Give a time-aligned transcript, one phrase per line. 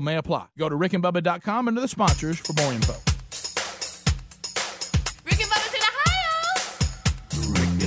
[0.00, 0.46] may apply.
[0.58, 2.94] Go to rickandbubba.com under the sponsors for more info.
[5.24, 7.52] Rick and Bubba's in Ohio.
[7.52, 7.82] Rick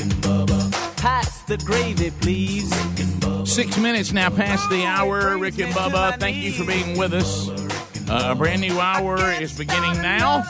[0.00, 0.96] and Bubba.
[0.96, 2.72] Pass the gravy, please.
[3.48, 5.38] Six minutes now past the hour.
[5.38, 7.48] Rick and Bubba, thank you for being with us.
[8.08, 10.44] Uh, a brand new hour is beginning now.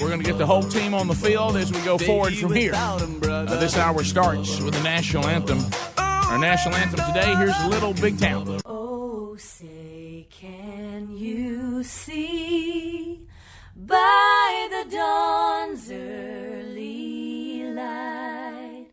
[0.00, 2.54] We're going to get the whole team on the field as we go forward from
[2.54, 2.72] here.
[2.74, 5.58] Uh, this hour starts with the national anthem.
[5.98, 8.60] Our national anthem today, here's Little Big Town.
[8.64, 9.81] Oh, say, can
[11.84, 13.26] see
[13.74, 18.86] by the dawn's early light.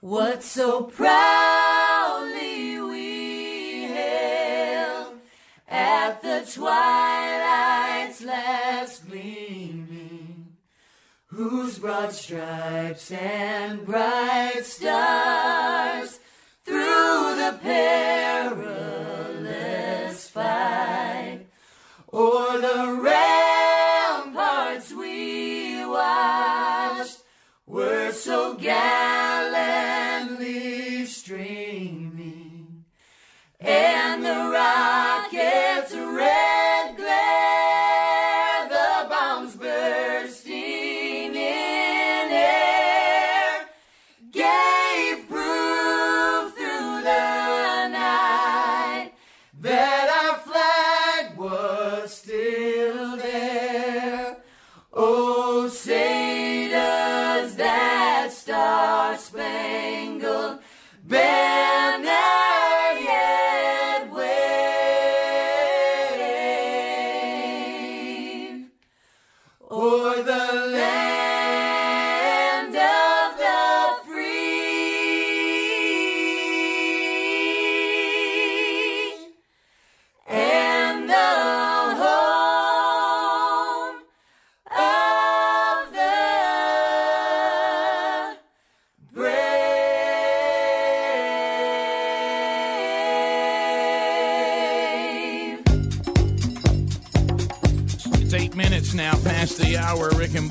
[0.00, 5.20] What so proudly we hailed
[5.68, 10.56] at the twilight's last gleaming,
[11.26, 16.20] whose broad stripes and bright stars
[16.64, 18.64] through the perilous
[20.28, 21.03] fight
[22.14, 27.22] o'er the ramparts we watched
[27.66, 29.04] were so gallantly
[31.06, 32.84] streaming,
[33.58, 36.73] and the rocket's red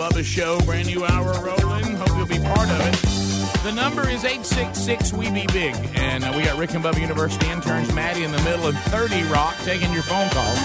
[0.04, 1.96] Bubba show, brand new hour rolling.
[1.96, 3.64] Hope you'll be part of it.
[3.64, 5.74] The number is 866 We Be Big.
[5.96, 9.24] And uh, we got Rick and Bubba University interns, Maddie in the middle, and 30
[9.30, 10.60] Rock taking your phone calls.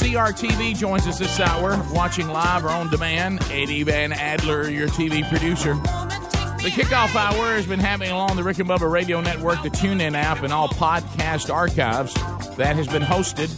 [0.00, 3.40] CRTV joins us this hour, watching live or on demand.
[3.44, 5.74] Eddie Van Adler, your TV producer.
[5.74, 10.14] The kickoff hour has been happening along the Rick and Bubba Radio Network, the TuneIn
[10.14, 12.12] app, and all podcast archives.
[12.56, 13.48] That has been hosted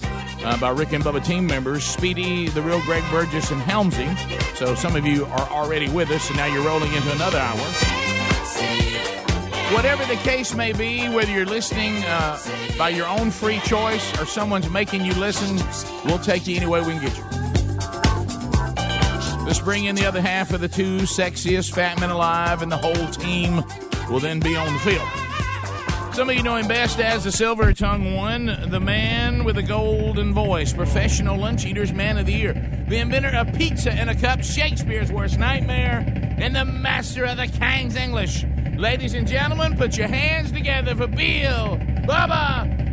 [0.44, 4.08] uh, by Rick and Bubba team members, Speedy, the real Greg Burgess, and Helmsy.
[4.56, 7.58] So some of you are already with us, and now you're rolling into another hour.
[9.75, 12.38] Whatever the case may be, whether you're listening uh,
[12.76, 15.56] by your own free choice or someone's making you listen,
[16.04, 17.24] we'll take you any way we can get you.
[19.47, 22.76] Let's bring in the other half of the two sexiest fat men alive, and the
[22.76, 23.62] whole team
[24.10, 25.09] will then be on the field.
[26.12, 29.62] Some of you know him best as the silver tongue one, the man with a
[29.62, 34.15] golden voice, professional lunch eaters man of the year, the inventor of pizza in a
[34.15, 36.05] cup, Shakespeare's worst nightmare,
[36.37, 38.45] and the master of the King's English.
[38.77, 42.93] Ladies and gentlemen, put your hands together for Bill Bubba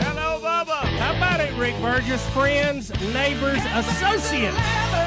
[0.00, 0.78] Hello, Bubba.
[0.96, 2.24] How about it, Rick Burgess?
[2.30, 4.97] Friends, neighbors, associates.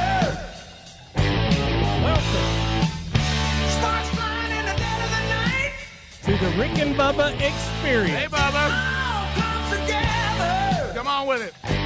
[6.41, 8.17] The Rick and Bubba experience.
[8.17, 8.65] Hey, Bubba.
[10.95, 11.80] Come on with it.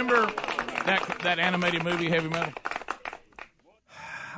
[0.00, 0.32] Remember
[0.86, 2.52] that that animated movie, Heavy Metal?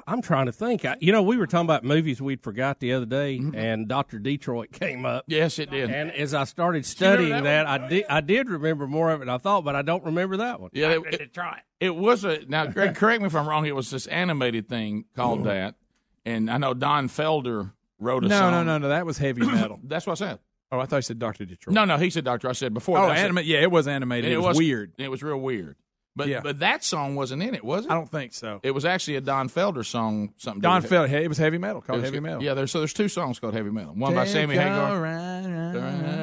[0.05, 0.85] I'm trying to think.
[0.85, 3.55] I, you know, we were talking about movies we'd forgot the other day, mm-hmm.
[3.55, 5.25] and Doctor Detroit came up.
[5.29, 5.91] Yes, it did.
[5.91, 9.29] And as I started studying that that, I did I did remember more of it
[9.29, 10.71] I thought, but I don't remember that one.
[10.73, 11.39] Yeah, it, it,
[11.81, 12.67] it was a now.
[12.67, 13.65] Greg, correct me if I'm wrong.
[13.65, 15.49] It was this animated thing called mm-hmm.
[15.49, 15.77] that,
[16.25, 18.51] and I know Don Felder wrote a No, song.
[18.51, 18.89] no, no, no.
[18.89, 19.79] That was heavy metal.
[19.85, 20.39] That's what I said.
[20.73, 21.75] Oh, I thought you said Doctor Detroit.
[21.75, 22.49] No, no, he said Doctor.
[22.49, 22.99] I said before.
[22.99, 24.33] Oh, that, I said- anima- Yeah, it was animated.
[24.33, 24.93] and It, was, weird.
[24.99, 25.77] It was real weird.
[26.15, 26.41] But Yeah.
[26.43, 27.91] but that song wasn't in it, was it?
[27.91, 28.61] I don't think so.
[28.63, 30.35] It was actually a Don Felder song.
[30.37, 30.61] Something.
[30.61, 31.11] Don Felder.
[31.11, 31.79] It was heavy metal.
[31.81, 32.43] it Called was- heavy metal.
[32.43, 33.95] Yeah, there's so there's two songs called Heavy Metal.
[33.95, 35.07] One by Sammy Hagar.
[35.07, 36.22] Heavy metal.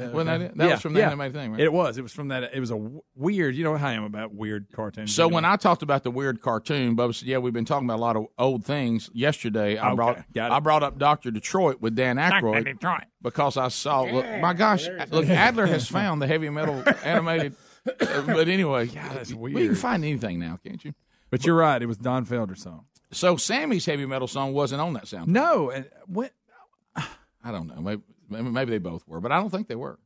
[0.00, 0.08] Yeah.
[0.10, 0.56] Wasn't that it?
[0.56, 1.06] That Yeah, was from the yeah.
[1.06, 1.60] animated thing, right?
[1.60, 1.98] It was.
[1.98, 2.44] It was from that.
[2.54, 3.54] It was a w- weird.
[3.56, 5.14] You know how I am about weird cartoons.
[5.14, 5.34] So anyway.
[5.34, 8.02] when I talked about the weird cartoon, Bubba said, "Yeah, we've been talking about a
[8.02, 10.24] lot of old things." Yesterday, I Okay, brought.
[10.38, 13.04] I brought up Doctor Detroit with Dan Aykroyd Detroit.
[13.22, 14.02] because I saw.
[14.02, 17.54] Look, my gosh, look, Adler has found the heavy metal animated.
[17.86, 20.94] uh, but anyway, that's We can find anything now, can't you?
[21.30, 21.82] But you're right.
[21.82, 22.86] It was Don Felder song.
[23.10, 25.28] So Sammy's heavy metal song wasn't on that sound.
[25.28, 26.30] No, and when,
[26.96, 27.80] I don't know.
[27.80, 28.02] Maybe,
[28.42, 29.98] maybe they both were, but I don't think they were.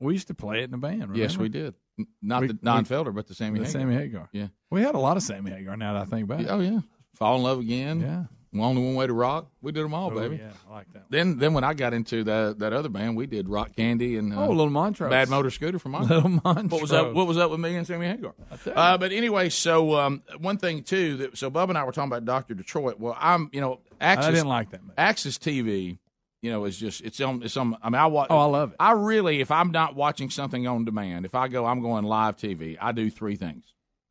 [0.00, 0.94] we used to play it in the band.
[1.00, 1.18] Remember?
[1.18, 1.74] Yes, we did.
[2.20, 3.58] Not We- the Don we- Felder, but the Sammy.
[3.60, 3.80] The Hagar.
[3.80, 4.28] Sammy Hagar.
[4.32, 4.46] Yeah.
[4.70, 5.76] We had a lot of Sammy Hagar.
[5.76, 6.46] Now that I think about it.
[6.48, 6.80] Oh yeah.
[7.14, 8.00] Fall in love again.
[8.00, 8.24] Yeah.
[8.54, 9.50] Only one way to rock.
[9.62, 10.36] We did them all, Oh, baby.
[10.36, 11.04] yeah, I like that.
[11.08, 14.30] Then then when I got into that that other band, we did Rock Candy and
[14.32, 15.08] uh, Oh, little Montrose.
[15.08, 16.22] Bad Motor Scooter from Montrose.
[16.22, 16.70] Little Montrose.
[16.70, 17.14] What was up?
[17.14, 18.34] What was up with me and Sammy Hagar?
[18.66, 21.16] Uh, but anyway, so um, one thing too.
[21.16, 23.00] That, so Bub and I were talking about Doctor Detroit.
[23.00, 24.18] Well, I'm you know AXS.
[24.18, 24.84] I didn't like that.
[24.84, 24.96] Much.
[24.96, 25.98] AXS TV.
[26.42, 27.42] You know, is just it's on.
[27.42, 27.76] It's on.
[27.82, 28.26] I mean, I watch.
[28.30, 28.76] Oh, I love it.
[28.80, 32.36] I really, if I'm not watching something on demand, if I go, I'm going live
[32.36, 32.76] TV.
[32.80, 33.64] I do three things.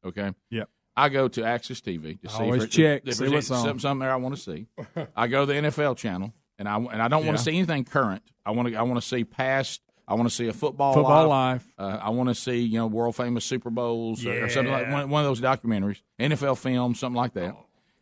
[0.06, 0.32] Okay.
[0.50, 0.70] Yep.
[0.96, 3.52] I go to AXS TV to see Always if it- check, if see there's what's
[3.52, 3.58] on.
[3.64, 4.68] something, something there I want to see.
[5.16, 7.38] I go to the NFL channel, and I and I don't want Yeah.
[7.38, 8.24] to see anything current.
[8.46, 9.82] I want to I want to see past.
[10.08, 11.64] I want to see a football Football live.
[11.64, 11.74] life.
[11.78, 14.90] Uh, I want to see you know world famous Super Bowls or, or something like
[14.90, 17.56] one, one of those documentaries, NFL films, something like that.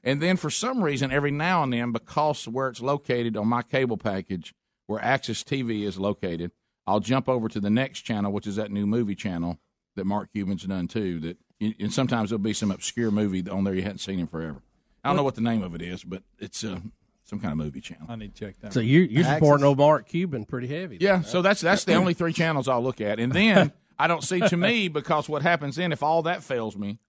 [0.04, 3.62] And then for some reason, every now and then, because where it's located on my
[3.62, 4.54] cable package,
[4.88, 6.52] where AXS TV is located,
[6.88, 9.60] I'll jump over to the next channel, which is that new movie channel
[9.96, 11.20] that Mark Cuban's done too.
[11.20, 14.62] That and sometimes there'll be some obscure movie on there you hadn't seen in forever.
[15.04, 16.80] I don't know what the name of it is, but it's uh,
[17.24, 18.08] some kind of movie channel.
[18.10, 18.74] I need to check that.
[18.74, 20.98] So you you're supporting old Mark Cuban pretty heavy.
[21.00, 24.24] Yeah, so that's that's the only three channels I'll look at, and then I don't
[24.24, 27.00] see to me because what happens then if all that fails me,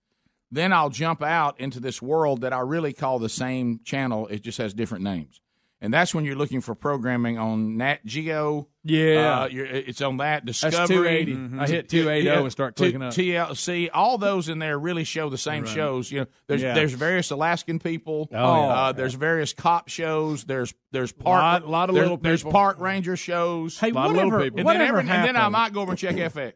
[0.51, 4.27] then I'll jump out into this world that I really call the same channel.
[4.29, 5.41] It just has different names,
[5.81, 8.69] and that's when you're looking for programming on Nat Geo.
[8.83, 9.43] Yeah.
[9.43, 11.27] uh, you're, it's on that That's Discovery.
[11.27, 11.59] 280.
[11.61, 13.13] I hit 280 and start T- clicking up.
[13.13, 16.11] TLC, all those in there really show the same shows.
[16.11, 16.75] You know, there's Yeah.
[16.75, 18.29] there's various Alaskan people.
[18.33, 18.41] Oh, yeah.
[18.73, 20.45] uh, there's various cop shows.
[20.45, 23.79] There's there's park Lot- lot of there- little there's park ranger shows.
[23.79, 24.61] Hey, lot of little people.
[24.61, 26.55] And then, every, and then I might go over and check FX.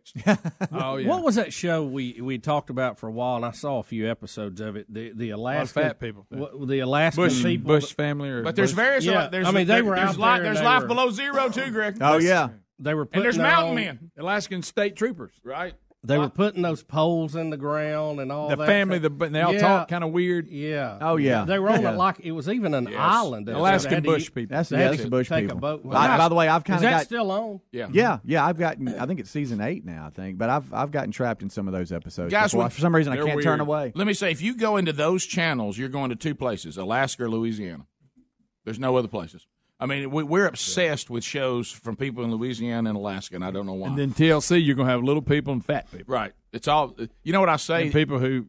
[0.73, 1.09] oh yeah.
[1.09, 3.83] What was that show we we talked about for a while, and I saw a
[3.83, 4.87] few episodes of it.
[4.93, 6.27] The the Alaskan fat people.
[6.31, 7.69] what- the Alaskan Bush people.
[7.69, 9.05] Bush family or But there's various.
[9.05, 10.89] Yeah, there's, I mean, they there- were there's out li- there and There's life were-
[10.89, 11.99] below zero too, Greg.
[12.01, 12.49] Oh Oh, yeah.
[12.79, 15.33] they were and putting there's mountain on- men, Alaskan state troopers.
[15.45, 15.75] right?
[16.07, 18.59] They were putting those poles in the ground and all that.
[18.59, 18.69] The that.
[18.69, 19.13] family, stuff.
[19.21, 19.61] the, they all Yeah.
[19.61, 20.49] talk kind of weird.
[20.49, 20.99] Yeah.
[21.01, 21.47] Oh, yeah.
[21.47, 21.95] They were on Yeah.
[21.95, 23.49] it like it was even an island.
[23.49, 24.55] that Alaskan they Bush eat- people.
[24.55, 25.57] That's they yeah, that's the Bush take people.
[25.57, 25.83] A boat.
[25.83, 26.99] By, by the way, I've kind of gotten.
[27.01, 27.61] Is that got still on?
[27.73, 27.89] Yeah.
[27.91, 28.45] yeah, yeah.
[28.45, 28.87] I've gotten.
[28.89, 30.05] I think it's season eight now.
[30.07, 32.31] I think, but I've I've gotten trapped in some of those episodes.
[32.31, 32.65] Guys, before.
[32.65, 33.93] when- for some reason I can't turn away.
[33.95, 37.25] Let me say, if you go into those channels, you're going to two places: Alaska
[37.25, 37.87] or Louisiana.
[38.67, 39.47] There's no other places.
[39.85, 43.51] I mean, we, we're obsessed with shows from people in Louisiana and Alaska, and I
[43.51, 43.89] don't know why.
[43.89, 46.33] And then TLC, you're gonna have little people and fat people, right?
[46.55, 46.97] It's all.
[47.23, 47.83] You know what I say?
[47.83, 48.47] and people who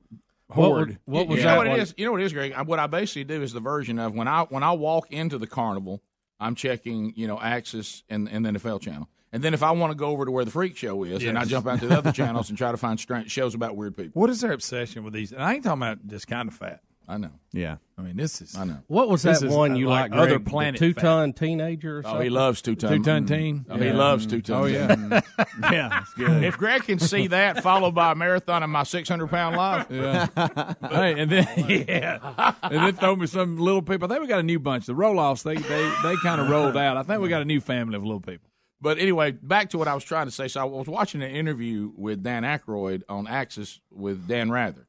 [0.50, 0.88] hoard.
[0.88, 1.94] was, what was you that know what it is?
[1.98, 2.56] You know what it is, Greg?
[2.66, 5.46] What I basically do is the version of when I when I walk into the
[5.46, 6.02] carnival,
[6.40, 9.92] I'm checking you know AXS and and the NFL channel, and then if I want
[9.92, 11.98] to go over to where the freak show is, and I jump out to the
[11.98, 14.22] other channels and try to find strange shows about weird people.
[14.22, 15.34] What is their obsession with these?
[15.34, 16.80] And I ain't talking about just kind of fat.
[17.08, 17.78] I know, Yeah.
[17.98, 18.80] I mean, this is I know.
[18.88, 20.20] What was This that is one you like like?
[20.20, 20.46] other Greg?
[20.46, 22.92] planet two ton teenager or Oh, he loves two ton.
[22.98, 23.34] two ton mm-hmm.
[23.36, 23.66] teen.
[23.70, 24.62] Oh, He loves two ton.
[24.62, 25.64] Oh yeah, mm-hmm.
[25.74, 26.44] yeah, good.
[26.44, 30.28] If Greg can see that, followed by a marathon of my 600 pound life, Yeah.
[30.90, 34.08] hey, and then yeah, and then throw me some little people.
[34.08, 34.86] I think we got a new bunch.
[34.88, 36.98] The Roloffs they they they kind of rolled out.
[36.98, 38.50] I think we got a new family of little people.
[38.82, 40.48] But anyway, back to what I was trying to say.
[40.50, 44.85] So I was watching an interview with Dan Aykroyd on AXS with Dan Rather.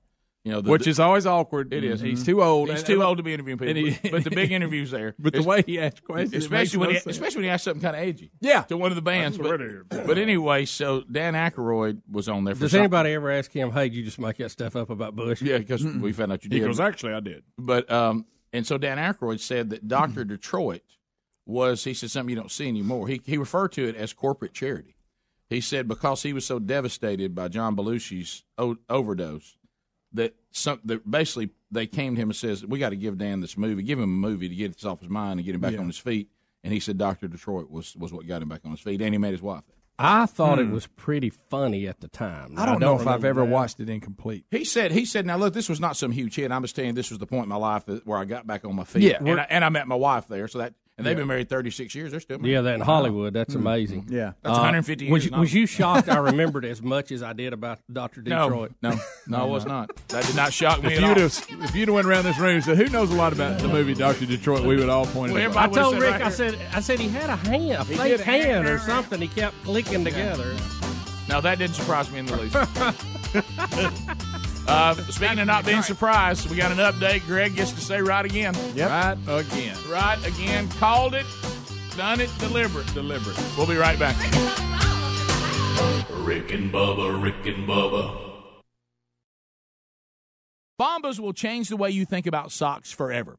[0.46, 1.72] You know, the, Which is always awkward.
[1.72, 2.00] It is.
[2.00, 2.68] He's too old.
[2.70, 3.74] he's And- too old to be interviewing people.
[3.74, 5.16] he- but the big interviews there.
[5.18, 7.16] But the way he asks questions, especially when no he, sense.
[7.16, 8.30] especially when he asked something kind of edgy.
[8.40, 8.62] Yeah.
[8.62, 9.36] to one of the bands.
[9.38, 10.06] But, what it is.
[10.06, 12.54] but anyway, so Dan Aykroyd was on there.
[12.54, 14.88] For Does some- anybody ever ask him, "Hey, did you just make that stuff up
[14.88, 16.66] about Bush?" Yeah, because we found out you he did.
[16.66, 17.42] goes, actually, I did.
[17.58, 20.82] But um, and so Dan Aykroyd said that Doctor Detroit
[21.44, 23.08] was he said something you don't see anymore.
[23.08, 24.92] He he referred to it as corporate charity.
[25.48, 29.55] He said because he was so devastated by John Belushi's o- overdose
[30.16, 33.40] that some that basically they came to him and says we got to give Dan
[33.40, 35.60] this movie, give him a movie to get this off his mind and get him
[35.60, 35.80] back Yeah.
[35.80, 36.30] on his feet.
[36.64, 39.14] And he said Doctor Detroit was was what got him back on his feet, and
[39.14, 39.62] he made his wife.
[39.98, 40.72] I thought it hmm.
[40.72, 42.54] was pretty funny at the time.
[42.58, 43.50] I don't, know if I've ever that.
[43.50, 44.44] watched it incomplete.
[44.50, 46.52] He said, he said, now look, this was not some huge hit.
[46.52, 48.46] I'm just telling you, this was the point in my life that, where I got
[48.46, 49.04] back on my feet.
[49.04, 49.18] Yeah.
[49.20, 50.48] and I, and I met my wife there.
[50.48, 52.10] So that, and they've been married 36 years.
[52.10, 52.52] They're still married.
[52.52, 53.60] Yeah, that in Hollywood, that's Hmm.
[53.60, 54.06] amazing.
[54.08, 54.32] Yeah.
[54.42, 55.12] That's 150 years.
[55.12, 56.08] Was, in was you shocked?
[56.08, 58.72] I remembered as much as I did about Doctor No, Detroit.
[58.82, 59.90] no, no, I was not.
[60.08, 62.38] That did not shock me If at you'd, have, if you'd have went around this
[62.38, 65.06] room and said, "Who knows a lot about the movie Doctor Detroit?" we would all
[65.06, 65.56] point Well, it out.
[65.56, 68.20] I told Rick, right I said, I said he had a hand, a fake did.
[68.20, 69.20] hand or something.
[69.20, 70.54] He kept clicking together.
[71.28, 72.54] Now, that didn't surprise me in the least.
[74.66, 77.26] uh, speaking of not being surprised, we got an update.
[77.26, 78.54] Greg gets to say right again.
[78.74, 78.90] Yep.
[78.90, 79.76] Right again.
[79.88, 80.68] Right again.
[80.70, 81.26] Called it.
[81.96, 82.30] Done it.
[82.38, 82.86] Deliberate.
[82.94, 83.38] Deliberate.
[83.56, 84.16] We'll be right back.
[86.10, 88.22] Rick and Bubba, Rick and Bubba.
[90.80, 93.38] Bombas will change the way you think about socks forever.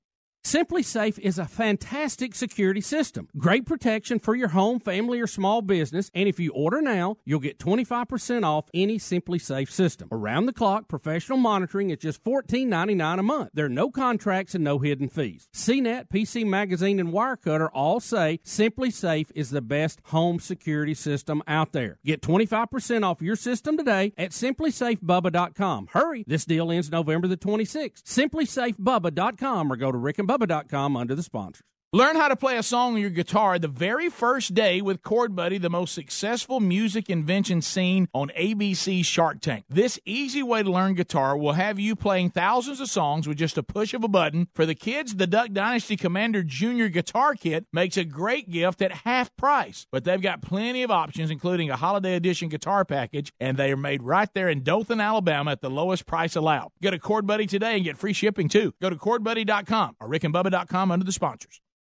[0.43, 3.27] SimpliSafe is a fantastic security system.
[3.37, 6.09] Great protection for your home, family, or small business.
[6.15, 10.09] And if you order now, you'll get 25% off any SimpliSafe system.
[10.11, 13.51] Around the clock, professional monitoring is just $14.99 a month.
[13.53, 15.47] There are no contracts and no hidden fees.
[15.53, 21.71] CNET, PC Magazine, and Wirecutter all say SimpliSafe is the best home security system out
[21.71, 21.99] there.
[22.03, 25.89] Get 25% off your system today at simplisafebubba.com.
[25.91, 28.01] Hurry, this deal ends November the 26th.
[28.03, 29.97] Simplisafebubba.com or go to
[30.37, 31.65] rickandbubba.com under the sponsors.
[31.93, 35.35] Learn how to play a song on your guitar the very first day with Chord
[35.35, 39.65] Buddy, the most successful music invention scene on ABC Shark Tank.
[39.67, 43.57] This easy way to learn guitar will have you playing thousands of songs with just
[43.57, 44.47] a push of a button.
[44.53, 48.93] For the kids, the Duck Dynasty Commander Junior Guitar Kit makes a great gift at
[48.93, 49.85] half price.
[49.91, 53.75] But they've got plenty of options, including a holiday edition guitar package, and they are
[53.75, 56.71] made right there in Dothan, Alabama at the lowest price allowed.
[56.81, 58.73] Go to Chord Buddy today and get free shipping too.
[58.81, 61.59] Go to chordbuddy.com or rickandbubba.com under the sponsors.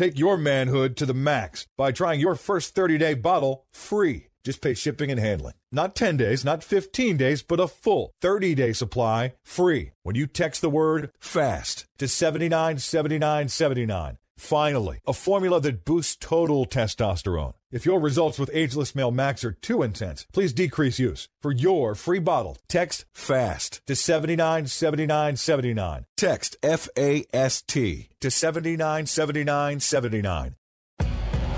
[0.00, 4.28] Take your manhood to the max by trying your first 30 day bottle free.
[4.42, 5.52] Just pay shipping and handling.
[5.70, 10.26] Not 10 days, not 15 days, but a full 30 day supply free when you
[10.26, 14.16] text the word FAST to 797979.
[14.38, 17.52] Finally, a formula that boosts total testosterone.
[17.72, 21.28] If your results with Ageless Male Max are too intense, please decrease use.
[21.40, 26.04] For your free bottle, text FAST to 797979.
[26.16, 30.56] Text F A S T to 797979.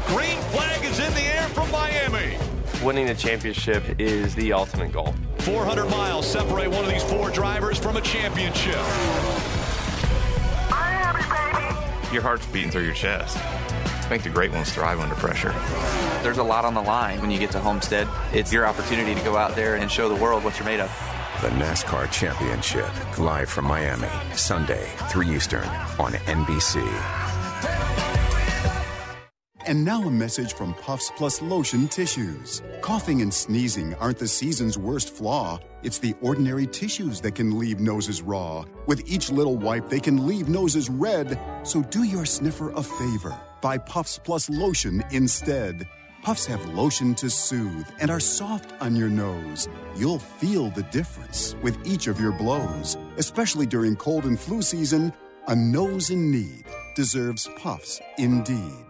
[0.06, 2.36] Green flag is in the air from Miami.
[2.84, 5.14] Winning the championship is the ultimate goal.
[5.38, 8.74] 400 miles separate one of these four drivers from a championship.
[12.12, 13.38] Your heart's beating through your chest.
[14.02, 15.54] I think the great ones thrive under pressure.
[16.22, 18.08] There's a lot on the line when you get to Homestead.
[18.32, 20.90] It's your opportunity to go out there and show the world what you're made of.
[21.40, 25.66] The NASCAR Championship, live from Miami, Sunday, 3 Eastern
[25.98, 26.82] on NBC.
[29.66, 32.60] And now a message from Puffs Plus Lotion Tissues.
[32.80, 35.60] Coughing and sneezing aren't the season's worst flaw.
[35.84, 38.64] It's the ordinary tissues that can leave noses raw.
[38.86, 41.38] With each little wipe, they can leave noses red.
[41.62, 43.40] So do your sniffer a favor.
[43.62, 45.88] Buy Puffs Plus Lotion instead.
[46.22, 49.68] Puffs have lotion to soothe and are soft on your nose.
[49.96, 52.98] You'll feel the difference with each of your blows.
[53.16, 55.12] Especially during cold and flu season,
[55.48, 56.64] a nose in need
[56.94, 58.84] deserves Puffs indeed.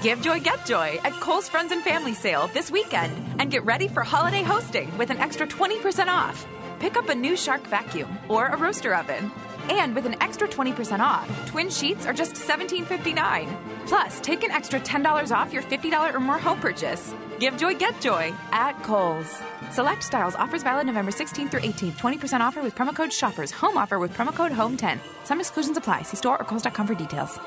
[0.00, 3.88] Give joy, get joy at Kohl's Friends and Family Sale this weekend and get ready
[3.88, 6.46] for holiday hosting with an extra 20% off.
[6.78, 9.32] Pick up a new Shark vacuum or a roaster oven.
[9.70, 13.54] And with an extra 20% off, twin sheets are just $17.59.
[13.86, 17.14] Plus, take an extra $10 off your $50 or more home purchase.
[17.38, 19.40] Give joy, get joy at Kohl's.
[19.70, 21.98] Select styles offers valid November 16th through 18th.
[21.98, 23.50] 20% offer with promo code SHOPPERS.
[23.52, 24.98] Home offer with promo code HOME10.
[25.24, 26.02] Some exclusions apply.
[26.02, 27.38] See store or Kohl's.com for details.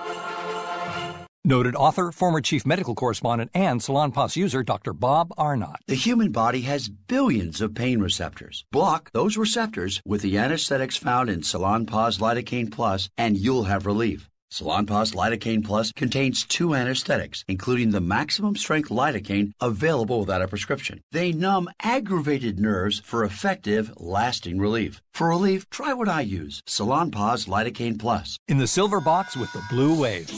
[1.44, 4.94] Noted author, former chief medical correspondent, and Salonpas user Dr.
[4.94, 5.78] Bob Arnot.
[5.88, 8.64] The human body has billions of pain receptors.
[8.72, 13.86] Block those receptors with the anesthetics found in Salon Salonpas Lidocaine Plus, and you'll have
[13.86, 14.30] relief.
[14.52, 21.02] Salonpas Lidocaine Plus contains two anesthetics, including the maximum strength lidocaine available without a prescription.
[21.12, 25.02] They numb aggravated nerves for effective, lasting relief.
[25.14, 28.38] For relief, try what I use Salonpas Lidocaine Plus.
[28.48, 30.30] In the silver box with the blue wave.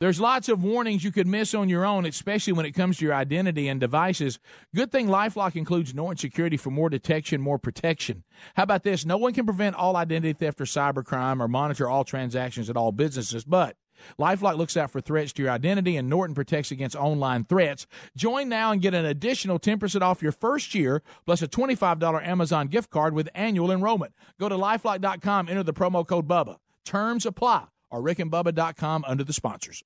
[0.00, 3.04] There's lots of warnings you could miss on your own, especially when it comes to
[3.04, 4.38] your identity and devices.
[4.74, 8.24] Good thing Lifelock includes Norton Security for more detection, more protection.
[8.54, 9.04] How about this?
[9.04, 12.92] No one can prevent all identity theft or cybercrime or monitor all transactions at all
[12.92, 13.76] businesses, but
[14.18, 17.86] Lifelock looks out for threats to your identity, and Norton protects against online threats.
[18.16, 22.68] Join now and get an additional 10% off your first year, plus a $25 Amazon
[22.68, 24.14] gift card with annual enrollment.
[24.38, 26.56] Go to lifelock.com, enter the promo code BUBBA.
[26.86, 29.82] Terms apply or rickandbubba.com under the sponsors.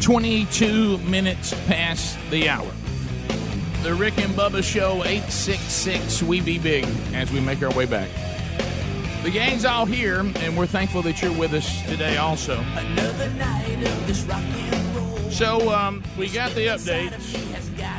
[0.00, 2.70] Twenty-two minutes past the hour.
[3.82, 6.22] The Rick and Bubba Show, eight six six.
[6.22, 8.08] We be big as we make our way back.
[9.24, 12.18] The gang's all here, and we're thankful that you're with us today.
[12.18, 14.75] Also, Another night of this rock and roll.
[15.36, 17.12] So um, we got the update.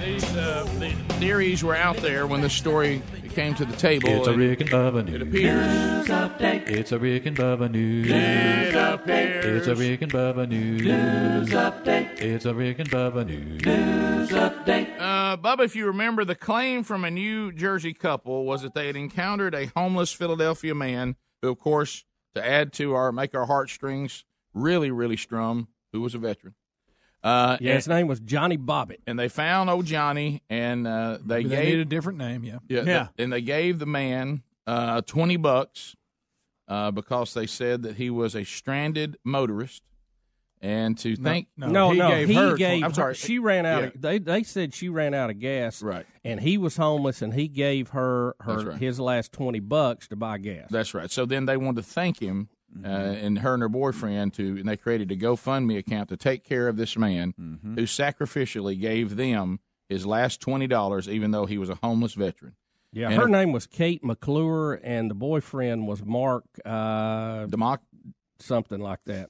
[0.04, 4.10] These uh, the theories were out there when the story came to the table.
[4.10, 5.16] It's a Rick and Bubba news.
[5.16, 6.70] It appears.
[6.70, 8.08] It's a Rick and Bubba news.
[8.10, 9.46] It appears.
[9.46, 10.82] It's a Rick and Bubba news.
[10.82, 12.20] News update.
[12.20, 13.64] It's a Rick and Bubba news.
[13.64, 15.00] News update.
[15.00, 18.88] Uh, Bubba, if you remember, the claim from a New Jersey couple was that they
[18.88, 22.04] had encountered a homeless Philadelphia man who, of course,
[22.34, 24.26] to add to our make our heartstrings
[24.56, 26.56] really, really strum, who was a veteran.
[27.28, 29.00] Uh, Yeah, his name was Johnny Bobbitt.
[29.08, 32.44] and they found old Johnny, and uh, they Maybe gave need a different name.
[32.44, 32.60] Yeah.
[32.70, 35.96] Yeah, th- and they gave the man uh, twenty bucks
[36.68, 39.84] uh, because they said that he was a stranded motorist,
[40.62, 42.82] and to thank No, no, he gave.
[42.82, 42.86] her.
[42.86, 43.82] I'm sorry, she ran out.
[43.82, 43.88] Yeah.
[43.88, 45.82] Of, they they said she ran out of gas.
[45.82, 46.06] Right.
[46.26, 48.78] And he was homeless, and he gave her her right.
[48.80, 50.68] his last twenty bucks to buy gas.
[50.70, 51.10] That's right.
[51.12, 52.50] So then they wanted to thank him
[52.84, 56.44] uh, and her and her boyfriend to, and they created a GoFundMe account to take
[56.44, 61.58] care of this man who sacrificially gave them his last twenty dollars, even though he
[61.58, 62.56] was a homeless veteran.
[62.94, 66.46] Yeah, And her name was Kate McClure, and the boyfriend was Mark.
[66.66, 67.80] Uh, Democ,
[68.40, 69.30] something like that.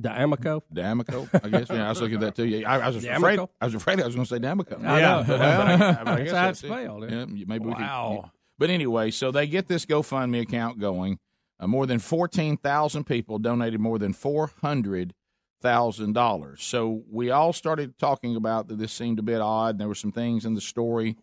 [0.00, 0.62] D'Amico.
[0.72, 1.68] D'Amico, I guess.
[1.70, 2.46] Yeah, I was looking at that too.
[2.46, 3.16] Yeah, I, I was D'Amico?
[3.44, 3.48] afraid.
[3.60, 4.76] I was afraid I was going to say D'Amico.
[4.82, 5.24] I know.
[5.28, 6.66] Well, I- I That's guess how it's that's it.
[6.66, 8.30] spelled, Yeah, maybe we could- Wow.
[8.58, 11.18] But anyway, so they get this GoFundMe account going.
[11.60, 15.14] Uh, more than fourteen thousand people donated more than four hundred
[15.62, 16.62] thousand dollars.
[16.62, 18.78] So we all started talking about that.
[18.78, 19.78] This seemed a bit odd.
[19.78, 21.16] There were some things in the story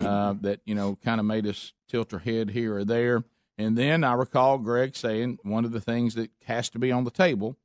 [0.00, 3.24] uh, that you know kind of made us tilt our head here or there.
[3.58, 7.04] And then I recall Greg saying one of the things that has to be on
[7.04, 7.56] the table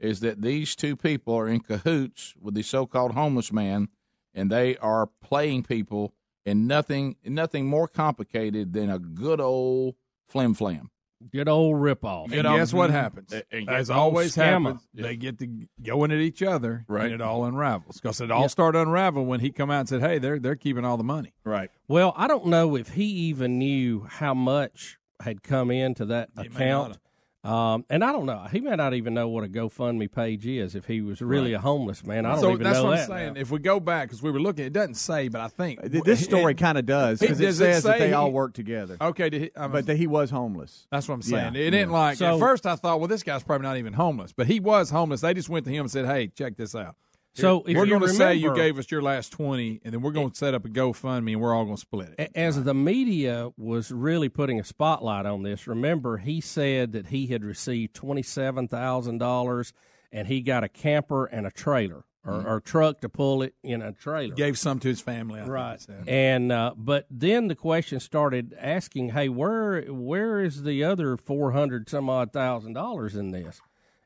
[0.00, 3.88] is that these two people are in cahoots with the so-called homeless man,
[4.34, 6.12] and they are playing people
[6.44, 9.94] in nothing nothing more complicated than a good old
[10.28, 10.90] flim flam.
[11.32, 12.32] Good old ripoff.
[12.32, 12.96] And guess what mm-hmm.
[12.96, 13.32] happens?
[13.32, 14.64] And- and As always scammer.
[14.64, 17.06] happens, they get to going at each other, Right.
[17.06, 17.98] and it all unravels.
[17.98, 18.46] Because it all Yeah.
[18.48, 21.32] started unraveling when he come out and said, "Hey, they're they're keeping all the money."
[21.44, 21.70] Right.
[21.88, 26.46] Well, I don't know if he even knew how much had come into that may
[26.46, 26.98] account.
[27.44, 28.46] Um, and I don't know.
[28.50, 31.58] He may not even know what a GoFundMe page is if he was really Right.
[31.58, 32.24] a homeless man.
[32.24, 32.98] I don't so even that's what.
[32.98, 33.34] I'm saying.
[33.34, 33.40] now.
[33.40, 36.24] If we go back, because we were looking, it doesn't say, but I think This
[36.24, 38.54] story kind of does it- because it does says that say they he- all work
[38.54, 38.96] together.
[38.98, 40.86] Okay, did he, I but that he was homeless.
[40.90, 41.56] That's what I'm Yeah, saying.
[41.56, 41.96] It didn't yeah.
[41.96, 42.66] like So- at first.
[42.66, 45.20] I thought, well, this guy's probably not even homeless, but he was homeless.
[45.20, 46.96] They just went to him and said, "Hey, check this out.
[47.34, 50.12] So if we're going to say you gave us your last twenty, and then we're
[50.12, 52.74] going to set up a GoFundMe, and we're all going to split it." As the
[52.74, 57.94] media was really putting a spotlight on this, remember he said that he had received
[57.94, 59.72] twenty seven thousand dollars,
[60.12, 62.46] and he got a camper and a trailer or, Mhm.
[62.46, 64.34] or truck to pull it in a trailer.
[64.34, 65.86] Gave some to his family, I right?
[66.06, 71.50] And uh, but then the question started asking, "Hey, where where is the other four
[71.52, 73.60] hundred some odd thousand dollars in this?"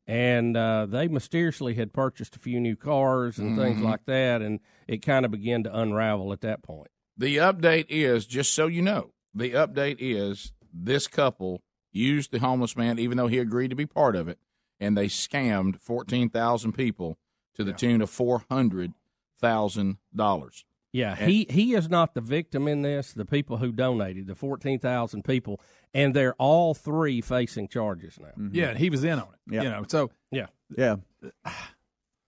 [0.09, 3.85] And uh, they mysteriously had purchased a few new cars and things Mhm.
[3.85, 6.88] like that, and it kind of began to unravel at that point.
[7.16, 9.12] The update is just so you know.
[9.35, 13.85] The update is this couple used the homeless man, even though he agreed to be
[13.87, 14.38] part of it,
[14.81, 17.18] and they scammed fourteen thousand people
[17.55, 18.94] to the tune of four hundred
[19.38, 20.64] thousand dollars.
[20.92, 23.12] Yeah, And- he he is not the victim in this.
[23.12, 25.61] The people who donated, the fourteen thousand people,
[25.92, 28.29] and they're all three facing charges now.
[28.29, 28.55] Mm-hmm.
[28.55, 29.55] Yeah, and he was in on it.
[29.55, 29.62] Yeah.
[29.64, 30.46] You know, so yeah,
[30.77, 30.96] yeah.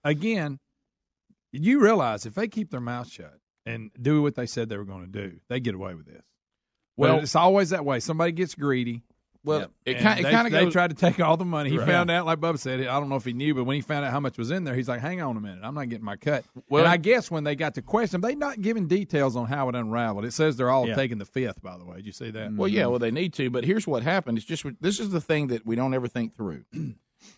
[0.05, 0.59] Again,
[1.53, 4.85] you realize if they keep their mouth shut and do what they said they were
[4.85, 6.23] going to do, they get away with this.
[6.97, 8.01] Well- Well, it's always that way.
[8.01, 9.03] Somebody gets greedy.
[9.43, 10.73] Well, it kind it they- kind of they goes.
[10.73, 11.71] tried to take all the money.
[11.71, 11.87] He Right.
[11.89, 14.05] found out, like Bubba said, I don't know if he knew, but when he found
[14.05, 16.05] out how much was in there, he's like, "Hang on a minute, I'm not getting
[16.05, 19.37] my cut." Well- and I guess when they got to question, they not giving details
[19.37, 20.27] on how it unraveled.
[20.27, 20.95] It says they're all Yeah.
[20.95, 21.63] taking the fifth.
[21.63, 22.53] By the way, did you see that?
[22.53, 24.37] Well, yeah, well, they need to, but here's what happened.
[24.37, 26.65] It's just this is the thing that we don't ever think through.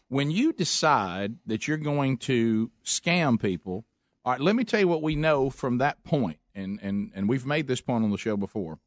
[0.09, 3.85] when you decide that you're going to scam people,
[4.25, 7.29] all right, let me tell you what we know from that point, and and and
[7.29, 8.79] we've made this point on the show before.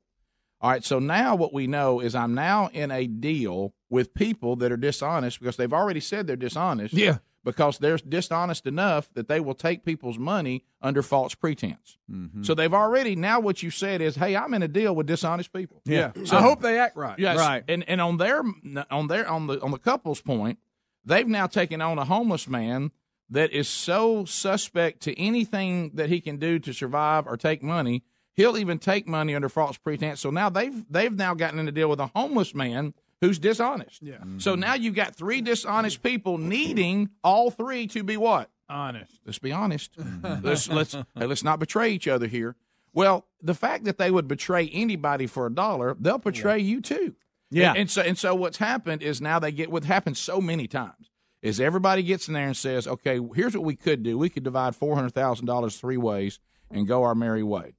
[0.62, 4.56] All right, so now what we know is I'm now in a deal with people
[4.58, 6.94] that are dishonest because they've already said they're dishonest.
[6.94, 7.18] Yeah.
[7.44, 12.00] Because they're dishonest enough that they will take people's money under false pretense.
[12.10, 12.42] Mm-hmm.
[12.42, 15.54] So they've already now what you said is, hey, I'm in a deal with dishonest
[15.54, 15.82] people.
[15.86, 16.12] Yeah.
[16.24, 17.20] So I hope they act right.
[17.20, 17.64] Yes, Right.
[17.68, 18.42] And and on their
[18.90, 20.58] on their on the on the couple's point,
[21.06, 22.90] they've now taken on a homeless man
[23.30, 28.04] that is so suspect to anything that he can do to survive or take money.
[28.36, 30.20] He'll even take money under false pretense.
[30.20, 34.02] So now they've they've now gotten in a deal with a homeless man who's dishonest.
[34.02, 34.16] Yeah.
[34.16, 34.40] Mm-hmm.
[34.40, 38.50] So now you've got three dishonest people needing all three to be what?
[38.70, 39.20] Honest.
[39.26, 39.98] Let's be honest.
[39.98, 40.46] Mm-hmm.
[40.46, 42.56] let's let's hey, let's not betray each other here.
[42.94, 47.16] Well, the fact that they would betray anybody for a dollar, they'll betray you too.
[47.52, 47.70] Yeah.
[47.70, 50.68] And, and so and so what's happened is now they get what happens so many
[50.68, 51.10] times
[51.42, 54.18] is everybody gets in there and says, okay, here's what we could do.
[54.18, 56.40] We could divide four hundred thousand dollars three ways
[56.72, 57.76] and go our merry way.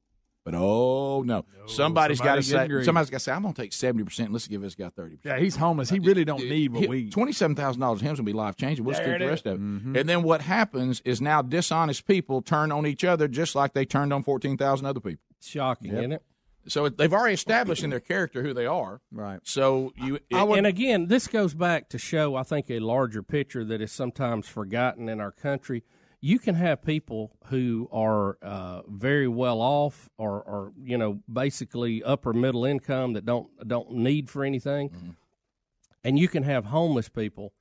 [0.47, 2.85] But oh no, somebody's got to say getting greedy.
[2.85, 4.33] somebody's got to say I'm going to take seventy percent.
[4.33, 5.39] Let's give this guy thirty percent.
[5.41, 5.91] Yeah, he's homeless.
[5.91, 7.11] He really don't need what we.
[7.11, 8.01] Twenty-seven thousand dollars.
[8.01, 8.85] Him's gonna be life changing.
[8.85, 9.31] We'll There skip it the is.
[9.31, 9.61] rest of it.
[9.61, 9.99] Mhm.
[9.99, 13.85] And then what happens is now dishonest people turn on each other just like they
[13.85, 15.25] turned on fourteen thousand other people.
[15.43, 15.99] Shocking, Yep.
[15.99, 16.23] isn't it?
[16.69, 19.01] So they've already established in their character who they are.
[19.11, 19.41] Right.
[19.43, 23.81] So you and again, this goes back to show, I think, a larger picture that
[23.81, 25.83] is sometimes forgotten in our country.
[26.21, 32.03] You can have people who are uh, very well off, or, or you know, basically
[32.03, 35.11] upper middle income that don't don't need for anything, Mm-hmm.
[36.05, 37.53] and you can have homeless people.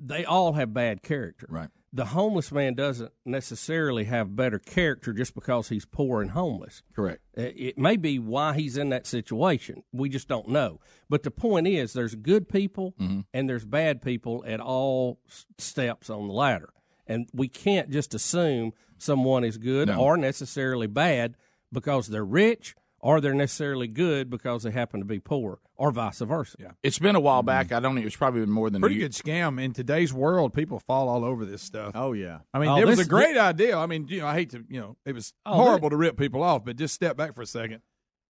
[0.00, 1.46] They all have bad character.
[1.50, 1.70] Right.
[1.92, 6.82] The homeless man doesn't necessarily have better character just because he's poor and homeless.
[6.94, 7.20] Correct.
[7.36, 9.82] Uh, It may be why he's in that situation.
[9.92, 10.80] We just don't know.
[11.08, 13.20] But the point is, there's good people Mm-hmm.
[13.34, 16.68] and there's bad people at all s- steps on the ladder,
[17.08, 20.00] and we can't just assume someone is good No.
[20.00, 21.34] or necessarily bad
[21.72, 26.18] because they're rich, or they're necessarily good because they happen to be poor, or vice
[26.18, 26.56] versa.
[26.58, 26.70] Yeah.
[26.82, 27.46] It's been a while mm-hmm.
[27.46, 27.72] back.
[27.72, 27.94] I don't.
[27.94, 28.00] know.
[28.02, 29.08] It's probably been more than Pretty a year.
[29.08, 30.52] good scam in today's world.
[30.54, 31.92] People fall all over this stuff.
[31.94, 32.38] Oh yeah.
[32.52, 33.76] I mean, Oh, it was a great idea.
[33.76, 36.16] I mean, you know, I hate to, you know, it was Oh, horrible to rip
[36.16, 37.82] people off, but just step back for a second.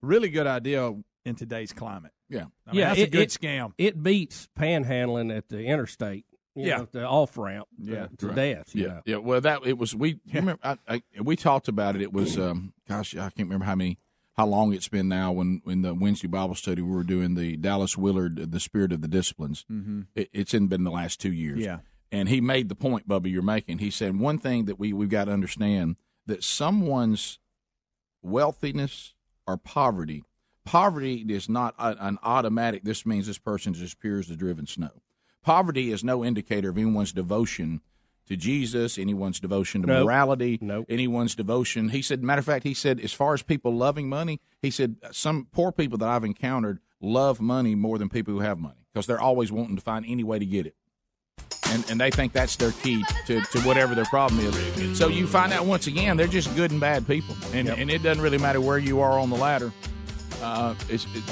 [0.03, 0.93] Really good idea
[1.25, 2.12] in today's climate.
[2.29, 2.47] Yeah.
[2.67, 3.73] I mean, that's it, a good it- scam.
[3.79, 6.27] It beats panhandling at the interstate.
[6.59, 6.77] You Yeah.
[6.79, 7.68] know, the off ramp.
[7.79, 8.37] Yeah, to right.
[8.37, 8.75] death.
[8.75, 9.03] you Yeah, know.
[9.07, 9.16] yeah.
[9.16, 9.94] Well, that it was.
[9.94, 10.61] We you remember.
[10.62, 12.03] I, I, we talked about it.
[12.03, 12.38] It was.
[12.38, 13.99] Um, gosh, I can't remember how many,
[14.37, 15.33] how long it's been now.
[15.33, 19.01] When when the Wednesday Bible study we were doing the Dallas Willard, the Spirit of
[19.03, 19.64] the Disciplines.
[19.71, 20.07] Mhm.
[20.14, 21.59] It, it's in been the last two years.
[21.61, 21.79] Yeah.
[22.11, 23.79] And he made the point, Bubba, you're making.
[23.79, 27.38] He said one thing that we we've got to understand that someone's
[28.23, 29.14] wealthiness
[29.47, 30.25] or poverty.
[30.64, 32.85] Poverty is not a, an automatic.
[32.85, 34.90] This means this person is as pure as the driven snow.
[35.42, 37.81] Poverty is no indicator of anyone's devotion
[38.27, 40.05] to Jesus, anyone's devotion to Nope.
[40.05, 40.87] morality, Nope.
[40.88, 41.88] anyone's devotion.
[41.88, 44.96] He said, matter of fact, he said, as far as people loving money, he said
[45.12, 49.07] some poor people that I've encountered love money more than people who have money because
[49.07, 50.74] they're always wanting to find any way to get it.
[51.70, 54.98] And, and they think that's their key to, to whatever their problem is.
[54.98, 57.35] So you find out once again, they're just good and bad people.
[57.53, 59.72] And, and it doesn't really matter where you are on the ladder.
[60.42, 61.22] Uh, it's, it,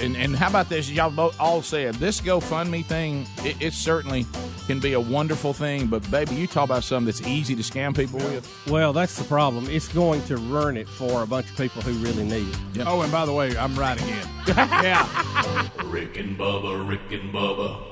[0.00, 0.90] and, and how about this?
[0.90, 3.26] Y'all both all said this GoFundMe thing.
[3.38, 4.26] It, it certainly
[4.66, 7.94] can be a wonderful thing, but baby, you talk about something that's easy to scam
[7.94, 8.66] people with.
[8.68, 9.68] Well, that's the problem.
[9.68, 12.86] It's going to ruin it for a bunch of people who really need it.
[12.86, 14.28] Oh, and by the way, I'm right again.
[14.48, 15.68] yeah.
[15.84, 17.91] Rick and Bubba, Rick and Bubba.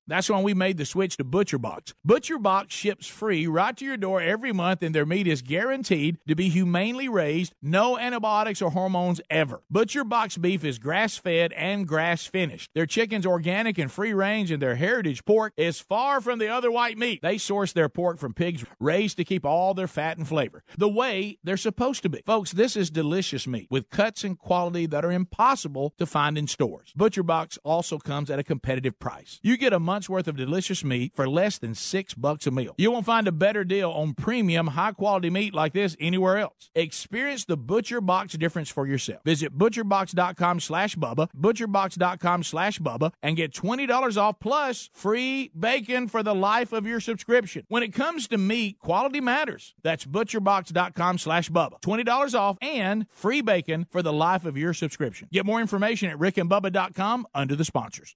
[0.11, 1.93] That's why we made the switch to Butcher Box.
[2.03, 6.17] Butcher Box ships free right to your door every month, and their meat is guaranteed
[6.27, 9.63] to be humanely raised, no antibiotics or hormones ever.
[9.69, 12.71] Butcher Box beef is grass fed and grass finished.
[12.75, 16.71] Their chicken's organic and free range, and their heritage pork is far from the other
[16.71, 17.21] white meat.
[17.21, 20.89] They source their pork from pigs raised to keep all their fat and flavor the
[20.89, 22.21] way they're supposed to be.
[22.25, 26.47] Folks, this is delicious meat with cuts and quality that are impossible to find in
[26.47, 26.91] stores.
[26.97, 29.39] Butcher Box also comes at a competitive price.
[29.41, 32.73] You get a month's worth of delicious meat for less than six bucks a meal.
[32.75, 36.71] You won't find a better deal on premium, high quality meat like this anywhere else.
[36.73, 39.21] Experience the Butcher Box difference for yourself.
[39.23, 46.23] Visit butcherbox.com slash Bubba, butcherbox.com slash Bubba, and get $20 off plus free bacon for
[46.23, 47.63] the life of your subscription.
[47.67, 49.75] When it comes to meat, quality matters.
[49.83, 51.79] That's butcherbox.com slash Bubba.
[51.81, 55.27] $20 off and free bacon for the life of your subscription.
[55.31, 58.15] Get more information at rickandbubba.com under the sponsors.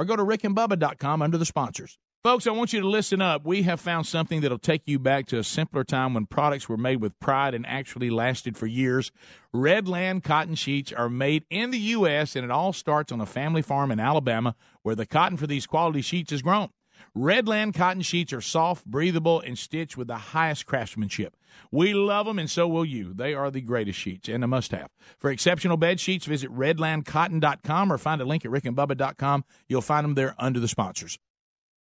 [0.00, 1.98] Or go to rickandbubba.com under the sponsors.
[2.24, 3.44] Folks, I want you to listen up.
[3.44, 6.78] We have found something that'll take you back to a simpler time when products were
[6.78, 9.12] made with pride and actually lasted for years.
[9.54, 13.60] Redland cotton sheets are made in the U.S., and it all starts on a family
[13.60, 16.70] farm in Alabama where the cotton for these quality sheets is grown.
[17.16, 21.36] Redland cotton sheets are soft, breathable, and stitched with the highest craftsmanship.
[21.72, 23.12] We love them, and so will you.
[23.12, 24.88] They are the greatest sheets and a must have.
[25.18, 29.44] For exceptional bed sheets, visit redlandcotton.com or find a link at rickandbubba.com.
[29.68, 31.18] You'll find them there under the sponsors.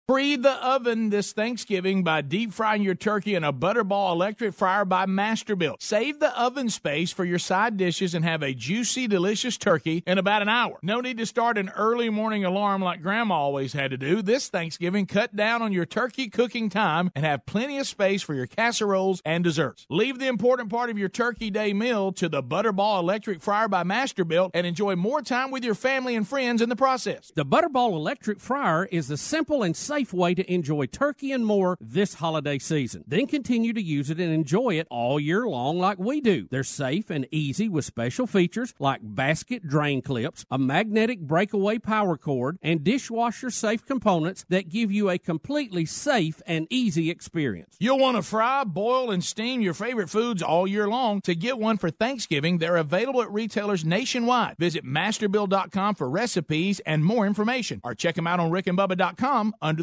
[0.10, 4.84] Free the oven this Thanksgiving by deep frying your turkey in a Butterball electric fryer
[4.84, 5.82] by Masterbuilt.
[5.82, 10.18] Save the oven space for your side dishes and have a juicy, delicious turkey in
[10.18, 10.78] about an hour.
[10.84, 14.22] No need to start an early morning alarm like Grandma always had to do.
[14.22, 18.34] This Thanksgiving, cut down on your turkey cooking time and have plenty of space for
[18.34, 19.86] your casseroles and desserts.
[19.90, 23.86] Leave the important part of your turkey day meal to the Butterball electric fryer by
[23.86, 27.32] Masterbuilt and enjoy more time with your family and friends in the process.
[27.36, 31.78] The Butterball electric fryer is the simple and safe way to enjoy turkey and more
[31.80, 33.04] this holiday season.
[33.06, 36.48] Then continue to use it and enjoy it all year long like we do.
[36.50, 42.18] They're safe and easy with special features like basket drain clips, a magnetic breakaway power
[42.18, 47.76] cord, and dishwasher safe components that give you a completely safe and easy experience.
[47.80, 51.22] You'll want to fry, boil, and steam your favorite foods all year long.
[51.22, 54.56] To get one for Thanksgiving, they're available at retailers nationwide.
[54.58, 59.83] Visit masterbuilt.com for recipes and more information, or check them out on rickandbubba.com under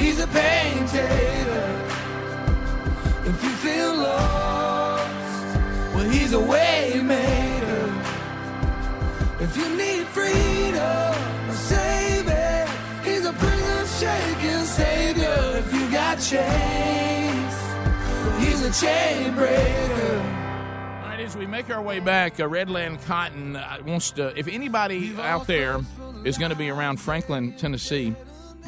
[0.00, 1.66] he's a pain taker.
[3.26, 5.56] If you feel lost,
[5.94, 7.86] well, he's a way maker.
[9.40, 11.14] If you need freedom,
[11.52, 12.68] save it.
[13.04, 15.38] He's a prison shaking savior.
[15.58, 17.54] If you got chains,
[18.24, 20.16] well, he's a chain breaker.
[21.02, 24.38] All right, as we make our way back, uh, Redland Cotton uh, wants to.
[24.38, 25.80] If anybody out there
[26.24, 28.14] is going to be around Franklin, Tennessee,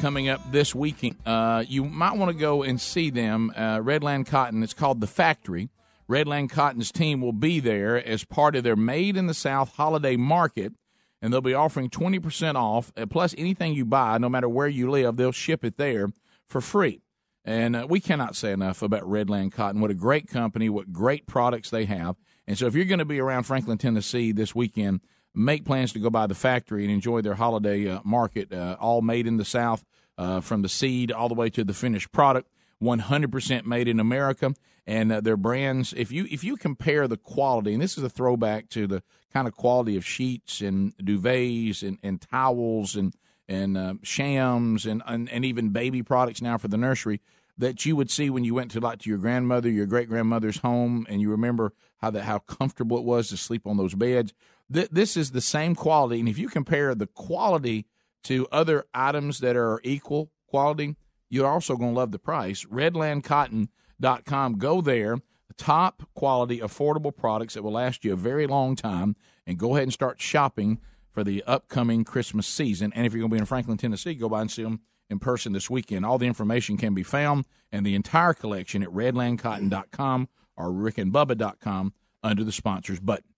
[0.01, 3.53] coming up this weekend, uh, you might want to go and see them.
[3.55, 4.63] Uh, Redland Cotton.
[4.63, 5.71] It's called the Factory.
[6.09, 10.17] Redland Cotton's team will be there as part of their Made in the South holiday
[10.17, 10.73] market,
[11.21, 12.93] and they'll be offering twenty percent off.
[12.97, 16.09] uh, Plus, anything you buy, no matter where you live, they'll ship it there
[16.49, 17.01] for free.
[17.45, 19.81] And uh, we cannot say enough about Redland Cotton.
[19.81, 22.17] What a great company, what great products they have.
[22.47, 25.01] And so, if you're going to be around Franklin, Tennessee this weekend,
[25.35, 29.03] make plans to go by the factory and enjoy their holiday uh, market, uh, all
[29.03, 29.85] made in the South,
[30.19, 32.49] uh, from the seed all the way to the finished product.
[32.83, 34.55] 100% made in America,
[34.87, 35.95] and uh, their brands.
[35.97, 39.47] If you if you compare the quality, and this is a throwback to the kind
[39.47, 43.15] of quality of sheets and duvets and, and towels and
[43.49, 47.21] and uh, shams and, and and even baby products now for the nursery
[47.59, 50.59] that you would see when you went to like to your grandmother, your great grandmother's
[50.59, 54.33] home, and you remember how that how comfortable it was to sleep on those beds.
[54.73, 57.87] Th- this is the same quality, and if you compare the quality
[58.25, 60.97] to other items that are equal quality,
[61.29, 62.65] you're also going to love the price.
[62.65, 64.59] Redlandcotton.com.
[64.59, 65.19] Go there.
[65.59, 69.83] Top quality, affordable products that will last you a very long time, and go ahead
[69.85, 72.93] and start shopping for the upcoming Christmas season.
[72.95, 75.19] And if you're going to be in Franklin, Tennessee, go by and see them in
[75.19, 76.07] person this weekend.
[76.07, 82.45] All the information can be found and the entire collection at redlandcotton.com or rickandbubba.com under
[82.45, 83.32] the sponsors button.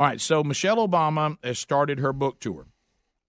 [0.00, 2.64] All right, so Michelle Obama has started her book tour.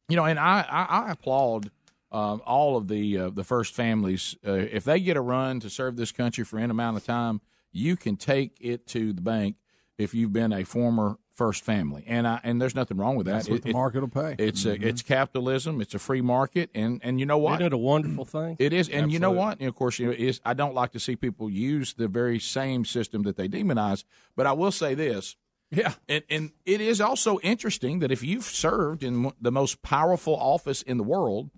[0.07, 1.69] You know, and I, I, I applaud
[2.13, 4.38] um, all of the uh, the first families.
[4.47, 7.41] Uh, if they get a run to serve this country for any amount of time,
[7.73, 9.57] you can take it to the bank
[9.97, 13.34] if you've been a former first family, and I, and there's nothing wrong with that.
[13.34, 14.36] That's what It- the market will pay.
[14.39, 14.81] It's Mhm.
[14.81, 15.81] a, it's capitalism.
[15.81, 17.55] It's a free market, and and you know what?
[17.55, 18.55] Isn't it a wonderful thing?
[18.60, 19.60] It is, and you know what?
[19.60, 22.39] And of course, you know, is I don't like to see people use the very
[22.39, 24.05] same system that they demonize.
[24.38, 25.36] But I will say this,
[25.71, 30.36] yeah, and and it is also interesting that if you've served in the most powerful
[30.36, 31.49] office in the world,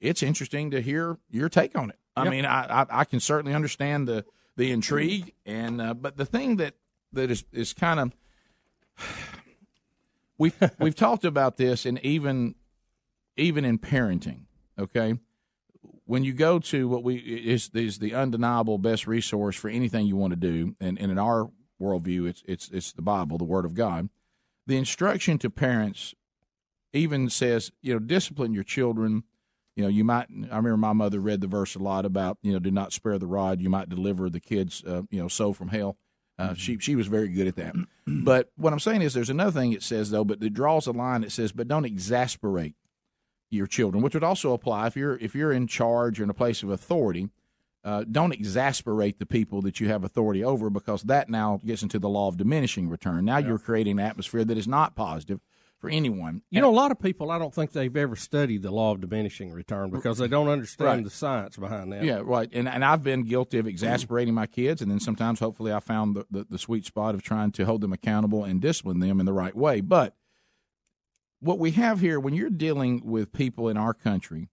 [0.00, 1.98] it's interesting to hear your take on it.
[2.16, 2.30] I Yep.
[2.30, 4.24] mean, I, I I can certainly understand the
[4.56, 6.74] the intrigue, and uh, but the thing that
[7.12, 8.12] that is is kind of
[10.38, 12.54] we've we've talked about this, and even
[13.36, 14.42] even in parenting,
[14.78, 15.14] okay.
[16.06, 20.16] When you go to what we is is the undeniable best resource for anything you
[20.16, 23.64] want to do, and, and in our worldview, it's it's it's the Bible, the Word
[23.64, 24.08] of God.
[24.66, 26.14] The instruction to parents
[26.92, 29.24] even says, you know, discipline your children.
[29.76, 30.26] You know, you might.
[30.50, 33.18] I remember my mother read the verse a lot about, you know, do not spare
[33.18, 33.60] the rod.
[33.60, 35.96] You might deliver the kids, uh, you know, soul from hell.
[36.38, 37.74] Uh, she she was very good at that.
[38.06, 40.92] But what I'm saying is, there's another thing it says though, but it draws a
[40.92, 41.22] line.
[41.24, 42.74] It says, but don't exasperate
[43.50, 46.34] your children, which would also apply if you're if you're in charge or in a
[46.34, 47.28] place of authority.
[47.84, 51.98] Uh, don't exasperate the people that you have authority over because that now gets into
[51.98, 53.24] the law of diminishing return.
[53.24, 55.40] Now you're creating an atmosphere that is not positive
[55.78, 56.42] for anyone.
[56.50, 59.00] You know, a lot of people, I don't think they've ever studied the law of
[59.00, 61.04] diminishing return because they don't understand Right.
[61.04, 62.02] the science behind that.
[62.02, 62.50] Yeah, right.
[62.52, 66.16] And and I've been guilty of exasperating my kids, and then sometimes, hopefully, I found
[66.16, 69.24] the, the, the sweet spot of trying to hold them accountable and discipline them in
[69.26, 69.80] the right way.
[69.80, 70.16] But
[71.38, 74.48] what we have here, when you're dealing with people in our country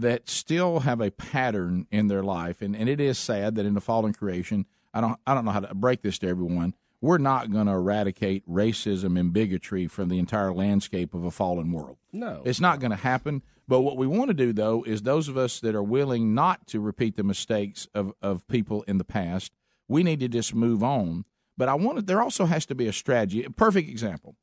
[0.00, 3.74] that still have a pattern in their life, and, and it is sad that in
[3.74, 6.74] the fallen creation, I don't I don't know how to break this to everyone.
[7.00, 11.72] We're not going to eradicate racism and bigotry from the entire landscape of a fallen
[11.72, 11.96] world.
[12.12, 12.42] No.
[12.44, 13.42] It's not going to happen.
[13.66, 16.66] But what we want to do, though, is those of us that are willing not
[16.66, 19.52] to repeat the mistakes of, of people in the past,
[19.88, 21.24] we need to just move on.
[21.56, 23.44] But I want to, there also has to be a strategy.
[23.44, 24.34] A perfect example.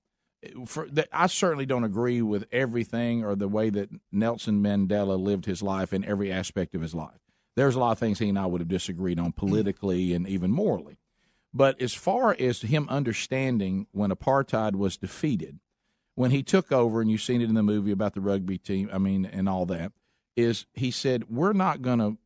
[0.66, 5.46] For, that I certainly don't agree with everything or the way that Nelson Mandela lived
[5.46, 7.20] his life in every aspect of his life.
[7.56, 9.40] There's a lot of things he and I would have disagreed on mm-hmm.
[9.40, 10.98] politically and even morally.
[11.54, 15.60] But as far as him understanding when apartheid was defeated,
[16.14, 18.90] when he took over, and you've seen it in the movie about the rugby team,
[18.92, 19.92] I mean, and all that,
[20.36, 22.18] is he said, We're not going to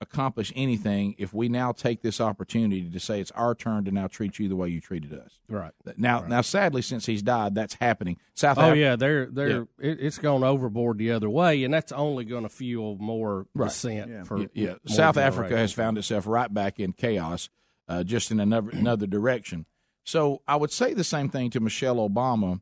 [0.00, 4.06] accomplish anything if we now take this opportunity to say it's our turn to now
[4.06, 5.40] treat you the way you treated us.
[5.48, 5.72] Right.
[5.96, 8.16] Now, now, sadly, since he's died, that's happening.
[8.34, 9.64] South Oh Af- yeah, they're they're Yeah.
[9.80, 13.68] It, it's gone overboard the other way, and that's only going to fuel more Right.
[13.68, 14.66] dissent for yeah, yeah.
[14.68, 17.48] more South Africa has found itself right back in chaos,
[17.88, 19.66] uh, just in another another direction.
[20.04, 22.60] So I would say the same thing to Michelle Obama.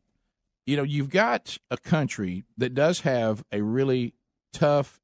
[0.65, 4.15] You know, you've got a country that does have a really
[4.53, 5.01] tough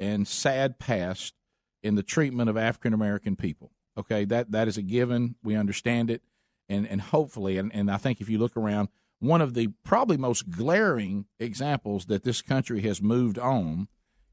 [0.00, 1.34] and sad past
[1.82, 3.70] in the treatment of African American people.
[3.98, 5.36] Okay, that that is a given.
[5.42, 6.22] We understand it,
[6.68, 10.16] and and hopefully, and, and I think if you look around, one of the probably
[10.16, 13.88] most glaring examples that this country has moved on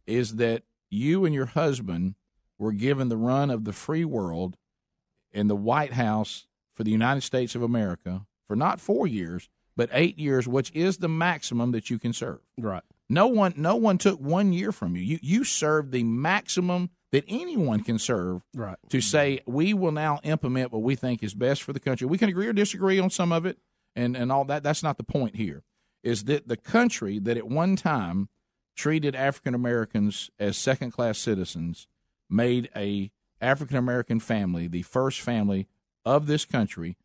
[0.06, 2.16] is that you and your husband
[2.60, 4.58] were given the run of the free world
[5.32, 9.90] in the White House for the United States of America for not four years, but
[9.92, 12.40] eight years, which is the maximum that you can serve.
[12.58, 12.84] Right.
[13.10, 15.02] No one, no one took one year from you.
[15.02, 18.42] You you served the maximum that anyone can serve.
[18.56, 18.76] Right.
[18.90, 22.08] To say we will now implement what we think is best for the country.
[22.08, 23.60] We can agree or disagree on some of it,
[23.96, 24.64] and and all that.
[24.64, 25.64] That's not the point here.
[26.04, 28.30] Is that the country that at one time
[28.76, 31.88] treated African Americans as second class citizens
[32.30, 35.68] made a African American family the first family
[36.04, 36.98] of this country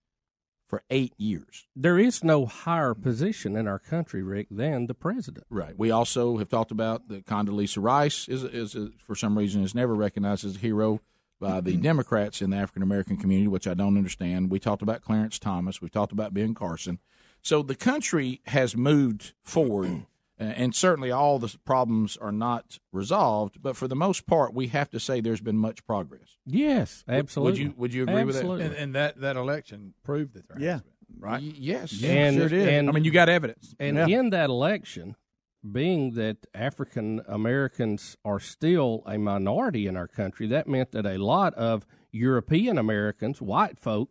[0.68, 1.66] for eight years.
[1.74, 5.46] There is no higher position in our country, Rick, than the president.
[5.48, 5.74] Right.
[5.76, 9.74] We also have talked about that Condoleezza Rice is, is, is for some reason is
[9.74, 11.00] never recognized as a hero
[11.40, 11.82] by the mm-hmm.
[11.82, 14.50] Democrats in the African American community, which I don't understand.
[14.50, 15.80] We talked about Clarence Thomas.
[15.80, 16.98] We talked about Ben Carson.
[17.40, 20.06] So the country has moved forward,
[20.40, 23.60] Uh, and certainly all the problems are not resolved.
[23.60, 26.36] But for the most part, we have to say there's been much progress.
[26.46, 27.50] Yes, absolutely.
[27.52, 28.50] Would you Would you agree Absolutely.
[28.50, 28.66] with that?
[28.66, 30.72] And, and that, that election proved that there Yeah.
[30.74, 31.42] has been, right?
[31.42, 32.04] Y- yes.
[32.04, 32.68] and, sure did.
[32.68, 33.74] and- I mean, you got evidence.
[33.80, 34.06] And Yeah.
[34.20, 35.16] in that election,
[35.72, 41.16] being that African Americans are still a minority in our country, that meant that a
[41.18, 44.10] lot of European Americans, white folk,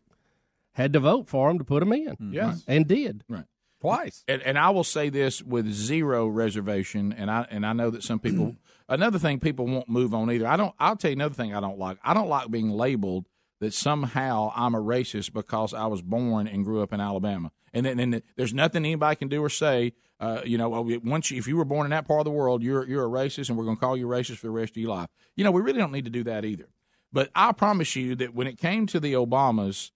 [0.74, 2.16] had to vote for him to put him in.
[2.16, 2.34] Hmm.
[2.34, 2.64] Yes.
[2.68, 3.24] and did.
[3.30, 3.46] Right.
[3.88, 4.24] Twice.
[4.28, 8.04] And, and I will say this with zero reservation, and I and I know that
[8.04, 8.56] some people.
[8.90, 10.48] another thing people won't move on either.
[10.48, 10.74] I don't.
[10.80, 11.98] I'll tell you another thing I don't like.
[12.04, 13.28] I don't like being labeled
[13.60, 17.86] that somehow I'm a racist because I was born and grew up in Alabama, and
[17.86, 19.94] then and there's nothing anybody can do or say.
[20.20, 20.70] Uh, you know,
[21.04, 23.10] once you, if you were born in that part of the world, you're you're a
[23.10, 25.10] racist, and we're going to call you racist for the rest of your life.
[25.36, 26.68] You know, we really don't need to do that either.
[27.14, 29.92] But I promise you that when it came to the Obamas,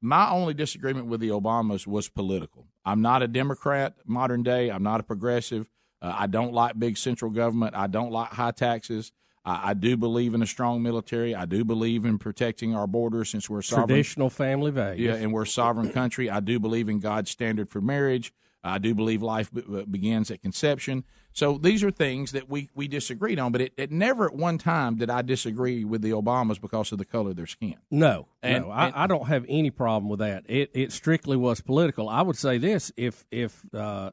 [0.00, 2.68] my only disagreement with the Obamas was political.
[2.86, 4.70] I'm not a Democrat modern day.
[4.70, 5.68] I'm not a progressive.
[6.00, 7.74] Uh, I don't like big central government.
[7.74, 9.12] I don't like high taxes.
[9.44, 11.34] I, I do believe in a strong military.
[11.34, 13.88] I do believe in protecting our borders since we're a sovereign.
[13.88, 15.00] Traditional family values.
[15.00, 16.30] Yeah, and we're a sovereign country.
[16.30, 18.32] I do believe in God's standard for marriage.
[18.62, 21.04] I do believe life be- uh, begins at conception.
[21.36, 24.56] So these are things that we, we disagreed on, but it, it never at one
[24.56, 27.74] time did I disagree with the Obamas because of the color of their skin.
[27.90, 30.44] No, And- no, I, and- I don't have any problem with that.
[30.48, 32.08] It it strictly was political.
[32.08, 34.12] I would say this: if if uh,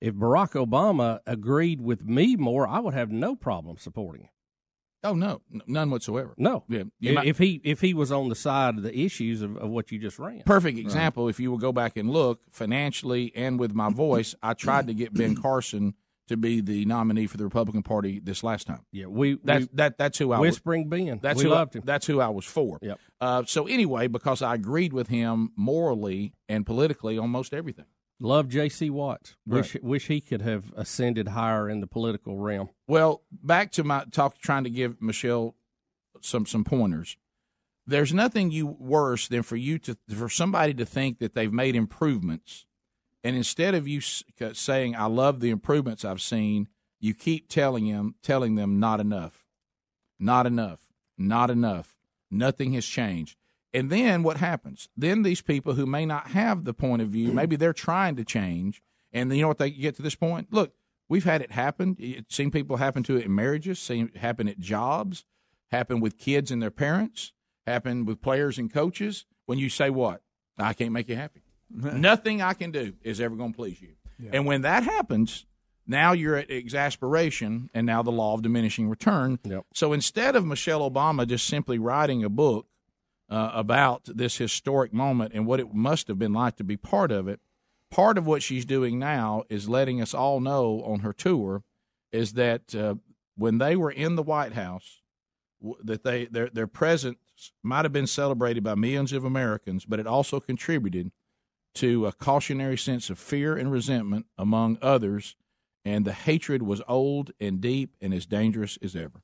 [0.00, 4.28] if Barack Obama agreed with me more, I would have no problem supporting him.
[5.04, 6.32] Oh no, none whatsoever.
[6.38, 9.42] No, Yeah, if, might- if he if he was on the side of the issues
[9.42, 10.40] of, of what you just ran.
[10.46, 11.28] Perfect example.
[11.28, 14.94] If you will go back and look financially and with my voice, I tried to
[14.94, 15.92] get Ben Carson
[16.28, 18.80] to be the nominee for the Republican Party this last time.
[18.92, 20.48] Yeah, we That's we- that that's who I was.
[20.52, 21.18] whispering Ben.
[21.22, 21.84] That's we who loved I, him.
[21.84, 22.78] That's who I was for.
[22.80, 23.00] Yep.
[23.20, 27.86] Uh, so anyway, because I agreed with him morally and politically on most everything.
[28.20, 28.88] Love J.C.
[28.88, 29.34] Watts.
[29.46, 29.82] Wish Right.
[29.84, 32.68] wish he could have ascended higher in the political realm.
[32.86, 35.56] Well, back to my talk, trying to give Michelle
[36.20, 37.16] some some pointers.
[37.84, 41.74] There's nothing you worse than for you to for somebody to think that they've made
[41.74, 42.64] improvements,
[43.24, 46.68] and instead of you saying I love the improvements I've seen,
[47.00, 49.44] you keep telling them telling them not enough,
[50.18, 50.80] not enough,
[51.18, 51.96] not enough.
[52.30, 53.36] Nothing has changed.
[53.74, 54.88] And then what happens?
[54.96, 58.24] Then these people who may not have the point of view, maybe they're trying to
[58.24, 60.48] change, and you know what they get to this point?
[60.52, 60.74] Look,
[61.08, 61.96] we've had it happen.
[61.98, 65.24] It's seen people happen to it in marriages, seen happen at jobs,
[65.70, 67.32] happen with kids and their parents,
[67.66, 69.26] happen with players and coaches.
[69.46, 70.22] When you say what?
[70.58, 71.41] I can't make you happy.
[71.74, 73.94] Nothing I can do is ever going to please you.
[74.32, 75.46] And when that happens,
[75.86, 79.38] now you're at exasperation and now the law of diminishing return.
[79.74, 82.66] So instead of Michelle Obama just simply writing a book
[83.28, 87.10] uh, about this historic moment and what it must have been like to be part
[87.10, 87.40] of it,
[87.90, 91.62] part of what she's doing now is letting us all know on her tour
[92.12, 92.94] is that uh,
[93.36, 95.00] when they were in the White House,
[95.82, 97.18] that they their their presence
[97.62, 101.12] might have been celebrated by millions of Americans, but it also contributed
[101.74, 105.36] to a cautionary sense of fear and resentment among others,
[105.84, 109.22] and the hatred was old and deep and as dangerous as ever.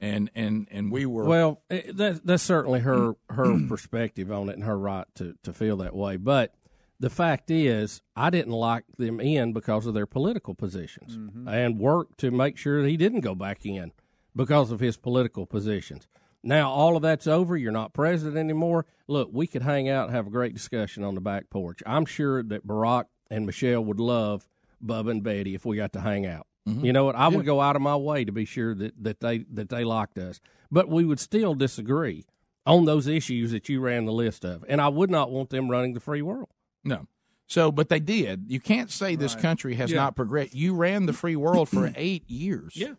[0.00, 4.54] And and and we were Well, eh, that, that's certainly her her perspective on it
[4.54, 6.16] and her right to, to feel that way.
[6.16, 6.54] But
[6.98, 11.16] the fact is, I didn't like them in because of their political positions
[11.48, 13.92] and worked to make sure he didn't go back in
[14.36, 16.06] because of his political positions.
[16.42, 17.56] Now, all of that's over.
[17.56, 18.86] You're not president anymore.
[19.08, 21.82] Look, we could hang out and have a great discussion on the back porch.
[21.86, 24.48] I'm sure that Barack and Michelle would love
[24.84, 26.46] Bubba and Betty if we got to hang out.
[26.68, 26.84] Mhm.
[26.84, 27.14] You know what?
[27.16, 29.84] I would go out of my way to be sure that, that they that they
[29.84, 30.40] liked us.
[30.70, 32.24] But we would still disagree
[32.66, 34.64] on those issues that you ran the list of.
[34.68, 36.48] And I would not want them running the free world.
[36.84, 37.06] No.
[37.46, 38.44] So, but they did.
[38.48, 39.96] You can't say this country has Yeah.
[39.98, 40.54] not progressed.
[40.54, 42.74] You ran the free world for eight years.
[42.76, 42.94] Yeah.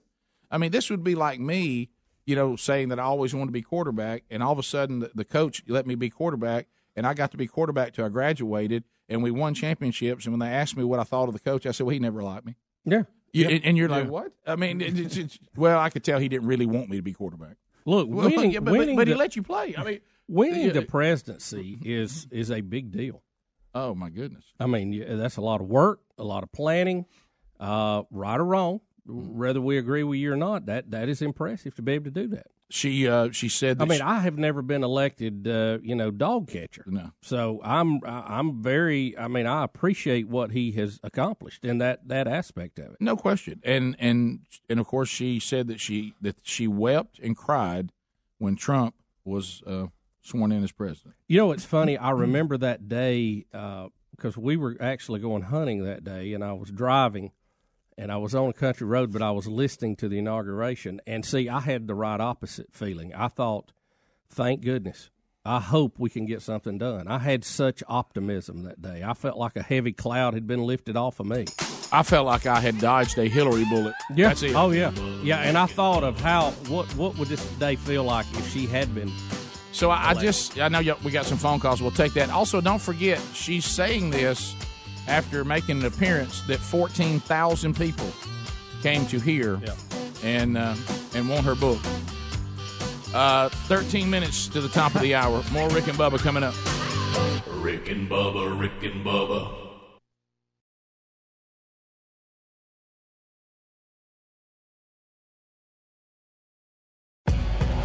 [0.49, 1.89] I mean, this would be like me,
[2.25, 4.99] you know, saying that I always wanted to be quarterback, and all of a sudden
[4.99, 8.09] the, the coach let me be quarterback, and I got to be quarterback till I
[8.09, 10.25] graduated, and we won championships.
[10.25, 11.99] And when they asked me what I thought of the coach, I said, "Well, he
[11.99, 12.55] never liked me."
[12.85, 13.03] Yeah.
[13.33, 13.59] You, Yeah.
[13.63, 14.09] and, you're like, Yeah.
[14.09, 16.97] "What?" I mean, it, it's, it's, well, I could tell he didn't really want me
[16.97, 17.55] to be quarterback.
[17.85, 19.73] Look, Well, winning, yeah, but, but, winning but he the- let you play.
[19.77, 20.71] I mean, winning yeah.
[20.73, 23.23] the presidency is is a big deal.
[23.73, 24.43] Oh my goodness!
[24.59, 27.05] I mean, that's a lot of work, a lot of planning,
[27.59, 30.65] uh, right or wrong, whether we agree with you or not.
[30.67, 32.47] That that is impressive to be able to do that.
[32.69, 33.81] She uh, she said.
[33.81, 36.85] I mean, she- I have never been elected, uh, you know, dog catcher.
[36.87, 37.11] No.
[37.21, 39.17] So I'm I'm very.
[39.17, 42.97] I mean, I appreciate what he has accomplished in that that aspect of it.
[43.01, 43.59] No question.
[43.63, 44.39] And and
[44.69, 47.91] and of course she said that she that she wept and cried
[48.37, 48.95] when Trump
[49.25, 49.87] was uh,
[50.21, 51.15] sworn in as president.
[51.27, 51.97] You know, it's funny.
[51.97, 56.69] I remember that day because we were actually going hunting that day, and I was
[56.71, 57.31] driving,
[57.97, 61.01] and I was on a country road, but I was listening to the inauguration.
[61.05, 63.13] And see, I had the right opposite feeling.
[63.13, 63.71] I thought,
[64.29, 65.09] thank goodness.
[65.43, 67.07] I hope we can get something done.
[67.07, 69.03] I had such optimism that day.
[69.03, 71.45] I felt like a heavy cloud had been lifted off of me.
[71.91, 73.95] I felt like I had dodged a Hillary bullet.
[74.15, 74.29] Yeah.
[74.29, 74.55] That's it.
[74.55, 74.91] Oh yeah.
[75.23, 75.39] Yeah.
[75.39, 78.93] And I thought of how what what would this day feel like if she had
[78.95, 79.11] been.
[79.73, 81.81] So I, I just I know we got some phone calls.
[81.81, 82.29] We'll take that.
[82.29, 84.55] Also, don't forget she's saying this
[85.07, 88.11] after making an appearance that fourteen thousand people
[88.81, 89.59] came to hear
[90.23, 90.75] and uh,
[91.13, 91.79] and want her book.
[93.13, 95.43] Uh, Thirteen minutes to the top of the hour.
[95.51, 96.55] More Rick and Bubba coming up.
[97.61, 99.57] Rick and Bubba, Rick and Bubba.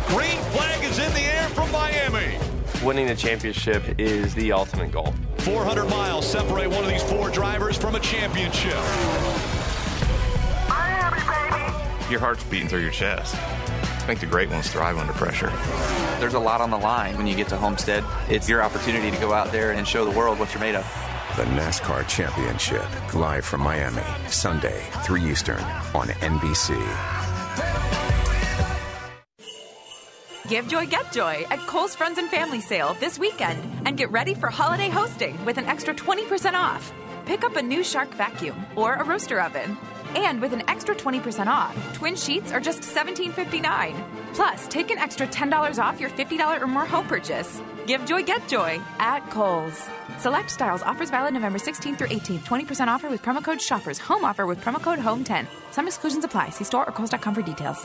[0.06, 2.38] Green flag is in the air from Miami.
[2.84, 5.12] Winning the championship is the ultimate goal.
[5.46, 8.74] 400 miles separate one of these four drivers from a championship.
[12.10, 13.36] Your heart's beating through your chest.
[13.36, 15.52] I think the great ones thrive under pressure.
[16.18, 18.02] There's a lot on the line when you get to Homestead.
[18.28, 20.84] It's your opportunity to go out there and show the world what you're made of.
[21.36, 25.62] The NASCAR Championship, live from Miami, Sunday, 3 Eastern
[25.94, 28.05] on NBC.
[30.48, 34.32] Give joy, get joy at Kohl's Friends and Family Sale this weekend and get ready
[34.32, 36.92] for holiday hosting with an extra 20% off.
[37.24, 39.76] Pick up a new Shark vacuum or a roaster oven.
[40.14, 44.00] And with an extra 20% off, twin sheets are just $17.59.
[44.34, 47.60] Plus, take an extra $10 off your $50 or more home purchase.
[47.86, 49.88] Give joy, get joy at Kohl's.
[50.18, 52.44] Select styles offers valid November 16th through 18th.
[52.44, 53.98] 20% offer with promo code SHOPPERS.
[53.98, 55.48] Home offer with promo code HOME10.
[55.72, 56.50] Some exclusions apply.
[56.50, 57.84] See store or Kohl's.com for details.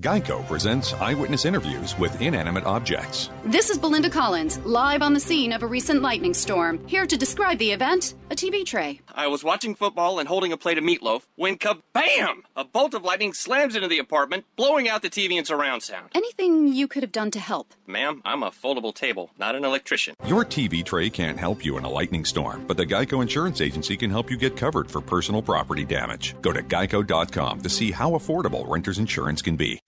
[0.00, 3.30] Geico presents eyewitness interviews with inanimate objects.
[3.44, 7.16] This is Belinda Collins, live on the scene of a recent lightning storm, here to
[7.16, 9.00] describe the event a TV tray.
[9.14, 12.38] I was watching football and holding a plate of meatloaf when kabam!
[12.56, 16.10] A bolt of lightning slams into the apartment, blowing out the TV and surround sound.
[16.12, 17.72] Anything you could have done to help?
[17.86, 20.16] Ma'am, I'm a foldable table, not an electrician.
[20.26, 23.96] Your TV tray can't help you in a lightning storm, but the Geico Insurance Agency
[23.96, 26.34] can help you get covered for personal property damage.
[26.42, 29.78] Go to geico.com to see how affordable renter's insurance can be.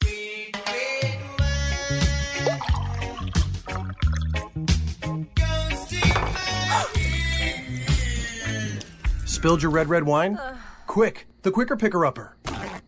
[9.46, 10.40] Spilled your red, red wine?
[10.88, 12.36] Quick, the quicker picker upper.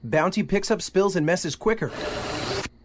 [0.02, 1.92] Bounty picks up spills and messes quicker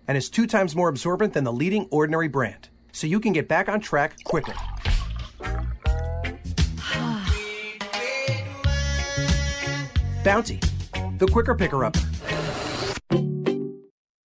[0.08, 2.70] and is two times more absorbent than the leading ordinary brand.
[2.92, 4.54] So you can get back on track quicker.
[10.24, 10.60] Bounty,
[11.18, 12.00] the quicker picker upper.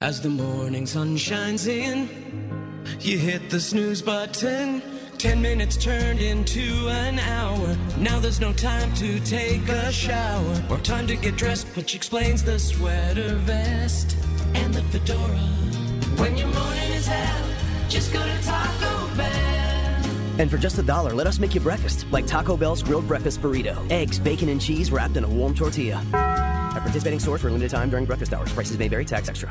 [0.02, 4.82] As the morning sun shines in, you hit the snooze button.
[5.18, 7.76] Ten minutes turned into an hour.
[7.98, 12.44] Now there's no time to take a shower or time to get dressed, which explains
[12.44, 14.16] the sweater vest
[14.54, 15.38] and the fedora.
[16.18, 17.48] When your morning is hell,
[17.88, 20.38] just go to Taco Bell.
[20.38, 23.42] And for just a dollar, let us make you breakfast, like Taco Bell's grilled breakfast
[23.42, 23.90] burrito.
[23.90, 26.00] Eggs, bacon, and cheese wrapped in a warm tortilla.
[26.14, 28.52] At participating stores for a limited time during breakfast hours.
[28.52, 29.50] Prices may vary, tax extra.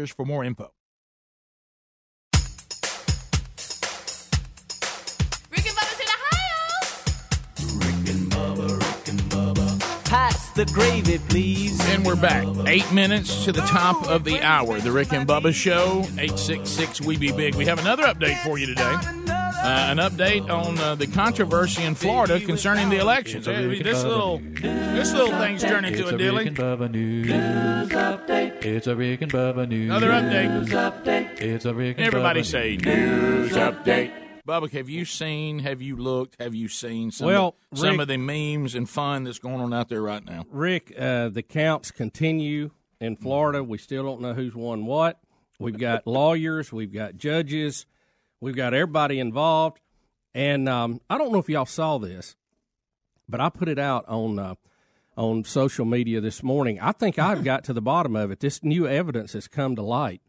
[0.00, 0.72] sponsors for more info.
[5.50, 5.76] Rick and
[8.32, 9.78] Bubba's in Ohio.
[10.04, 11.80] Pass the gravy, please.
[11.88, 12.46] And we're back.
[12.66, 14.80] Eight minutes to the top of the hour.
[14.80, 17.54] The Rick and Bubba Show, 866 We Be Big.
[17.54, 19.19] We have another update for you today.
[19.62, 23.44] Uh, an update on uh, the controversy in Florida concerning the elections.
[23.44, 26.48] This little, this little thing's turning into a dilly.
[26.50, 27.28] Bubba news.
[28.64, 30.68] It's a Rick and Bubba news Another update.
[30.68, 31.40] update.
[31.40, 34.12] It's a Rick and Everybody Bubba say news news update.
[34.46, 35.58] Bubba, have you seen?
[35.60, 36.40] Have you looked?
[36.40, 37.26] Have you seen some?
[37.26, 40.46] Well, of, some of the memes and fun that's going on out there right now?
[40.50, 43.62] Rick, uh, the counts continue in Florida.
[43.62, 45.20] We still don't know who's won what.
[45.58, 47.84] We've got lawyers, we've got judges,
[48.40, 49.80] we've got everybody involved.
[50.34, 52.36] And um, I don't know if y'all saw this,
[53.28, 54.54] but I put it out on uh,
[55.16, 56.78] on social media this morning.
[56.80, 58.40] I think I've got to the bottom of it.
[58.40, 60.22] This new evidence has come to light.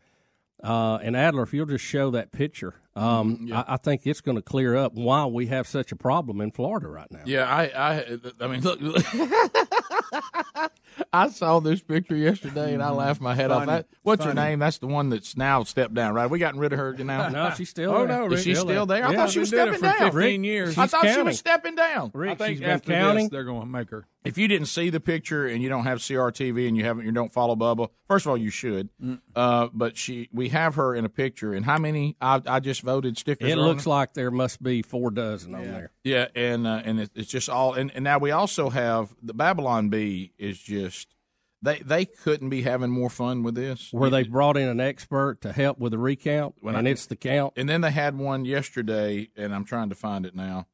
[0.64, 3.64] Uh, and Adler, if you'll just show that picture, um, Mhm, yeah.
[3.68, 6.52] I, I think it's going to clear up why we have such a problem in
[6.52, 7.22] Florida right now.
[7.26, 8.80] Yeah, I, I, I mean, look,
[11.14, 13.66] I saw this picture yesterday and I laughed my head off.
[13.66, 13.72] Funny.
[13.78, 14.60] That, what's her name?
[14.60, 16.30] That's the one that's now stepped down, right?
[16.30, 17.30] We gotten rid of her now.
[17.32, 18.08] No, she's still Oh there.
[18.20, 18.34] no, Rick.
[18.40, 19.00] is she Still still there.
[19.02, 19.08] there?
[19.08, 20.12] I Yeah, thought she was been doing it stepping for down.
[20.12, 20.78] 15 years.
[20.78, 22.12] I She's thought she was stepping down.
[22.14, 23.26] Rick, I think she's been after counting.
[23.26, 24.06] this, they're going to make her.
[24.24, 27.12] If you didn't see the picture and you don't have CRTV and you haven't, you
[27.12, 27.90] don't follow Bubba.
[28.08, 28.90] First of all, you should.
[29.04, 29.20] Mm.
[29.36, 31.54] Uh, but she, we have her in a picture.
[31.54, 32.18] And how many?
[32.22, 33.50] I, I just voted stickers.
[33.50, 33.90] It are looks her?
[33.90, 35.92] like there must be four dozen on there.
[36.04, 37.74] Yeah, and uh, and it, it's just all.
[37.74, 41.16] And, and now we also have the Babylon Bee is just
[41.62, 43.90] they they couldn't be having more fun with this.
[43.92, 47.06] Where they brought in an expert to help with the recount, When and I- it's
[47.06, 47.54] the count.
[47.56, 50.68] And then they had one yesterday, and I'm trying to find it now.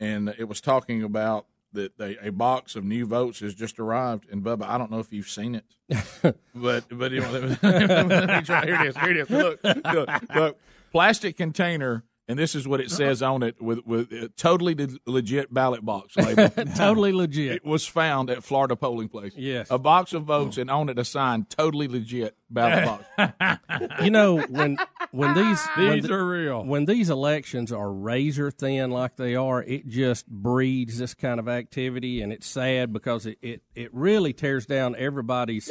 [0.00, 4.26] And it was talking about that they, a box of new votes has just arrived.
[4.30, 5.64] And Bubba, I don't know if you've seen it,
[6.54, 8.64] but but let me try.
[8.66, 8.96] Here it is.
[8.96, 9.30] Here it is.
[9.30, 10.58] Look, look, look.
[10.90, 12.04] Plastic container.
[12.28, 15.84] And this is what it says on it with with a totally de- legit ballot
[15.84, 16.48] box label.
[16.76, 17.56] Totally legit.
[17.56, 19.32] It was found at Florida polling place.
[19.36, 19.68] Yes.
[19.70, 20.44] a box of oh.
[20.44, 23.06] votes, and on it a sign, totally legit ballot
[23.38, 23.58] box.
[24.02, 24.78] you know when
[25.10, 26.64] when these when These are real.
[26.64, 31.48] when these elections are razor thin like they are, it just breeds this kind of
[31.48, 35.70] activity, and it's sad because it it, it really tears down everybody's.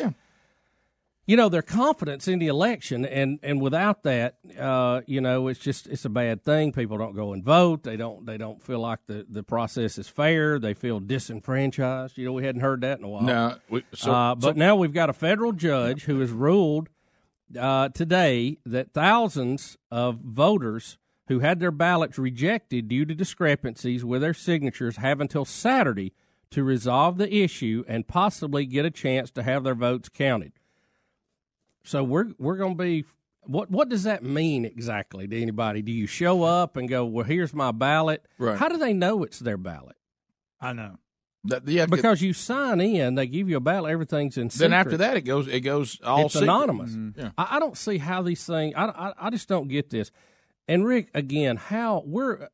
[1.28, 5.60] You know their confidence in the election, and, and without that, uh, you know it's
[5.60, 6.72] just it's a bad thing.
[6.72, 7.84] People don't go and vote.
[7.84, 10.58] They don't they don't feel like the, the process is fair.
[10.60, 12.18] They feel disenfranchised.
[12.18, 13.22] You know we hadn't heard that in a while.
[13.22, 16.90] No, we, so, uh, but so- now we've got a federal judge who has ruled
[17.58, 20.98] uh, today that thousands of voters
[21.28, 26.14] who had their ballots rejected due to discrepancies with their signatures have until Saturday
[26.50, 30.52] to resolve the issue and possibly get a chance to have their votes counted.
[31.84, 33.06] So we're we're going to be.
[33.44, 35.82] What what does that mean exactly to anybody?
[35.82, 38.24] Do you show up and go, well, here's my ballot?
[38.38, 38.58] Right.
[38.58, 39.96] How do they know it's their ballot?
[40.60, 40.98] I know.
[41.46, 43.92] That, yeah, Because you sign in, they give you a ballot.
[43.92, 44.50] Everything's in.
[44.50, 46.44] then after that it goes it goes all it's secret.
[46.50, 46.92] anonymous.
[46.92, 47.20] Mm-hmm.
[47.20, 47.32] Yeah.
[47.36, 48.76] I, I don't see how these things.
[48.78, 50.12] I, I I just don't get this.
[50.68, 52.48] And Rick, again, how we're.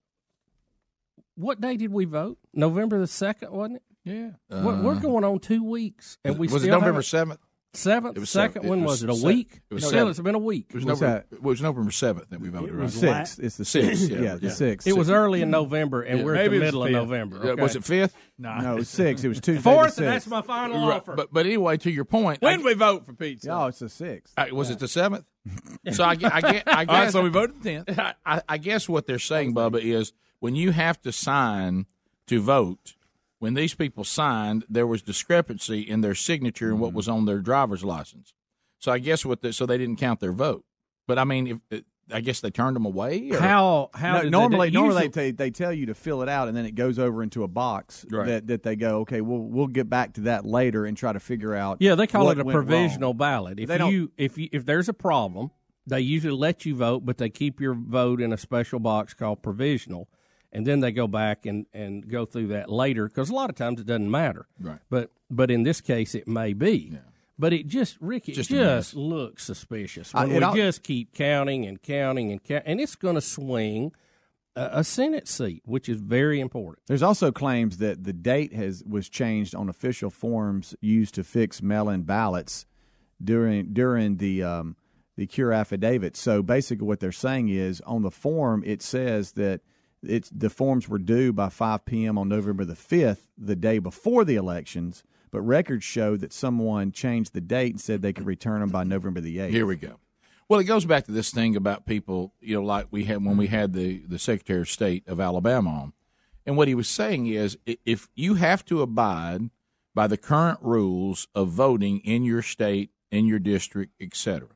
[1.35, 2.37] What day did we vote?
[2.53, 3.83] November the second, wasn't it?
[4.05, 4.29] Yeah.
[4.49, 4.99] we're, we're uh.
[4.99, 7.39] going on two weeks, and we was it still November haven't- seventh?
[7.73, 8.63] Seventh, It was second.
[8.63, 9.09] seven- When it was, was it?
[9.09, 9.27] A seven.
[9.37, 9.59] week?
[9.69, 10.07] It was no, seven.
[10.09, 10.65] it's been a week.
[10.69, 12.69] It was, What's November, it was November seventh that we voted.
[12.69, 13.27] It was right?
[13.27, 13.39] six.
[13.39, 14.09] It's the Six, six.
[14.11, 14.51] yeah, Yeah, the yeah.
[14.53, 14.87] six.
[14.87, 16.25] It was early in November, and Yeah.
[16.25, 16.95] we're at Maybe the it was middle of fifth.
[16.95, 17.41] November.
[17.43, 17.61] Yeah, okay?
[17.61, 18.15] Was it fifth?
[18.39, 18.57] No.
[18.57, 19.23] No, it was six.
[19.23, 19.61] It was Tuesday.
[19.71, 21.13] Fourth, and that's my final Right, offer.
[21.15, 23.51] But but anyway, to your point, When I, we vote for pizza?
[23.51, 24.33] Oh, it's the sixth.
[24.37, 25.25] I- was it the seventh?
[25.91, 27.99] So I, gue- I, I guess All right, so we voted the tenth.
[27.99, 31.85] I, I- I guess what they're saying, Bubba, is when you have to sign
[32.27, 32.95] to vote,
[33.39, 36.97] when these people signed, there was discrepancy in their signature and what mm-hmm.
[36.97, 38.33] was on their driver's license.
[38.79, 40.63] So I guess what the, so they didn't count their vote.
[41.07, 43.31] But I mean, if uh, I guess they turned them away.
[43.31, 43.39] Or?
[43.39, 46.29] how how No, did normally, they, normally usually- they, they tell you to fill it
[46.29, 48.27] out, and then it goes over into a box Right.
[48.27, 51.19] that, that they go, okay, we'll we'll get back to that later and try to
[51.19, 51.77] figure out.
[51.81, 52.65] Yeah, they call what it a went wrong.
[52.65, 53.59] provisional ballot.
[53.59, 55.51] If you if you, if there's a problem,
[55.85, 59.41] they usually let you vote, but they keep your vote in a special box called
[59.41, 60.07] provisional,
[60.51, 63.55] and then they go back and, and go through that later because a lot of
[63.55, 64.47] times it doesn't matter.
[64.59, 64.79] Right.
[64.89, 66.97] But but in this case, it may be.
[67.39, 71.65] But it just Rick, it Just just, looks suspicious when it we just keep counting
[71.65, 73.91] and counting and counting, and it's going to swing
[74.55, 76.87] a, a Senate seat, which is very important.
[76.87, 81.61] There's also claims that the date has was changed on official forms used to fix
[81.61, 82.65] mail-in ballots
[83.23, 84.75] during during the um,
[85.15, 86.17] the cure affidavit.
[86.17, 89.61] So basically, what they're saying is on the form it says that
[90.03, 92.17] it's the forms were due by 5 p.m.
[92.17, 95.03] on November the 5th, the day before the elections.
[95.31, 98.83] But records show that someone changed the date and said they could return them by
[98.83, 99.49] November the 8th.
[99.49, 99.99] Here we go.
[100.49, 103.35] Well, it goes back to this thing about people, you know, like we had when
[103.35, 105.93] we had the, the Secretary of State of Alabama on.
[106.45, 109.49] And what he was saying is if you have to abide
[109.93, 114.47] by the current rules of voting in your state, in your district, etc.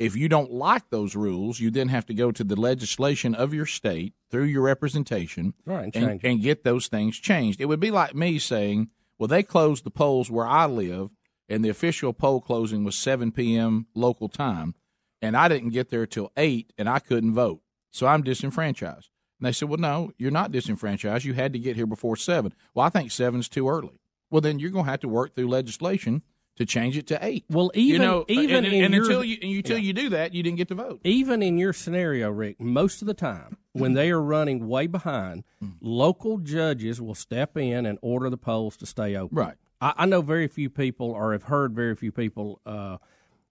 [0.00, 3.52] If you don't like those rules, you then have to go to the legislation of
[3.52, 7.60] your state through your representation Right, and and, and get those things changed.
[7.60, 8.88] It would be like me saying,
[9.18, 11.10] well, they closed the polls where I live,
[11.50, 13.88] and the official poll closing was 7 p.m.
[13.94, 14.74] local time,
[15.20, 17.60] and I didn't get there till 8, and I couldn't vote.
[17.90, 19.10] So I'm disenfranchised.
[19.38, 21.26] And they said, well, no, you're not disenfranchised.
[21.26, 22.54] You had to get here before 7.
[22.74, 24.00] Well, I think 7's too early.
[24.30, 26.22] Well, then you're going to have to work through legislation
[26.60, 27.44] to change it to 8.
[27.48, 30.10] Well, you even- know, even and, in and your- until you and until you do
[30.10, 31.00] that, you didn't get to vote.
[31.04, 35.42] even in your scenario, Rick, most of the time when they are running way behind,
[35.80, 39.36] local judges will step in and order the polls to stay open.
[39.36, 39.54] Right.
[39.80, 42.98] I, I know very few people, or have heard very few people, uh,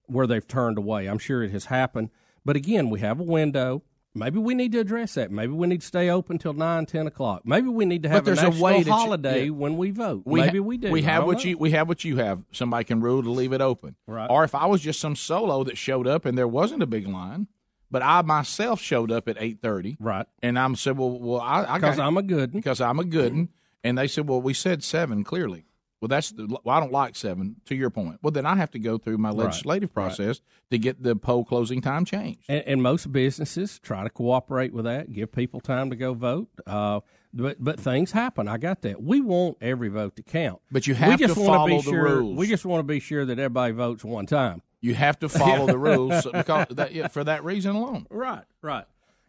[0.06, 1.08] where they've turned away.
[1.08, 2.12] I'm sure it has happened,
[2.46, 3.82] but again, we have a window.
[4.16, 5.30] Maybe we need to address that.
[5.32, 7.44] Maybe we need to stay open till nine, ten o'clock.
[7.46, 9.50] Maybe we need to have a a way you- holiday yeah.
[9.52, 10.24] when we vote.
[10.26, 10.92] We Maybe ha- we do.
[10.92, 11.44] We have what know.
[11.52, 12.44] you we have what you have.
[12.52, 13.96] Somebody can rule to leave it open.
[14.08, 14.30] Right.
[14.30, 17.08] Or if I was just some solo that showed up and there wasn't a big
[17.08, 17.48] line,
[17.92, 19.96] but I myself showed up at eight thirty.
[20.00, 20.26] Right.
[20.42, 23.06] And I'm said, well, well, I, I 'Cause got I'm a good because I'm a
[23.06, 23.50] good one.
[23.84, 25.66] And they said, well, we said seven clearly.
[26.02, 27.58] Well, that's the, well, I don't like seven.
[27.66, 29.38] To your point, well, then I have to go through my Right.
[29.40, 30.40] legislative process
[30.72, 32.40] to get the poll closing time changed.
[32.48, 36.48] And, and most businesses try to cooperate with that, give people time to go vote.
[36.66, 37.02] Uh,
[37.34, 38.48] but but things happen.
[38.48, 39.04] I got that.
[39.04, 40.62] We want every vote to count.
[40.72, 42.38] But you we have just to wanna follow be the sure, rules.
[42.38, 44.62] We just want to be sure that everybody votes one time.
[44.82, 48.08] You have to follow the rules because that, yeah, for that reason alone.
[48.10, 48.86] Right, right.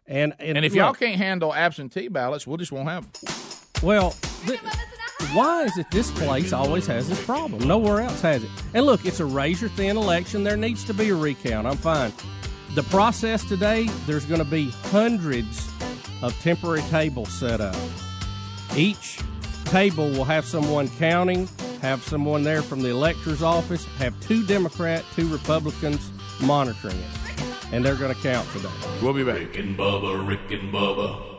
[0.06, 3.32] And and, And if look, y'all can't handle absentee ballots, we'll just won't have them.
[3.82, 4.14] well,
[4.46, 4.60] th-
[5.32, 7.66] why is it this place always has this problem?
[7.66, 8.50] Nowhere else has it.
[8.74, 10.44] And look, it's a razor thin election.
[10.44, 11.66] There needs to be a recount.
[11.66, 12.12] I'm fine.
[12.74, 15.68] The process today, there's going to be hundreds
[16.22, 17.76] of temporary tables set up.
[18.76, 19.18] Each
[19.64, 21.48] table will have someone counting,
[21.80, 26.10] have someone there from the elector's office, have two Democrat, two Republicans
[26.40, 27.42] monitoring it.
[27.72, 28.68] And they're going to count today.
[29.00, 29.38] We'll be back.
[29.38, 31.29] Rick and Bubba, Rick and Bubba.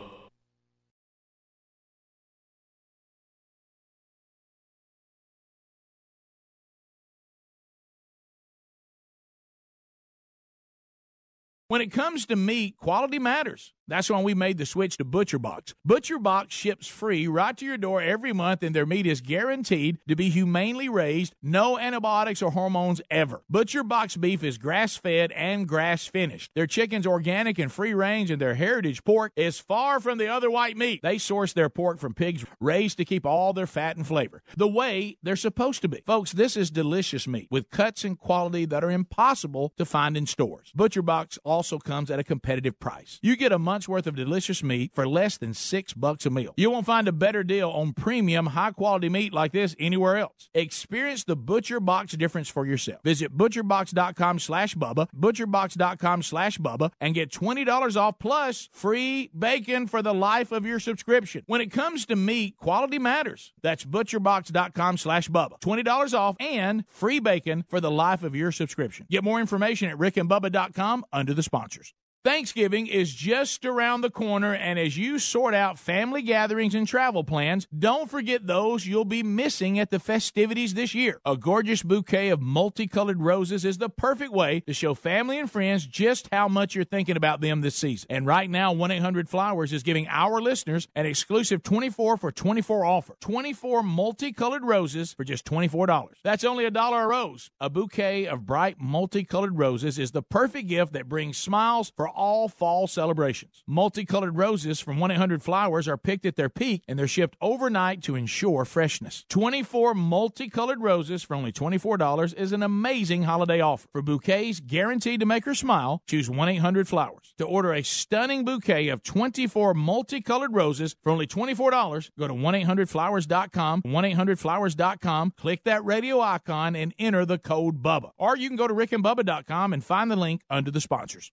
[11.72, 13.72] When it comes to meat, quality matters.
[13.88, 15.74] That's why we made the switch to ButcherBox.
[15.86, 20.16] ButcherBox ships free right to your door every month, and their meat is guaranteed to
[20.16, 23.42] be humanely raised, no antibiotics or hormones ever.
[23.52, 26.50] ButcherBox beef is grass fed and grass finished.
[26.54, 30.50] Their chicken's organic and free range, and their heritage pork is far from the other
[30.50, 31.00] white meat.
[31.02, 34.68] They source their pork from pigs raised to keep all their fat and flavor the
[34.68, 36.02] way they're supposed to be.
[36.06, 40.26] Folks, this is delicious meat with cuts and quality that are impossible to find in
[40.26, 40.72] stores.
[40.76, 43.18] ButcherBox also comes at a competitive price.
[43.22, 46.52] You get a month's worth of delicious meat for less than six bucks a meal.
[46.58, 50.50] You won't find a better deal on premium, high quality meat like this anywhere else.
[50.52, 53.00] Experience the ButcherBox difference for yourself.
[53.02, 60.02] Visit butcherbox.com slash Bubba, butcherbox.com slash Bubba, and get $20 off plus free bacon for
[60.02, 61.42] the life of your subscription.
[61.46, 63.54] When it comes to meat, quality matters.
[63.62, 65.58] That's butcherbox.com slash Bubba.
[65.62, 69.06] $20 off and free bacon for the life of your subscription.
[69.10, 71.94] Get more information at rickandbubba.com under the sponsors.
[72.24, 77.24] Thanksgiving is just around the corner, and as you sort out family gatherings and travel
[77.24, 81.20] plans, don't forget those you'll be missing at the festivities this year.
[81.26, 85.84] A gorgeous bouquet of multicolored roses is the perfect way to show family and friends
[85.84, 88.06] just how much you're thinking about them this season.
[88.08, 92.84] And right now, 1 800 Flowers is giving our listeners an exclusive 24 for 24
[92.84, 96.06] offer 24 multicolored roses for just $24.
[96.22, 97.50] That's only a dollar a rose.
[97.58, 102.48] A bouquet of bright multicolored roses is the perfect gift that brings smiles for all
[102.48, 103.62] fall celebrations.
[103.66, 108.02] Multicolored roses from 1 800 Flowers are picked at their peak and they're shipped overnight
[108.02, 109.24] to ensure freshness.
[109.28, 113.88] 24 multicolored roses for only $24 is an amazing holiday offer.
[113.92, 117.34] For bouquets guaranteed to make her smile, choose 1 800 Flowers.
[117.38, 122.54] To order a stunning bouquet of 24 multicolored roses for only $24, go to 1
[122.54, 128.10] 800flowers.com, 1 800flowers.com, click that radio icon, and enter the code BUBBA.
[128.18, 131.32] Or you can go to rickandbubba.com and find the link under the sponsors.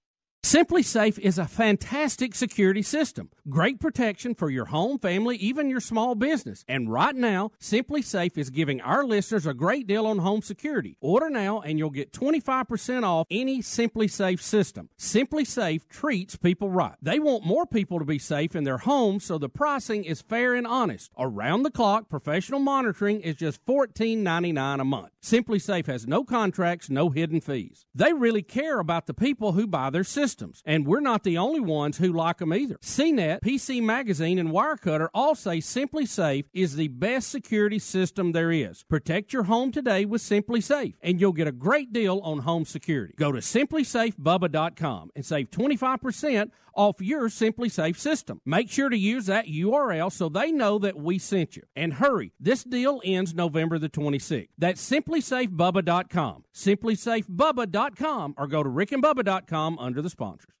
[0.43, 3.29] SimpliSafe is a fantastic security system.
[3.47, 6.65] Great protection for your home, family, even your small business.
[6.67, 10.97] And right now, SimpliSafe is giving our listeners a great deal on home security.
[10.99, 14.89] Order now and you'll get 25% off any SimpliSafe system.
[14.97, 16.95] SimpliSafe treats people right.
[17.03, 20.55] They want more people to be safe in their homes, so the pricing is fair
[20.55, 21.11] and honest.
[21.19, 25.10] Around the clock, professional monitoring is just $14.99 a month.
[25.23, 27.85] SimpliSafe has no contracts, no hidden fees.
[27.93, 31.59] They really care about the people who buy their systems and we're not the only
[31.59, 32.77] ones who like them either.
[32.81, 38.83] CNET, PC Magazine, and Wirecutter all say SimpliSafe is the best security system there is.
[38.83, 43.13] Protect your home today with SimpliSafe, and you'll get a great deal on home security.
[43.17, 48.41] Go to simplisafebubba.com and save 25% off your SimpliSafe system.
[48.45, 51.63] Make sure to use that URL so they know that we sent you.
[51.75, 54.49] And hurry, this deal ends November the 26th.
[54.57, 56.43] That's simplisafebubba.com.
[56.53, 60.60] Simplisafebubba.com or go to rickandbubba.com under the sponsors.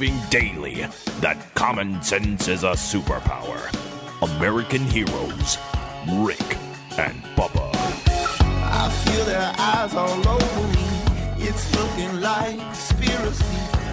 [0.00, 0.86] Proving daily
[1.20, 3.60] that common sense is a superpower.
[4.22, 5.58] American heroes,
[6.24, 6.56] Rick
[6.96, 7.70] and Bubba.
[8.08, 11.46] I feel their eyes all over me.
[11.46, 13.44] It's looking like conspiracy.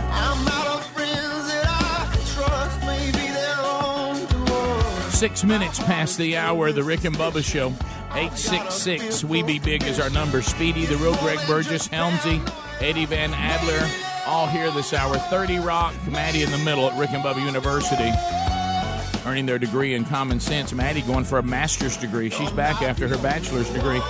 [0.10, 2.80] I'm out of friends that I trust.
[2.86, 5.12] Maybe they're on to.
[5.12, 7.74] Six minutes past the hour the Rick and Bubba Show.
[8.14, 10.41] 866 We Be Big is our number.
[10.41, 12.39] Speedy, the real Greg Burgess, Helmsy,
[12.80, 13.86] Eddie Van Adler,
[14.28, 15.17] all here this hour.
[15.17, 18.11] 30 Rock, Maddie in the middle at Rick and Bubba University,
[19.30, 20.73] earning their degree in common sense.
[20.73, 22.30] Maddie going for a master's degree.
[22.30, 24.01] She's back after her bachelor's degree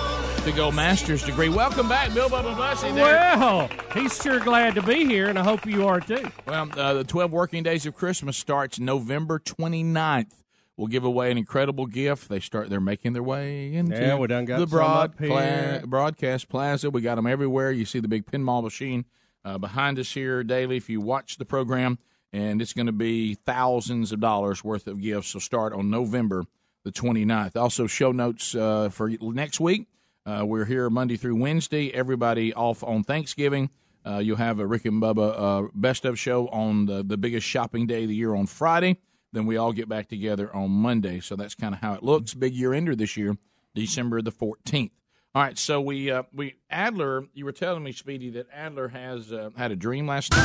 [0.44, 1.48] to go master's degree.
[1.48, 2.90] Welcome back, Bill Bubba Bussey.
[2.92, 3.04] There.
[3.04, 6.28] Well, he's sure glad to be here, and I hope you are too.
[6.46, 10.32] Well, uh, the 12 working days of Christmas starts November 29th.
[10.76, 12.28] We'll give away an incredible gift.
[12.28, 12.70] They start.
[12.70, 15.82] They're making their way into Yeah, we done got the broad, here.
[15.84, 16.88] broadcast plaza.
[16.90, 17.72] We got them everywhere.
[17.72, 19.04] You see the big pinball machine
[19.44, 20.76] uh, behind us here daily.
[20.76, 21.98] If you watch the program,
[22.32, 25.28] and it's going to be thousands of dollars worth of gifts.
[25.28, 26.44] So start on November
[26.84, 27.56] the 29th.
[27.56, 29.86] Also, show notes uh, for next week.
[30.24, 31.92] Uh, we're here Monday through Wednesday.
[31.92, 33.70] Everybody off on Thanksgiving.
[34.06, 37.46] Uh, you'll have a Rick and Bubba uh, best of show on the, the biggest
[37.46, 38.98] shopping day of the year on Friday.
[39.32, 41.20] Then we all get back together on Monday.
[41.20, 42.34] So that's kind of how it looks.
[42.34, 43.36] Big year ender this year,
[43.74, 44.90] December the 14th.
[45.38, 49.32] All right, so we uh, we Adler, you were telling me, Speedy, that Adler has
[49.32, 50.40] uh, had a dream last night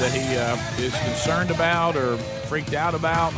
[0.00, 3.32] that he uh, is concerned about or freaked out about.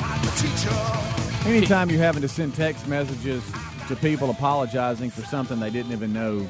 [1.46, 3.44] Anytime you're having to send text messages
[3.86, 6.44] to people apologizing for something they didn't even know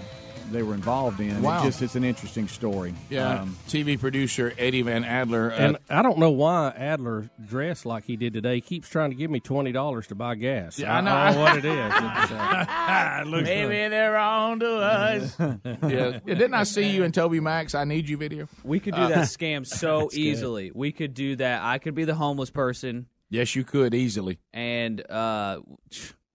[0.53, 1.61] they were involved in, Wow.
[1.63, 2.95] it just it's an interesting story.
[3.11, 5.53] Yeah, Um, TV producer Eddie Van Adler.
[5.53, 8.57] Uh, And I don't know why Adler dressed like he did today.
[8.57, 10.79] He keeps trying to give me twenty dollars to buy gas.
[10.79, 11.11] Yeah, I know.
[11.15, 11.93] don't know what it is.
[12.25, 15.37] It's, uh, Maybe they're on to us.
[15.41, 15.57] yeah.
[15.83, 17.75] yeah, didn't I see you in TobyMac?
[17.75, 18.49] I need you video.
[18.63, 20.21] We could do Uh, that scam so That's good.
[20.21, 20.71] easily.
[20.75, 21.63] We could do that.
[21.63, 24.39] I could be the homeless person, Yes, you could easily.
[24.53, 25.61] and uh,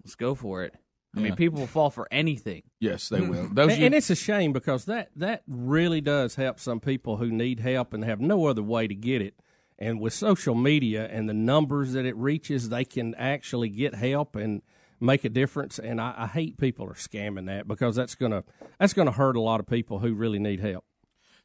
[0.04, 0.74] let's go for it.
[1.16, 2.64] I mean, people will fall for anything.
[2.80, 3.48] Yes, they will.
[3.58, 7.32] and, you- and it's a shame because that that really does help some people who
[7.32, 9.34] need help and have no other way to get it.
[9.80, 14.36] And with social media and the numbers that it reaches, they can actually get help
[14.36, 14.62] and
[15.00, 15.80] make a difference.
[15.80, 18.44] And I, I hate people are scamming that because that's gonna
[18.78, 20.84] that's gonna hurt a lot of people who really need help.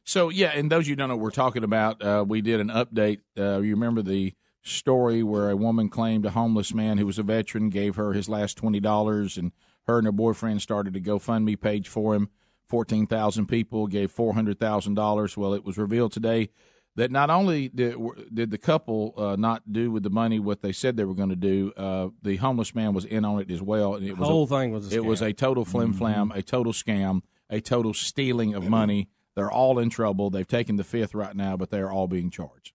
[0.03, 2.59] So yeah, and those of you who don't know we're talking about, uh, we did
[2.59, 3.21] an update.
[3.35, 4.33] Uh, you remember the
[4.65, 8.27] story where a woman claimed a homeless man who was a veteran gave her his
[8.27, 9.51] last twenty dollars, and
[9.83, 12.29] her and her boyfriend started a GoFundMe page for him.
[12.67, 15.37] Fourteen thousand people gave four hundred thousand dollars.
[15.37, 16.49] Well, it was revealed today
[16.95, 17.95] that not only did,
[18.33, 21.29] did the couple uh, not do with the money what they said they were going
[21.29, 23.95] to do, uh, the homeless man was in on it as well.
[23.95, 26.41] And it was Whole a, thing was a it was a total flim flam, a
[26.41, 29.09] total scam, a total stealing of money.
[29.35, 30.29] They're all in trouble.
[30.29, 32.71] They've taken the fifth right now, but they're all being charged.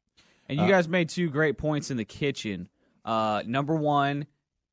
[0.51, 2.69] And you Uh, guys made two great points in the kitchen.
[3.05, 4.27] Uh, number one,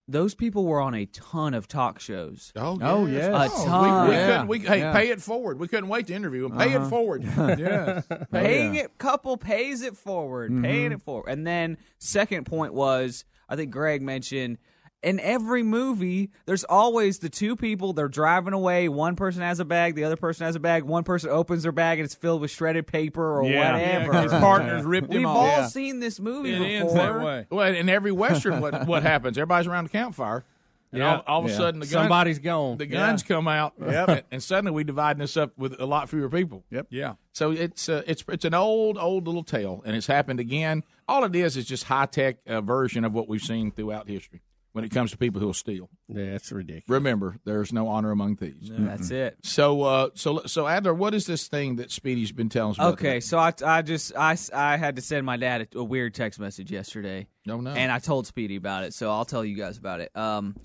[0.08, 2.52] those people were on a ton of talk shows.
[2.56, 3.30] Oh, Oh, yes.
[3.32, 3.52] yes.
[3.52, 4.08] a Oh, we- ton.
[4.10, 4.48] We couldn't.
[4.48, 4.94] We, hey, Yeah.
[4.94, 5.60] pay it forward.
[5.60, 6.58] We couldn't wait to interview him.
[6.58, 6.86] Pay Uh-huh.
[6.86, 7.24] it forward.
[7.60, 8.06] yes.
[8.32, 8.84] paying Yeah.
[8.86, 10.64] it couple pays it forward Mm-hmm.
[10.64, 14.58] paying it forward and then second point was i think greg mentioned
[15.04, 19.66] in every movie there's always the two people they're driving away one person has a
[19.66, 22.42] bag the other person has a bag one person opens their bag and it's filled
[22.42, 23.74] with shredded paper or Yeah.
[23.74, 25.68] whatever Yeah, his partners ripped him we've all Yeah.
[25.68, 27.46] seen this movie It before ends that way.
[27.52, 29.38] Well, in every western, what what happens?
[29.38, 30.44] Everybody's around the campfire.
[30.92, 31.18] And Yeah.
[31.18, 31.58] all, all of a Yeah.
[31.58, 32.78] sudden, the gun, Somebody's gone.
[32.78, 33.36] The guns Yeah.
[33.36, 34.08] come out, Yep.
[34.10, 36.64] and, and suddenly we dividing this up with a lot fewer people.
[36.72, 36.88] Yep.
[36.90, 37.14] Yeah.
[37.34, 40.84] So it's uh, it's it's an old old little tale, and it's happened again.
[41.08, 44.42] All it is is just high tech uh, version of what we've seen throughout history.
[44.74, 45.90] When it comes to people who will steal.
[46.08, 46.90] Yeah, that's ridiculous.
[46.90, 48.70] Remember, there's no honor among thieves.
[48.72, 49.38] That's it.
[49.44, 52.94] So, uh, so, so Adler, what is this thing that Speedy's been telling us about?
[52.94, 56.14] Okay, so I, I just I, I had to send my dad a, a weird
[56.14, 57.28] text message yesterday.
[57.46, 57.72] No, no.
[57.72, 60.16] And I told Speedy about it, so I'll tell you guys about it.
[60.16, 60.56] Um,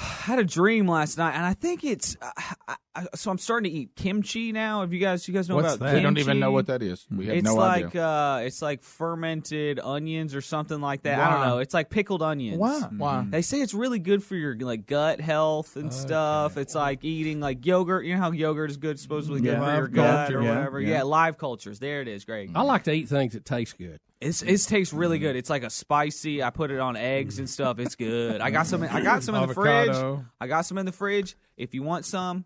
[0.00, 3.72] I had a dream last night, and I think it's I, I, so I'm starting
[3.72, 4.82] to eat kimchi now.
[4.82, 5.86] Have you guys you guys know What's about?
[5.86, 5.94] that?
[5.96, 7.04] We don't even know what that is.
[7.10, 8.06] We have it's no like, idea.
[8.06, 11.18] Uh, it's like fermented onions or something like that.
[11.18, 11.58] I don't know.
[11.58, 12.58] It's like pickled onions.
[12.58, 12.80] Why?
[12.96, 13.26] Why?
[13.28, 16.56] They say it's really good for your like gut health and stuff.
[16.56, 18.04] It's like eating like yogurt.
[18.04, 19.58] You know how yogurt is good, supposedly good Yeah.
[19.64, 20.80] for your Live gut culture, or yeah, whatever.
[20.80, 20.88] yeah.
[20.98, 21.02] Yeah.
[21.02, 21.78] live cultures.
[21.80, 22.52] There it is, Greg.
[22.54, 23.98] I like to eat things that taste good.
[24.20, 25.36] It's it tastes really good.
[25.36, 26.42] It's like a spicy.
[26.42, 27.78] I put it on eggs and stuff.
[27.78, 28.40] It's good.
[28.40, 28.82] I got some.
[28.82, 30.24] I got some in the fridge.
[30.40, 31.36] I got some in the fridge.
[31.56, 32.44] If you want some,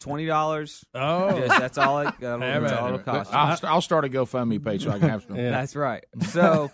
[0.00, 0.84] twenty dollars.
[0.94, 1.36] Oh.
[1.36, 2.14] Yes, that's all it.
[2.20, 2.94] That'll, that's all it.
[2.94, 3.30] it'll cost.
[3.30, 3.38] you.
[3.38, 5.36] I'll, I'll start a GoFundMe page so I can have some.
[5.36, 6.04] That's right.
[6.28, 6.70] So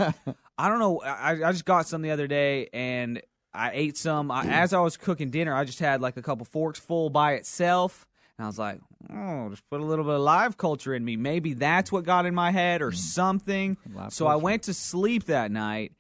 [0.57, 1.01] I don't know.
[1.01, 3.21] I, I just got some the other day and
[3.53, 4.31] I ate some.
[4.31, 7.35] I, as I was cooking dinner, I just had like a couple forks full by
[7.35, 8.07] itself.
[8.39, 8.81] And I was like,
[9.13, 11.17] oh, just put a little bit of live culture in me.
[11.17, 13.77] Maybe that's what got in my head or something.
[14.11, 15.93] so I went to sleep that night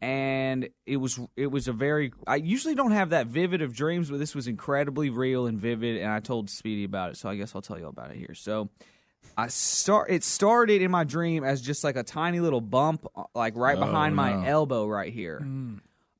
[0.00, 4.10] and it was it was a very I usually don't have that vivid of dreams,
[4.10, 7.16] but this was incredibly real and vivid and I told Speedy about it.
[7.16, 8.34] So I guess I'll tell you about it here.
[8.34, 8.68] So
[9.36, 10.10] I start.
[10.10, 13.76] It started in my dream as just like a tiny little bump, uh, like right
[13.76, 14.22] Oh, behind no.
[14.22, 15.46] my elbow, right here.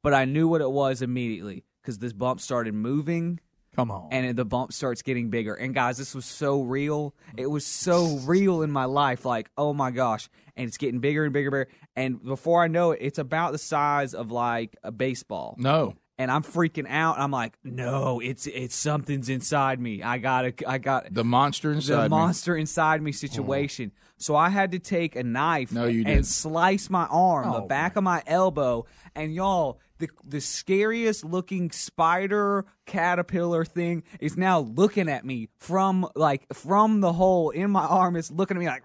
[0.02, 3.40] But I knew what it was immediately because this bump started moving.
[3.74, 4.08] Come on.
[4.12, 5.54] And the bump starts getting bigger.
[5.54, 7.14] And guys, this was so real.
[7.36, 9.24] It was so real in my life.
[9.24, 10.28] Like, oh my gosh.
[10.56, 11.78] And it's getting bigger and bigger and bigger.
[11.96, 15.54] And before I know it, it's about the size of like a baseball.
[15.58, 15.94] No.
[16.18, 17.18] And I'm freaking out.
[17.18, 20.02] I'm like, no, it's it's something's inside me.
[20.02, 22.08] I gotta I got The monster inside the me.
[22.10, 23.90] monster inside me situation.
[23.94, 23.98] Oh.
[24.18, 26.26] So I had to take a knife No, you and didn't.
[26.26, 28.84] slice my arm, the Oh, back of my elbow,
[29.16, 36.06] and y'all, the the scariest looking spider caterpillar thing is now looking at me from
[36.16, 38.16] like from the hole in my arm.
[38.16, 38.82] It's looking at me like.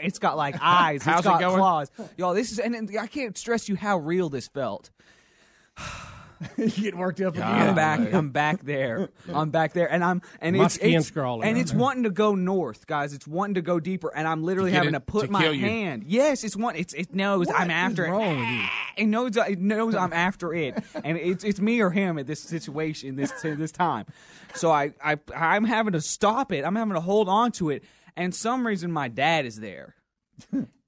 [0.00, 1.02] It's got like eyes.
[1.02, 1.58] How's it's it got going?
[1.58, 1.90] claws.
[2.16, 4.90] Y'all, this is and, and I can't stress you how real this felt.
[6.56, 7.44] you get worked up again.
[7.46, 8.12] I'm back.
[8.12, 9.08] I'm back there.
[9.32, 11.80] I'm back there, and I'm and My it's skin's it's, crawling and it's now.
[11.80, 13.12] wanting to go north, guys.
[13.12, 15.42] It's wanting to go deeper, and I'm literally To having it- to put to my
[15.42, 16.04] hand.
[16.06, 16.76] Yes, it's one.
[16.76, 18.10] It's it knows I'm after it.
[18.10, 18.62] wrong with you?
[18.98, 20.74] It knows it knows I'm after it,
[21.04, 24.06] and it's it's me or him at this situation this this time.
[24.54, 26.64] So I I I'm having to stop it.
[26.64, 27.84] I'm having to hold on to it,
[28.16, 29.94] and some reason my dad is there.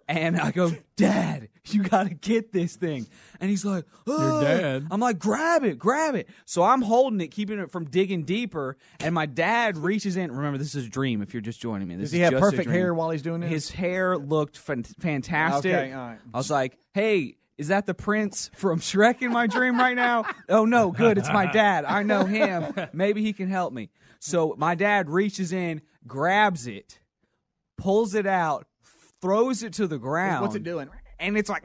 [0.09, 3.07] And I go, Dad, you gotta get this thing.
[3.41, 4.87] And he's like, "Oh." dad?
[4.91, 6.29] I'm like, grab it, grab it.
[6.45, 8.77] So I'm holding it, keeping it from digging deeper.
[9.01, 10.33] And my dad reaches in.
[10.33, 11.23] Remember, this is a dream.
[11.23, 13.41] If you're just joining me, this Does he is have perfect hair while he's doing
[13.41, 13.51] this?
[13.51, 15.75] His hair looked fan- fantastic.
[15.75, 16.19] Okay, all right.
[16.33, 20.25] I was like, Hey, is that the prince from Shrek in my dream right now?
[20.49, 21.19] oh no, good.
[21.19, 21.85] It's my dad.
[21.85, 22.75] I know him.
[22.93, 23.91] Maybe he can help me.
[24.19, 27.01] So my dad reaches in, grabs it,
[27.77, 28.67] pulls it out,
[29.21, 30.43] throws it to the ground.
[30.43, 30.89] What's it doing?
[31.21, 31.63] And it's like,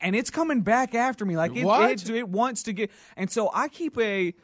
[0.00, 1.36] and it's coming back after me.
[1.36, 1.90] Like it, What?
[1.90, 2.90] it, it wants to get.
[3.16, 4.34] And so I keep a.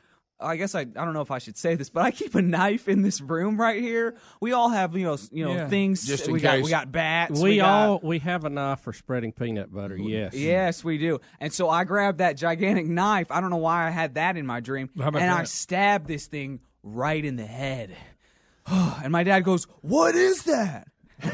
[0.43, 2.41] I guess I, I don't know if I should say this, but I keep a
[2.41, 4.17] knife in this room right here.
[4.41, 5.69] We all have you know you know Yeah.
[5.69, 6.07] things.
[6.07, 6.65] Just in we got case.
[6.65, 7.39] we got bats.
[7.39, 9.99] We, got- all we have a knife for spreading peanut butter.
[9.99, 10.33] Yes.
[10.33, 11.21] Yes, we do.
[11.41, 13.31] And so I grabbed that gigantic knife.
[13.31, 14.89] I don't know why I had that in my dream.
[14.99, 15.49] How about and I that?
[15.49, 17.95] stabbed this thing right in the head.
[18.67, 20.89] and my dad goes, What is that?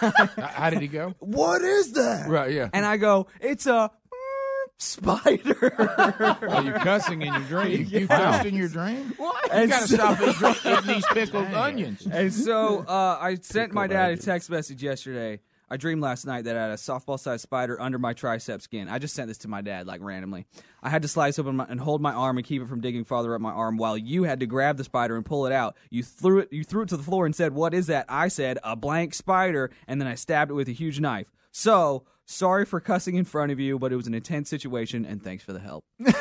[0.00, 1.14] How did he go?
[1.20, 2.28] What is that?
[2.28, 2.68] Right, yeah.
[2.72, 3.90] And I go, It's a
[4.78, 5.74] spider.
[6.48, 7.46] Are you cussing in your You,
[7.84, 7.86] dream?
[8.02, 9.14] you cussed in your dream?
[9.16, 9.46] What?
[9.46, 12.06] You And gotta so- stop eating, eating these pickled onions.
[12.06, 15.40] and so uh, I sent my dad a text message yesterday.
[15.68, 18.88] I dreamed last night that I had a softball sized spider under my tricep skin.
[18.88, 20.46] I just sent this to my dad, like randomly.
[20.82, 23.04] I had to slice open my, and hold my arm and keep it from digging
[23.04, 25.76] farther up my arm while you had to grab the spider and pull it out.
[25.90, 28.06] You threw it you threw it to the floor and said, What is that?
[28.08, 31.32] I said, A blank spider, and then I stabbed it with a huge knife.
[31.50, 35.22] So sorry for cussing in front of you, but it was an intense situation and
[35.22, 35.84] thanks for the help.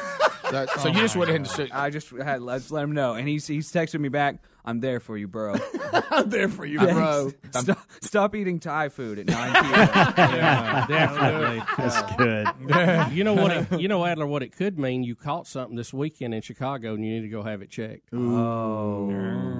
[0.51, 2.91] That- so you oh just went ahead and said, I just had let's let him
[2.91, 3.13] know.
[3.13, 4.35] And he's he's texted me back,
[4.66, 5.55] I'm there for you, bro.
[6.12, 7.32] I'm there for you, bro.
[7.51, 9.74] Stop, stop eating Thai food at 9 p.m.
[10.17, 11.63] Yeah, definitely.
[11.78, 13.13] That's good.
[13.16, 13.51] you know what?
[13.51, 15.04] It, you know, Adler, what it could mean.
[15.04, 18.09] You caught something this weekend in Chicago, and you need to go have it checked.
[18.13, 19.12] Oh,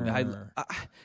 [0.08, 0.26] I,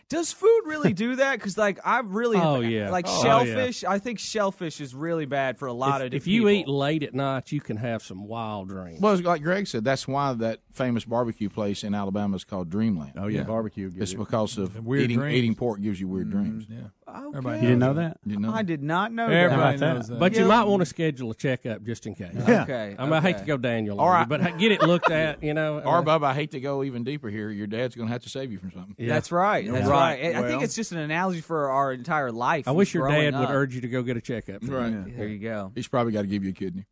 [0.08, 1.36] Does food really do that?
[1.38, 2.90] Because like I really, Oh, yeah.
[2.90, 3.84] like Oh, shellfish.
[3.84, 6.14] I think shellfish is really bad for a lot if, of.
[6.14, 6.50] if you people.
[6.52, 9.00] eat late at night, you can have some wild dreams.
[9.00, 12.70] Well, it's like Greg said, that's why that famous barbecue place in Alabama is called
[12.70, 13.12] Dreamland.
[13.16, 13.89] Oh yeah, barbecue.
[13.96, 15.34] It's because of Weird eating dreams.
[15.36, 16.66] eating pork gives you weird dreams.
[16.68, 16.76] Yeah.
[17.34, 17.54] Okay.
[17.56, 18.18] You didn't know that?
[18.24, 18.52] You know?
[18.52, 19.94] I did not know Everybody that.
[19.94, 20.18] knows that.
[20.20, 22.34] But you might want to schedule a checkup just in case.
[22.36, 22.94] Okay.
[22.98, 24.42] I, mean, I hate to go Daniel, All on you, right.
[24.44, 25.42] but get it looked at.
[25.42, 27.50] You know, Or, Uh, Bub, I hate to go even deeper here.
[27.50, 28.94] Your dad's going to have to save you from something.
[28.98, 29.08] yeah.
[29.08, 29.70] That's right.
[29.70, 30.22] That's Right.
[30.22, 30.36] right.
[30.36, 32.68] I- I think it's just an analogy for our entire life.
[32.68, 34.62] I wish your growing dad would urge you to go get a checkup.
[34.62, 35.16] Right.
[35.16, 35.72] There you go.
[35.74, 36.86] He's probably got to give you a kidney.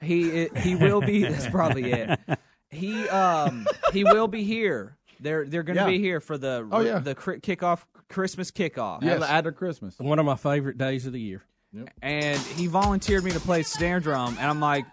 [0.00, 1.22] He he will be.
[1.24, 2.18] That's probably it.
[2.70, 4.97] He um he will be here.
[5.20, 5.88] They're they're going to Yeah.
[5.88, 6.98] be here for the Oh, yeah.
[6.98, 9.02] the cri- kickoff Christmas kickoff.
[9.02, 9.22] Yes.
[9.22, 9.98] After Christmas.
[9.98, 11.42] One of my favorite days of the year.
[12.02, 14.86] And he volunteered me to play snare drum, and I'm like,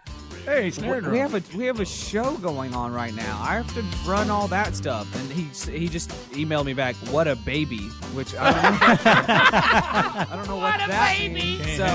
[0.46, 1.12] Hey, we, snare drum.
[1.12, 3.36] we have a we have a show going on right now.
[3.42, 5.12] I have to run all that stuff.
[5.20, 5.42] And he
[5.78, 7.80] he just emailed me back, "What a baby,"
[8.14, 11.76] which I don't know, I don't know what, that means.
[11.76, 11.86] So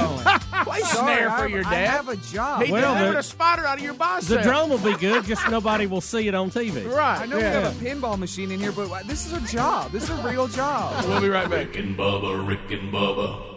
[0.65, 1.87] Play sorry, snare I for have- your I dad.
[1.89, 2.63] have a job.
[2.63, 4.37] He Well, delivered the- a spider out of your bicep.
[4.37, 6.85] The drum will be good, just nobody will see it on TV.
[6.93, 7.21] Right.
[7.21, 9.91] I know we have a pinball machine in here, but uh, this is a job.
[9.91, 11.05] This is a real job.
[11.07, 11.67] We'll be right back.
[11.67, 13.50] Rick and Bubba, Rick and Bubba.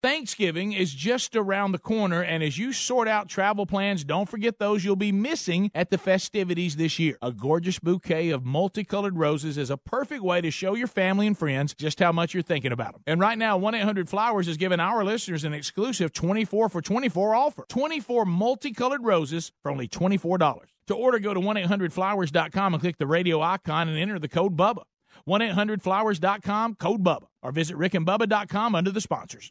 [0.00, 4.60] Thanksgiving is just around the corner, and as you sort out travel plans, don't forget
[4.60, 7.18] those you'll be missing at the festivities this year.
[7.20, 11.36] A gorgeous bouquet of multicolored roses is a perfect way to show your family and
[11.36, 13.02] friends just how much you're thinking about them.
[13.08, 17.34] And right now, 1 800 Flowers is giving our listeners an exclusive 24 for 24
[17.34, 20.60] offer 24 multicolored roses for only $24.
[20.86, 24.56] To order, go to 1 800flowers.com and click the radio icon and enter the code
[24.56, 24.84] BUBBA.
[25.24, 29.50] 1 800flowers.com, code BUBBA, or visit rickandbubba.com under the sponsors.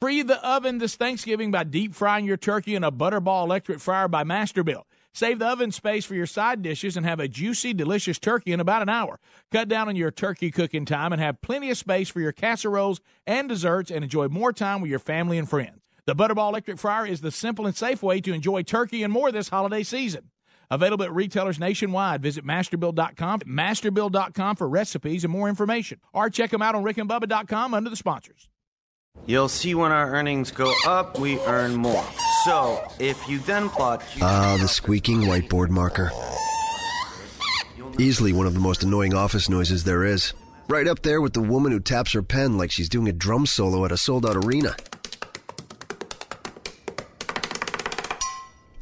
[0.00, 4.06] Free the oven this Thanksgiving by deep frying your turkey in a Butterball electric fryer
[4.06, 4.84] by Masterbuilt.
[5.12, 8.60] Save the oven space for your side dishes and have a juicy, delicious turkey in
[8.60, 9.18] about an hour.
[9.50, 13.00] Cut down on your turkey cooking time and have plenty of space for your casseroles
[13.26, 15.80] and desserts and enjoy more time with your family and friends.
[16.06, 19.32] The Butterball electric fryer is the simple and safe way to enjoy turkey and more
[19.32, 20.30] this holiday season.
[20.70, 22.22] Available at retailers nationwide.
[22.22, 25.98] Visit masterbuilt.com, masterbuilt.com for recipes and more information.
[26.12, 28.48] Or check them out on rickandbubba.com under the sponsors.
[29.26, 32.04] You'll see when our earnings go up, we earn more.
[32.44, 34.02] So, if you then plot.
[34.22, 36.10] Ah, the squeaking whiteboard marker.
[37.98, 40.32] Easily one of the most annoying office noises there is.
[40.68, 43.44] Right up there with the woman who taps her pen like she's doing a drum
[43.44, 44.76] solo at a sold out arena.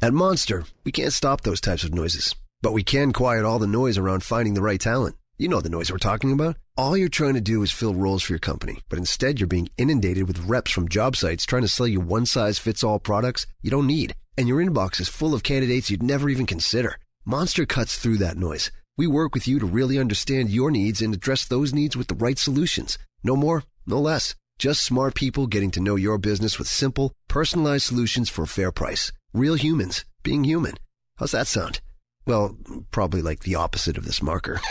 [0.01, 3.67] At Monster, we can't stop those types of noises, but we can quiet all the
[3.67, 5.15] noise around finding the right talent.
[5.37, 6.55] You know the noise we're talking about.
[6.77, 9.69] All you're trying to do is fill roles for your company, but instead you're being
[9.79, 13.47] inundated with reps from job sites trying to sell you one size fits all products
[13.63, 14.13] you don't need.
[14.37, 16.97] And your inbox is full of candidates you'd never even consider.
[17.25, 18.69] Monster cuts through that noise.
[18.95, 22.15] We work with you to really understand your needs and address those needs with the
[22.15, 22.99] right solutions.
[23.23, 24.35] No more, no less.
[24.59, 28.71] Just smart people getting to know your business with simple, personalized solutions for a fair
[28.71, 29.11] price.
[29.33, 30.75] Real humans being human.
[31.15, 31.81] How's that sound?
[32.27, 32.55] Well,
[32.91, 34.61] probably like the opposite of this marker.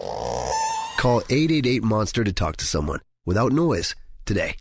[0.96, 3.94] Call 888 Monster to talk to someone without noise
[4.24, 4.56] today.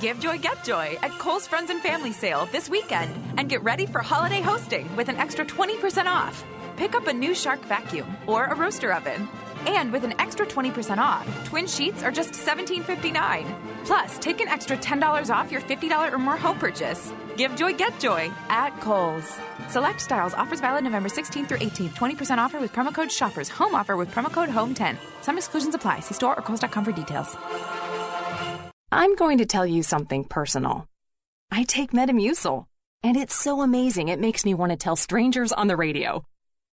[0.00, 3.86] Give joy, get joy at Kohl's Friends and Family Sale this weekend and get ready
[3.86, 6.44] for holiday hosting with an extra 20% off.
[6.76, 9.28] Pick up a new Shark vacuum or a roaster oven.
[9.66, 13.54] And with an extra 20% off, twin sheets are just $17.59.
[13.84, 17.12] Plus, take an extra $10 off your $50 or more home purchase.
[17.36, 19.38] Give joy, get joy at Kohl's.
[19.68, 20.34] Select styles.
[20.34, 21.94] Offers valid November 16th through 18th.
[21.94, 23.48] 20% offer with promo code SHOPPERS.
[23.48, 24.96] Home offer with promo code HOME10.
[25.22, 26.00] Some exclusions apply.
[26.00, 27.36] See store or kohls.com for details.
[28.92, 30.86] I'm going to tell you something personal.
[31.50, 32.66] I take Metamucil,
[33.02, 36.24] and it's so amazing it makes me want to tell strangers on the radio.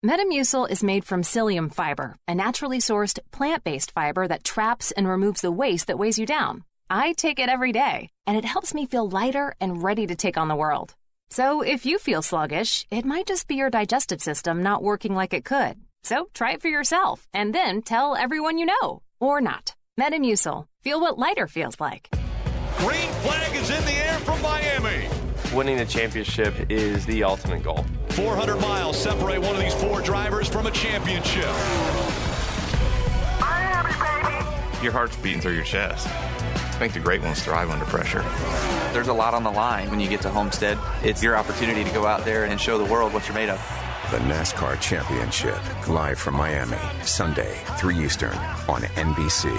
[0.04, 5.08] Metamucil is made from psyllium fiber, a naturally sourced plant based fiber that traps and
[5.08, 6.64] removes the waste that weighs you down.
[6.92, 10.36] I take it every day, and it helps me feel lighter and ready to take
[10.36, 10.96] on the world.
[11.30, 15.32] So if you feel sluggish, it might just be your digestive system not working like
[15.32, 15.76] it could.
[16.02, 19.02] So try it for yourself, and then tell everyone you know.
[19.20, 19.76] Or not.
[20.00, 20.66] Metamucil.
[20.82, 22.08] Feel what lighter feels like.
[22.78, 25.06] Green flag is in the air from Miami.
[25.54, 27.84] Winning the championship is the ultimate goal.
[28.08, 31.44] 400 miles separate one of these four drivers from a championship.
[33.38, 34.82] Miami, baby.
[34.82, 36.08] Your heart's beating through your chest.
[36.80, 38.22] I think the great ones thrive under pressure.
[38.94, 40.78] There's a lot on the line when you get to Homestead.
[41.02, 43.58] It's your opportunity to go out there and show the world what you're made of.
[44.10, 45.58] The NASCAR Championship,
[45.88, 48.34] live from Miami, Sunday, 3 Eastern
[48.66, 49.50] on NBC.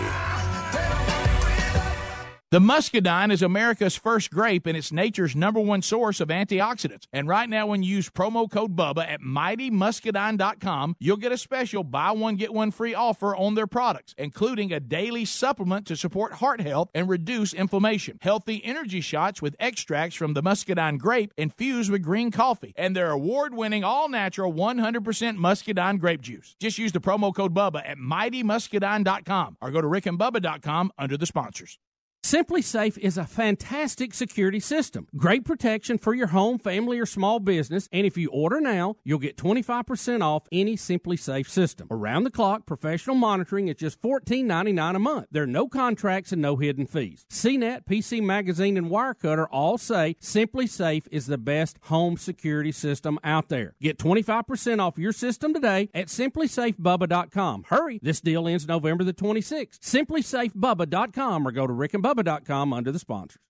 [2.51, 7.07] The muscadine is America's first grape and it's nature's number one source of antioxidants.
[7.13, 11.85] And right now, when you use promo code BUBBA at mightymuscadine.com, you'll get a special
[11.85, 16.33] buy one, get one free offer on their products, including a daily supplement to support
[16.33, 18.17] heart health and reduce inflammation.
[18.21, 23.11] Healthy energy shots with extracts from the muscadine grape infused with green coffee, and their
[23.11, 26.57] award winning all natural 100% muscadine grape juice.
[26.59, 31.79] Just use the promo code BUBBA at mightymuscadine.com or go to rickandbubba.com under the sponsors.
[32.23, 35.07] SimpliSafe is a fantastic security system.
[35.15, 37.89] Great protection for your home, family, or small business.
[37.91, 41.87] And if you order now, you'll get 25% off any SimpliSafe system.
[41.89, 45.27] Around the clock, professional monitoring is just $14.99 a month.
[45.31, 47.25] There are no contracts and no hidden fees.
[47.31, 53.49] CNET, PC Magazine, and Wirecutter all say SimpliSafe is the best home security system out
[53.49, 53.73] there.
[53.81, 57.65] Get 25% off your system today at simplisafebubba.com.
[57.69, 59.79] Hurry, this deal ends November the 26th.
[59.79, 61.73] Simplisafebubba.com or go to
[62.13, 63.41] rickandbubba.com under the sponsors.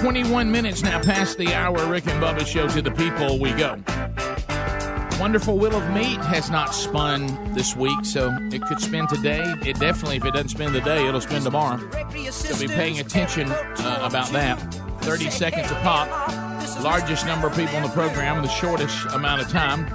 [0.00, 1.86] Twenty-one minutes now past the hour.
[1.86, 3.78] Rick and Bubba show to the people we go.
[5.18, 9.42] Wonderful Wheel of Meat has not spun this week, so it could spin today.
[9.64, 11.78] It definitely, if it doesn't spin today, it'll spin tomorrow.
[12.30, 14.58] So be paying attention uh, about that.
[15.02, 16.43] 30 seconds a pop.
[16.84, 19.86] Largest number of people in the program, in the shortest amount of time.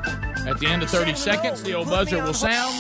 [0.48, 2.76] At the end of 30 seconds, the old buzzer will sound.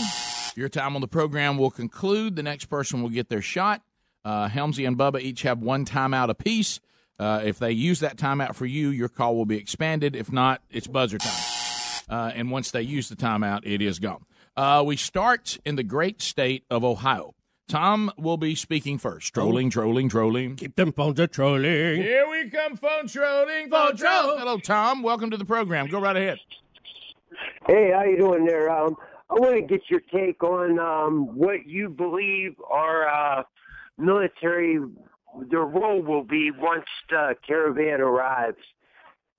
[0.55, 2.35] Your time on the program will conclude.
[2.35, 3.83] The next person will get their shot.
[4.25, 6.79] Uh, Helmsy and Bubba each have one timeout apiece.
[7.19, 10.15] Uh, if they use that timeout for you, your call will be expanded.
[10.15, 11.43] If not, it's buzzer time.
[12.09, 14.25] Uh, and once they use the timeout, it is gone.
[14.57, 17.35] Uh, we start in the great state of Ohio.
[17.69, 19.31] Tom will be speaking first.
[19.33, 20.55] Trolling, trolling, trolling.
[20.55, 22.01] Keep them phones a trolling.
[22.01, 24.37] Here we come, phone trolling, phone troll.
[24.37, 25.03] Hello, Tom.
[25.03, 25.85] Welcome to the program.
[25.85, 26.39] Go right ahead.
[27.67, 28.71] Hey, how you doing there?
[28.71, 28.95] Um,
[29.29, 33.43] I want to get your take on um, what you believe our uh,
[33.99, 34.79] military
[35.51, 38.57] their role will be once the caravan arrives.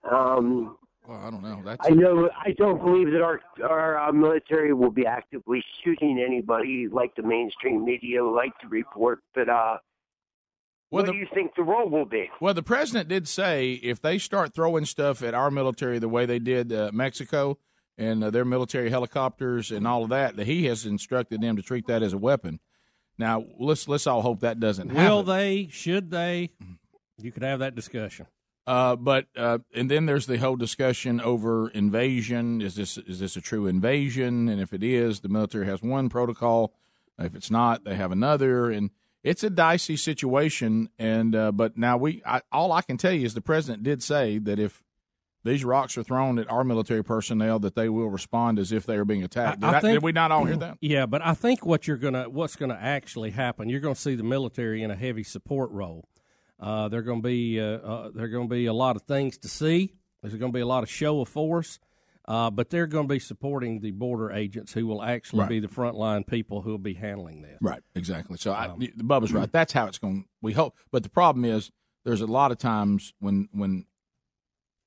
[0.09, 1.62] Um, well, I don't know.
[1.64, 2.28] That's I know.
[2.44, 7.22] I don't believe that our our uh, military will be actively shooting anybody like the
[7.22, 9.20] mainstream media like to report.
[9.35, 9.78] But uh,
[10.90, 12.31] Well, what the- do you think the role will be?
[12.40, 16.27] Well, the president did say if they start throwing stuff at our military the way
[16.27, 17.59] they did uh, Mexico
[17.98, 21.62] and uh, their military helicopters and all of that, that he has instructed them to
[21.62, 22.60] treat that as a weapon.
[23.18, 25.05] Now, let's let's all hope that doesn't happen.
[25.05, 25.68] Will they?
[25.70, 26.51] Should they?
[27.18, 28.27] You could have that discussion.
[28.70, 32.60] Uh, but uh, and then there's the whole discussion over invasion.
[32.62, 34.48] Is this is this a true invasion?
[34.48, 36.72] And if it is, the military has one protocol.
[37.18, 38.90] If it's not, they have another, and
[39.24, 40.88] it's a dicey situation.
[41.01, 44.05] And uh, but now we, I, all I can tell you is the president did
[44.05, 44.84] say that if
[45.42, 48.94] these rocks are thrown at our military personnel, that they will respond as if they
[48.94, 49.62] are being attacked.
[49.62, 50.78] Did, I think- did we not all hear that?
[50.80, 54.22] Yeah, but I think what you're gonna, what's gonna actually happen, you're gonna see the
[54.22, 56.06] military in a heavy support role.
[56.61, 59.49] Uh, they're gonna be, uh, uh, there are gonna be a lot of things to
[59.49, 59.95] see.
[60.23, 61.78] There's gonna be a lot of show of force,
[62.28, 65.49] uh, but they're gonna be supporting the border agents who will actually Right.
[65.49, 67.57] be the frontline people who will be handling this.
[67.62, 68.37] Right, exactly.
[68.37, 69.51] So I, Um, the Bubba's right.
[69.51, 70.27] That's how it's going.
[70.43, 71.70] We hope, but the problem is
[72.05, 73.87] there's a lot of times when when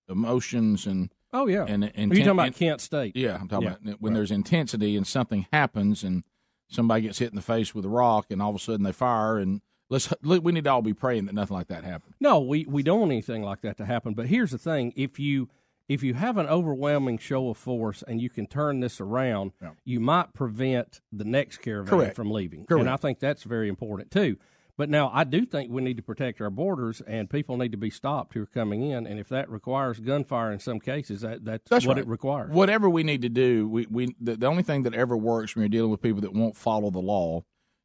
[0.10, 3.16] emotions and Oh yeah, and, and Are you talking about Kent State?
[3.16, 6.24] Yeah, I'm talking Yeah, about when there's intensity and something happens and
[6.70, 8.92] somebody gets hit in the face with a rock and all of a sudden they
[8.92, 9.62] fire and
[9.94, 12.16] let's we need to all be praying that nothing like that happens.
[12.20, 14.14] No, we, we don't want anything like that to happen.
[14.14, 15.50] But here's the thing: if you
[15.88, 19.52] if you have an overwhelming show of force and you can turn this around,
[19.86, 22.16] you might prevent the next caravan Correct.
[22.16, 22.66] from leaving.
[22.66, 22.82] Correct.
[22.82, 24.38] And I think that's very important too.
[24.76, 27.78] But now I do think we need to protect our borders, and people need to
[27.78, 29.06] be stopped who are coming in.
[29.06, 32.06] And if that requires gunfire in some cases, that that's, That's what right.
[32.06, 32.52] it requires.
[32.52, 35.62] Whatever we need to do, we, we the, the only thing that ever works when
[35.62, 37.44] you're dealing with people that won't follow the law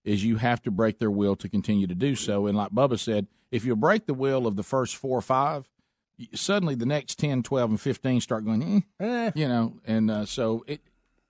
[0.09, 2.47] is you have to break their will to continue to do so.
[2.47, 5.68] And like Bubba said, if you break the will of the first four or five,
[6.35, 9.30] suddenly the next 10, 12, and 15 start going, eh, Eh.
[9.35, 10.80] you know, and uh, so it,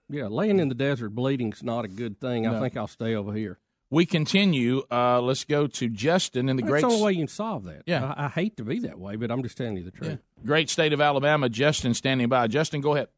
[0.09, 2.47] Yeah, laying in the desert bleeding's not a good thing.
[2.47, 3.59] I think I'll stay over here.
[3.91, 4.83] we continue.
[4.91, 7.65] Uh, let's go to Justin in the That's great the only way you can solve
[7.65, 7.83] that.
[7.87, 8.15] Yeah.
[8.17, 10.19] I, I hate to be that way, but I'm just telling you the truth.
[10.45, 11.49] great state of Alabama.
[11.49, 12.47] Justin standing by.
[12.47, 13.09] Justin, go ahead.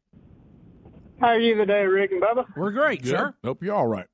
[1.19, 2.45] How are you today, Rick and Bubba?
[2.57, 3.33] We're great, sir.
[3.43, 4.07] Hope you're all right.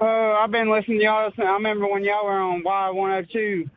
[0.00, 1.30] Uh, I've been listening to y'all.
[1.36, 3.68] Since, I remember when y'all were on Y102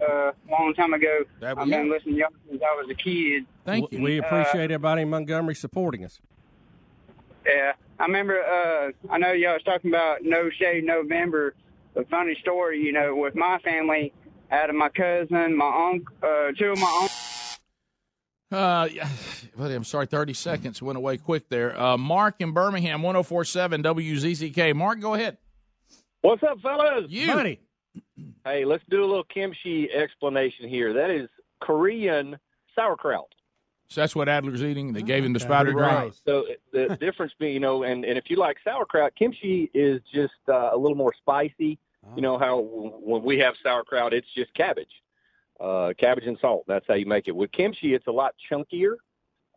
[0.00, 1.20] uh, a long time ago.
[1.40, 3.46] That I've been listening to y'all since I was a kid.
[3.64, 4.02] Thank you.
[4.02, 6.20] We Uh, appreciate everybody in Montgomery supporting us.
[7.46, 8.40] Yeah, I remember.
[8.42, 11.54] Uh, I know y'all was talking about No Shade November.
[11.96, 14.12] A funny story, you know, with my family,
[14.50, 17.60] out of my cousin, my uncle, uh, two of my uncles.
[18.50, 19.08] Uh, yeah,
[19.56, 21.78] but I'm sorry, 30 seconds went away quick there.
[21.80, 24.74] Uh, Mark in Birmingham, 1047 WZZK.
[24.74, 25.38] Mark, go ahead.
[26.24, 27.04] What's up, fellas?
[27.10, 27.34] You.
[27.34, 27.60] Buddy.
[28.46, 30.92] Hey, let's do a little kimchi explanation here.
[30.92, 31.28] That is
[31.60, 32.38] Korean
[32.74, 33.34] sauerkraut.
[33.88, 34.92] So that's what Adler's eating.
[34.92, 36.12] They gave him the spider Right.
[36.12, 36.14] drink.
[36.26, 40.34] So the difference being, you know, and, and if you like sauerkraut, kimchi is just
[40.48, 41.78] uh, a little more spicy.
[42.16, 45.02] You know how when we have sauerkraut, it's just cabbage,
[45.58, 46.64] uh, cabbage and salt.
[46.68, 47.34] That's how you make it.
[47.36, 48.96] With kimchi, it's a lot chunkier,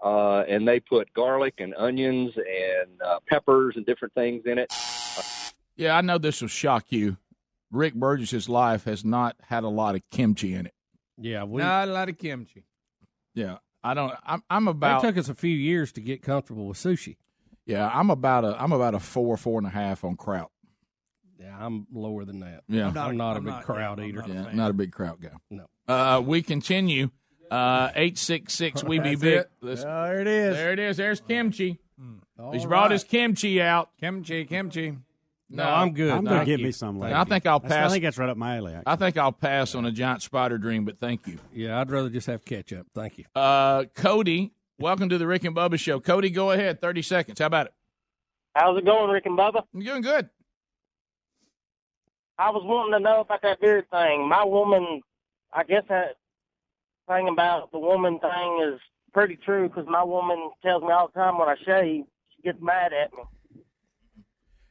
[0.04, 4.70] uh, and they put garlic and onions and uh, peppers and different things in it.
[5.78, 7.18] Yeah, I know this will shock you.
[7.72, 10.74] Rick Burgess's life has not had a lot of kimchi in it.
[11.18, 11.62] Yeah, we.
[11.62, 12.64] Not a lot of kimchi.
[13.34, 14.14] Yeah, I don't.
[14.26, 15.04] I'm, I'm about.
[15.04, 17.18] It took us a few years to get comfortable with sushi.
[17.66, 18.62] Yeah, I'm about a.
[18.62, 20.50] I'm about a four, four and a half on kraut.
[21.40, 22.64] Yeah, I'm lower than that.
[22.68, 22.88] Yeah.
[22.88, 24.18] I'm not, I'm a I'm big not- crowd yeah, eater.
[24.22, 25.30] not a Yeah, not a big crowd guy.
[25.52, 25.66] No.
[25.88, 27.12] Uh, we continue.
[27.52, 28.84] Uh, eight six six.
[28.84, 29.38] We be That's big.
[29.40, 29.52] it.
[29.62, 30.56] Let's- There it is.
[30.56, 30.98] There it is.
[30.98, 31.80] There's kimchi.
[32.52, 33.90] He's All brought his kimchi out.
[34.00, 34.98] Kimchi, kimchi.
[35.50, 36.66] No, I'm Thank gonna get you.
[36.66, 37.16] me some later.
[37.16, 37.90] I think I'll That's- pass.
[37.90, 38.76] I think that's right up my alley.
[38.86, 41.40] I think I'll pass on a giant spider dream, but thank you.
[41.54, 42.88] Yeah, I'd rather just have ketchup.
[42.94, 43.26] Thank you.
[43.34, 46.02] Uh, Cody, welcome to the Rick and Bubba show.
[46.02, 46.82] Cody, go ahead.
[46.82, 47.40] Thirty seconds.
[47.40, 47.74] How about it?
[48.56, 49.64] How's it going, Rick and Bubba?
[49.74, 50.30] I'm doing good.
[52.40, 54.28] I was wanting to know about that beard thing.
[54.28, 55.02] My woman,
[55.54, 56.18] I guess that
[57.08, 58.80] thing about the woman thing is
[59.14, 62.04] pretty true because my woman tells me all the time when I shave,
[62.36, 63.24] she gets mad at me.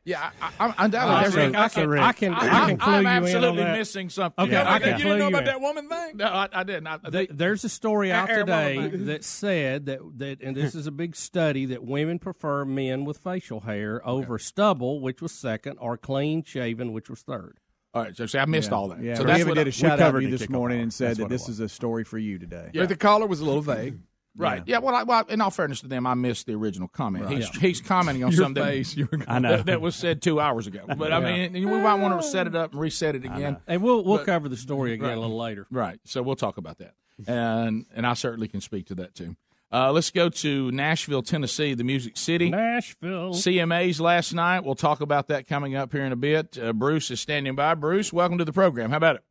[0.07, 1.55] Yeah, I, I, I'm undoubtedly.
[1.55, 3.23] Uh, so- Rick, I can, I can, I I, can clue am you in on
[3.25, 3.77] absolutely that.
[3.79, 4.45] missing something.
[4.47, 5.45] Okay, I can you clue didn't know you about in.
[5.47, 6.17] that woman thing?
[6.17, 6.87] No, I, I didn't.
[6.87, 9.07] I, Th- There's a story out Air today woman.
[9.07, 13.19] that said that, that, and this is a big study, that women prefer men with
[13.19, 17.59] facial hair over stubble, which was second, or clean shaven, which was third.
[17.93, 19.03] All right, so see, I missed all that.
[19.03, 20.37] Yeah, so we that's even what did I- a shout out to covered you the
[20.37, 22.39] this kickoff morning and said That's that what it this is a story for you
[22.39, 22.71] today.
[22.73, 22.83] Yeah.
[22.83, 23.99] But the caller was a little vague.
[24.37, 24.63] Right.
[24.67, 24.79] Yeah.
[24.79, 27.25] Well, I, well, in all fairness to them, I missed the original comment.
[27.25, 27.37] Right.
[27.39, 27.61] He's Yeah.
[27.61, 30.85] he's commenting on Your something that, that, was said two hours ago.
[30.97, 33.59] But I mean, we might want to set it up and reset it again.
[33.67, 35.17] And we'll we'll But- cover the story again Right.
[35.17, 35.67] a little later.
[35.71, 35.99] Right.
[36.05, 36.95] So we'll talk about that,
[37.27, 39.37] and and I certainly can speak to that too.
[39.73, 42.51] Uh, let's go to Nashville, Tennessee, the Music City.
[42.51, 43.33] Nashville.
[43.35, 44.65] CMAs last night.
[44.65, 46.57] We'll talk about that coming up here in a bit.
[46.57, 47.75] Uh, Bruce is standing by.
[47.75, 48.91] Bruce, welcome to the program.
[48.91, 49.25] How about it?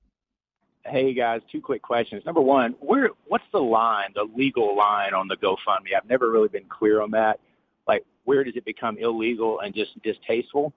[0.87, 2.23] Hey guys, two quick questions.
[2.25, 5.95] Number one, where what's the line, the legal line on the GoFundMe?
[5.97, 7.39] I've never really been clear on that.
[7.87, 10.73] Like, where does it become illegal and just distasteful?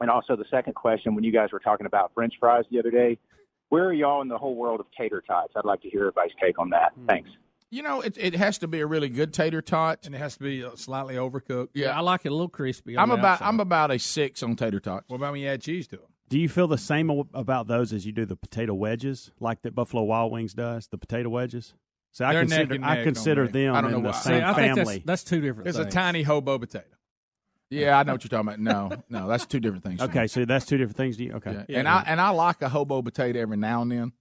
[0.00, 2.90] And also, the second question, when you guys were talking about French fries the other
[2.90, 3.18] day,
[3.68, 5.52] where are y'all in the whole world of tater tots?
[5.56, 6.92] I'd like to hear everybody's take on that.
[7.06, 7.30] Thanks.
[7.70, 10.36] You know, it, it has to be a really good tater tot, and it has
[10.36, 11.70] to be uh, slightly overcooked.
[11.74, 12.96] Yeah, I like it a little crispy.
[12.96, 13.48] I'm about outside.
[13.48, 15.08] I'm about a six on tater tots.
[15.08, 16.06] What about when you add cheese to them?
[16.28, 19.74] Do you feel the same about those as you do the potato wedges, like that
[19.74, 20.88] Buffalo Wild Wings does?
[20.88, 21.74] The potato wedges.
[22.12, 24.14] So I They're neck consider I consider them I don't in the why.
[24.14, 24.94] same See, I think family.
[24.96, 25.88] that's, that's two different It's things.
[25.88, 26.86] a tiny hobo potato.
[27.68, 28.60] Yeah, I know what you're talking about.
[28.60, 30.00] No, no, that's two different things.
[30.00, 31.16] Okay, so that's two different things.
[31.16, 31.32] Do you?
[31.34, 31.78] Okay, Yeah.
[31.80, 34.12] and I and I like a hobo potato every now and then.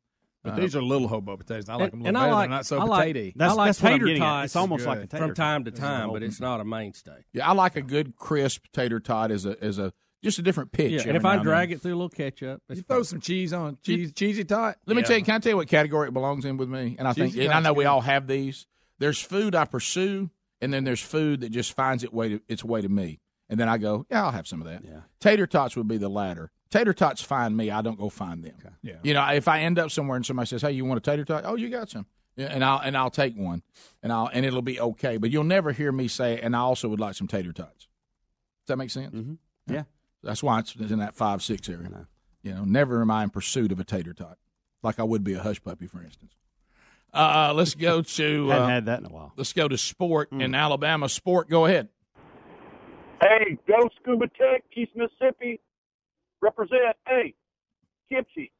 [0.43, 1.69] But Uh, these are little hobo potatoes.
[1.69, 2.35] I like them a and little I better.
[2.35, 3.45] like, They're not so I like, potato-y.
[3.45, 4.45] I like that's what I'm tater tots.
[4.45, 5.79] It's almost like a tater from time to tot.
[5.79, 7.23] time, but it's not a mainstay.
[7.33, 9.93] Yeah, I like a good crisp tater tot as a as a
[10.25, 10.91] just a different pitch.
[10.91, 11.77] Yeah, and if I drag then.
[11.77, 14.77] it through a little ketchup, it's You throw some cheese on cheese, cheesy tot.
[14.87, 16.95] Let me tell you, can I tell you what category it belongs in with me?
[16.97, 18.65] And I think, and I know tot's we all have these.
[18.97, 20.31] There's food I pursue,
[20.61, 23.19] and then there's food that just finds its way to its way to me,
[23.49, 24.83] and then I go, yeah, I'll have some of that.
[24.83, 25.01] Yeah.
[25.19, 26.51] Tater tots would be the latter.
[26.71, 27.69] Tater tots find me.
[27.69, 28.55] I don't go find them.
[28.81, 28.93] Yeah.
[29.03, 31.23] You know, if I end up somewhere and somebody says, "Hey, you want a tater
[31.23, 32.07] tot?" Oh, you got some.
[32.35, 33.61] Yeah, and I'll and I'll take one,
[34.01, 35.17] and I'll and it'll be okay.
[35.17, 37.87] But you'll never hear me say, "And I also would like some tater tots."
[38.65, 39.13] Does that make sense?
[39.13, 39.37] Mhm.
[39.67, 39.83] Yeah.
[40.25, 42.07] That's why it's in that five six area.
[42.41, 44.37] You know, never am I in pursuit of a tater tot,
[44.83, 46.33] like I would be a hush puppy, for instance.
[47.13, 49.31] Uh, let's go to Hadn't uh, had that in a while.
[49.37, 51.07] let's go to sport in Alabama.
[51.07, 51.87] Sport, go ahead.
[53.21, 55.61] Hey, go Scooba Tech, East Mississippi.
[56.41, 56.97] Represent.
[57.07, 57.33] Hey,
[58.09, 58.51] kimchi.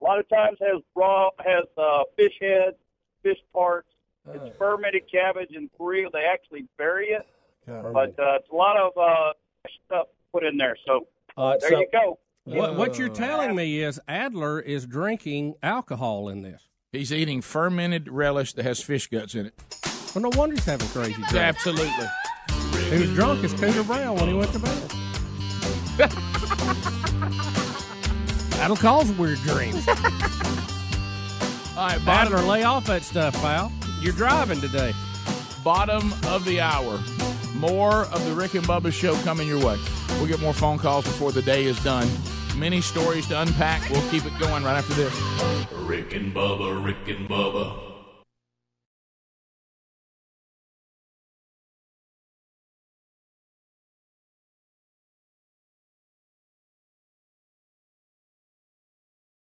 [0.00, 2.76] A lot of times has raw, has uh, fish heads,
[3.22, 3.88] fish parts.
[4.32, 6.08] It's fermented cabbage in Korea.
[6.12, 7.26] They actually bury it,
[7.66, 9.32] but uh, it's a lot of uh,
[9.86, 10.76] stuff put in there.
[10.86, 11.06] So
[11.36, 12.18] Uh, there so- you go.
[12.44, 16.68] What, what you're telling me is Adler is drinking alcohol in this.
[16.90, 19.54] He's eating fermented relish that has fish guts in it.
[20.14, 21.34] Well, no wonder he's having crazy dreams.
[21.34, 22.06] Absolutely.
[22.90, 24.90] He was drunk as Cooter Brown when he went to bed.
[28.58, 29.86] That'll cause weird dreams.
[29.88, 29.94] All
[31.88, 33.72] right, bottom, Badler, lay off that stuff, pal.
[34.00, 34.92] You're driving today.
[35.64, 37.00] bottom of the hour.
[37.54, 39.78] More of the Rick and Bubba show coming your way.
[40.10, 42.08] We'll get more phone calls before the day is done.
[42.56, 43.88] Many stories to unpack.
[43.90, 45.14] We'll keep it going right after this.
[45.72, 47.91] Rick and Bubba, Rick and Bubba.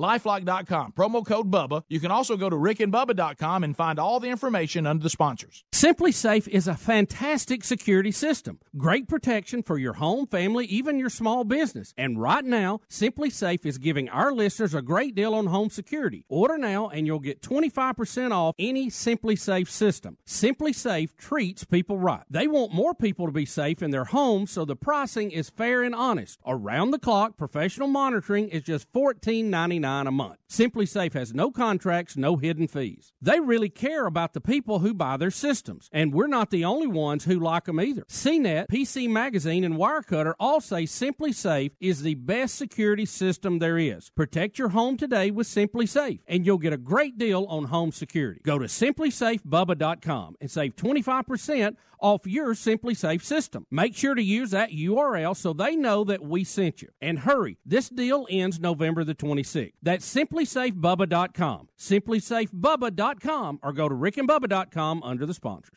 [0.00, 1.84] lifelock.com, promo code BUBBA.
[1.88, 5.64] You can also go to rickandbubba.com and find all the information under the sponsors.
[5.72, 8.58] SimpliSafe is a fantastic security system.
[8.76, 11.94] Great protection for your home, family, even your small business.
[11.96, 16.24] And right now, SimpliSafe is giving our listeners a great deal on home security.
[16.28, 20.16] Order now and you'll get 25% off any SimpliSafe system.
[20.26, 22.22] SimpliSafe treats people right.
[22.30, 25.82] They want more people to be safe in their homes, so the pricing is fair
[25.82, 26.38] and honest.
[26.46, 30.39] Around the clock, professional monitoring is just $14.99 a month.
[30.50, 33.12] SimpliSafe has no contracts, no hidden fees.
[33.22, 36.88] They really care about the people who buy their systems, and we're not the only
[36.88, 38.02] ones who like them either.
[38.08, 44.10] CNET, PC Magazine, and Wirecutter all say SimpliSafe is the best security system there is.
[44.10, 48.40] Protect your home today with SimpliSafe, and you'll get a great deal on home security.
[48.42, 53.66] Go to simplisafebubba.com and save 25% off your SimpliSafe system.
[53.70, 56.88] Make sure to use that URL so they know that we sent you.
[57.00, 59.72] And hurry, this deal ends November the 26th.
[59.82, 60.06] That's
[60.40, 61.68] simplisafebubba.com.
[61.78, 65.76] Simplisafebubba.com or go to rickandbubba.com under the sponsors.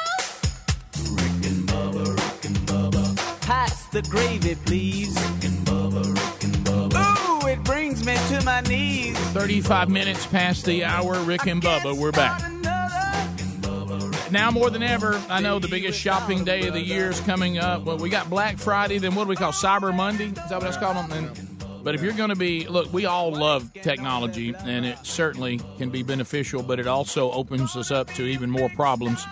[1.14, 3.42] Rick and Bubba, Rick and Bubba.
[3.42, 5.16] Pass the gravy, please.
[5.16, 7.44] Rick and Bubba, Rick and Bubba.
[7.44, 9.18] Ooh, it brings me to my knees.
[9.32, 11.20] 35 minutes past the hour.
[11.24, 12.55] Rick and Bubba, we're back.
[14.36, 17.58] Now more than ever, I know the biggest shopping day of the year is coming
[17.58, 17.86] up.
[17.86, 20.26] Well, we got Black Friday, then what do we call Cyber Monday?
[20.26, 21.10] Is that what that's called?
[21.14, 21.32] And,
[21.86, 25.90] but if you're going to be, look, we all love technology, and it certainly can
[25.90, 29.24] be beneficial, but it also opens us up to even more problems.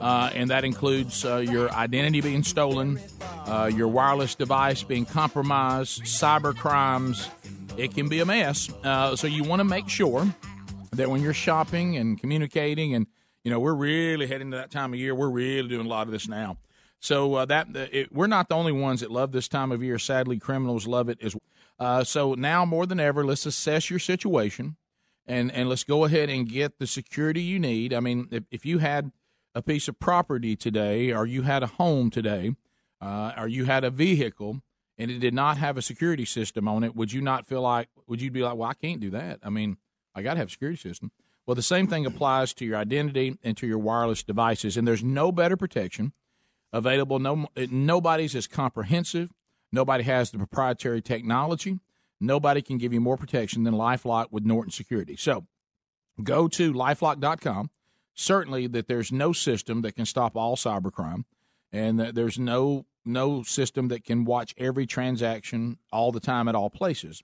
[0.00, 2.98] Uh, and that includes uh, your identity being stolen,
[3.46, 7.28] uh, your wireless device being compromised, cyber crimes.
[7.76, 8.68] It can be a mess.
[8.82, 10.26] Uh, so you want to make sure
[10.90, 13.06] that when you're shopping and communicating, and
[13.44, 16.06] you know we're really heading to that time of year, we're really doing a lot
[16.06, 16.58] of this now.
[17.00, 19.98] So uh, that it, we're not the only ones that love this time of year.
[19.98, 21.40] Sadly, criminals love it as well.
[21.78, 24.76] Uh, so now more than ever, let's assess your situation,
[25.26, 27.94] and and let's go ahead and get the security you need.
[27.94, 29.12] I mean, if, if you had
[29.54, 32.54] a piece of property today, or you had a home today,
[33.00, 34.60] uh, or you had a vehicle,
[34.98, 37.88] and it did not have a security system on it, would you not feel like?
[38.06, 39.40] Would you be like, well, I can't do that?
[39.42, 39.78] I mean,
[40.14, 41.10] I got to have a security system.
[41.46, 45.02] Well, the same thing applies to your identity and to your wireless devices, and there's
[45.02, 46.12] no better protection
[46.72, 47.18] available.
[47.18, 49.32] No, nobody's as comprehensive.
[49.72, 51.80] Nobody has the proprietary technology.
[52.20, 55.16] Nobody can give you more protection than LifeLock with Norton Security.
[55.16, 55.46] So,
[56.22, 57.70] go to lifelock.com.
[58.14, 61.24] Certainly, that there's no system that can stop all cybercrime,
[61.72, 66.54] and that there's no no system that can watch every transaction all the time at
[66.54, 67.22] all places.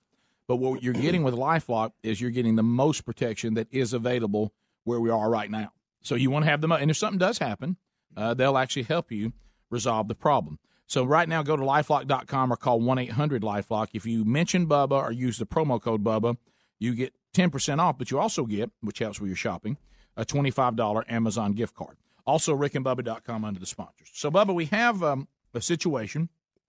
[0.49, 4.53] But what you're getting with LifeLock is you're getting the most protection that is available
[4.85, 5.73] where we are right now.
[6.03, 7.77] So you want to have them, and if something does happen,
[8.17, 9.33] uh, they'll actually help you
[9.71, 10.59] resolve the problem.
[10.87, 13.89] So right now, go to lifelock.com or call 1 800 Lifelock.
[13.93, 16.37] If you mention Bubba or use the promo code Bubba,
[16.79, 19.79] you get 10% off, but you also get, which helps with your shopping,
[20.17, 21.97] a $25 Amazon gift card.
[22.25, 24.11] Also, rickandbubba.com under the sponsors.
[24.15, 26.29] So, Bubba, we have um, a situation,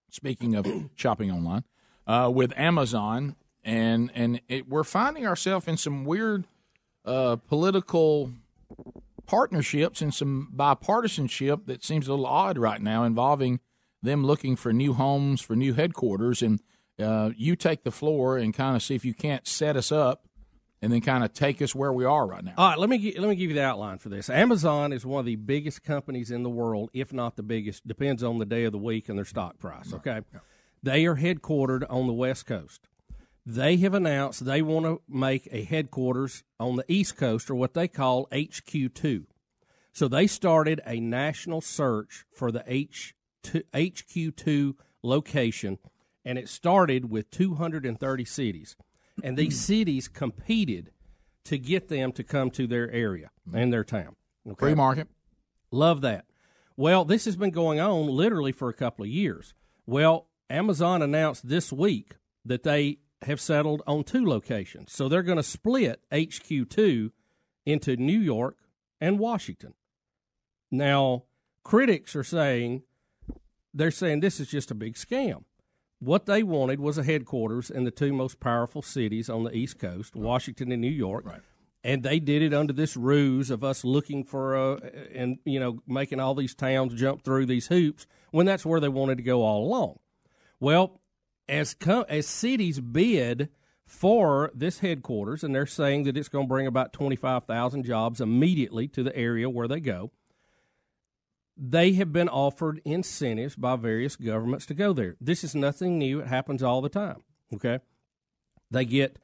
[0.10, 1.64] speaking of shopping online,
[2.08, 3.36] uh, with Amazon,
[3.68, 6.46] and, and it, we're finding ourselves in some weird
[7.06, 8.32] uh, political
[9.28, 13.60] partnerships and some bipartisanship that seems a little odd right now involving
[14.02, 16.62] them looking for new homes for new headquarters and
[17.00, 20.28] uh, you take the floor and kind of see if you can't set us up
[20.82, 22.54] and then kind of take us where we are right now.
[22.58, 24.30] All right, let me let me give you the outline for this.
[24.30, 27.88] Amazon is one of the biggest companies in the world, if not the biggest.
[27.88, 29.94] Depends on the day of the week and their stock price.
[29.94, 30.22] Okay,
[30.82, 32.88] they are headquartered on the West Coast.
[33.50, 37.74] They have announced they want to make a headquarters on the East Coast, or what
[37.74, 39.26] they call HQ two.
[39.94, 43.16] So they started a national search for the H
[43.74, 45.80] HQ two location,
[46.26, 48.76] and it started with 230 cities,
[49.24, 50.92] and these cities competed
[51.46, 54.18] to get them to come to their area and their town.
[54.46, 54.60] Okay?
[54.60, 55.08] Free market.
[55.72, 56.26] Love that.
[56.76, 59.54] Well, this has been going on literally for a couple of years.
[59.86, 64.94] Well, Amazon announced this week that they have settled on two locations.
[64.94, 67.12] So they're going to split HQ2
[67.66, 68.58] into New York
[69.02, 69.74] and Washington.
[70.72, 71.24] Now,
[71.64, 72.84] critics are saying
[73.74, 75.44] they're saying this is just a big scam.
[76.00, 79.80] What they wanted was a headquarters in the two most powerful cities on the East
[79.80, 81.26] Coast, Washington and New York.
[81.26, 81.42] Right.
[81.84, 85.80] And they did it under this ruse of us looking for a, and you know
[85.88, 89.44] making all these towns jump through these hoops when that's where they wanted to go
[89.44, 90.00] all along.
[90.60, 91.02] Well,
[91.48, 93.50] as co- as cities bid
[93.86, 97.84] for this headquarters, and they're saying that it's going to bring about twenty five thousand
[97.84, 100.12] jobs immediately to the area where they go
[101.58, 105.16] they have been offered incentives by various governments to go there.
[105.20, 106.20] This is nothing new.
[106.20, 107.24] It happens all the time.
[107.54, 107.80] Okay.
[108.70, 109.18] They get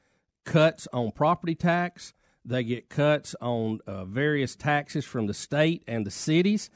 [0.43, 2.13] cuts on property tax.
[2.43, 6.69] They get cuts on uh, various taxes from the state and the cities.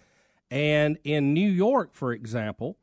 [0.52, 2.78] And in New York, for example,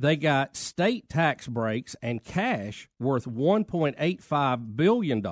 [0.00, 5.26] they got state tax breaks and cash worth $1.85 billion.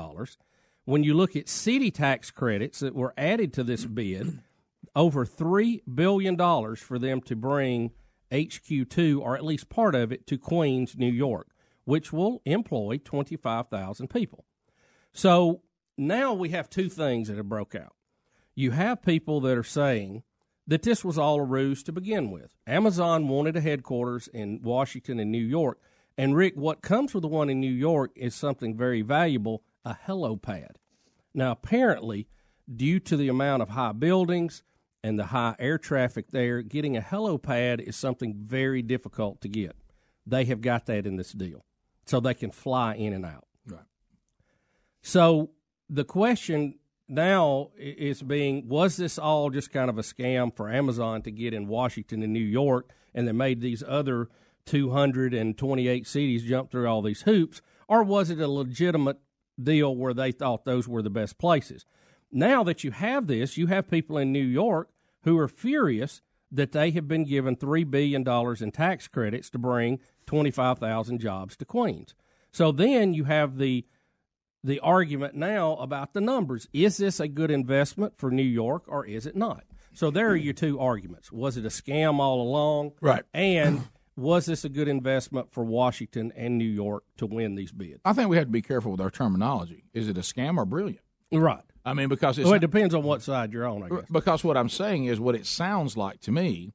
[0.85, 4.41] When you look at city tax credits that were added to this bid,
[4.95, 6.37] over $3 billion
[6.77, 7.93] for them to bring
[8.31, 11.49] HQ2, or at least part of it, to Queens, New York,
[11.85, 14.45] which will employ 25,000 people.
[15.15, 15.63] So
[15.97, 17.95] now we have two things that have broke out.
[18.55, 20.25] You have people that are saying
[20.69, 22.55] that this was all a ruse to begin with.
[22.67, 25.81] Amazon wanted a headquarters in Washington and New York.
[26.17, 29.97] And Rick, what comes with the one in New York is something very valuable a
[30.07, 30.77] helipad.
[31.33, 32.29] Now, apparently,
[32.73, 34.63] due to the amount of high buildings
[35.03, 39.75] and the high air traffic there, getting a helipad is something very difficult to get.
[40.27, 41.65] They have got that in this deal,
[42.05, 43.47] so they can fly in and out.
[43.67, 43.81] Right.
[45.01, 45.51] So
[45.89, 46.78] the question
[47.09, 51.55] now it's being was this all just kind of a scam for Amazon to get
[51.55, 54.29] in Washington and New York and they made these other
[54.67, 59.19] 228 cities jump through all these hoops or was it a legitimate
[59.61, 61.87] deal where they thought those were the best places?
[62.31, 64.91] Now that you have this, you have people in New York
[65.23, 66.21] who are furious
[66.51, 68.27] that they have been given $3 billion
[68.63, 72.15] in tax credits to bring 25,000 jobs to Queens.
[72.53, 73.87] So then you have the
[74.69, 76.69] the argument now about the numbers.
[76.75, 79.65] Is this a good investment for New York or is it not?
[79.95, 81.33] So there are your two arguments.
[81.33, 82.93] Was it a scam all along?
[83.01, 83.25] Right.
[83.33, 88.01] And was this a good investment for Washington and New York to win these bids?
[88.05, 89.85] I think we have to be careful with our terminology.
[89.95, 91.01] Is it a scam or brilliant?
[91.33, 91.65] Right.
[91.85, 94.11] I mean, because it's Well, it depends on what side you're on, I guess.
[94.13, 96.75] Because what I'm saying is what it sounds like to me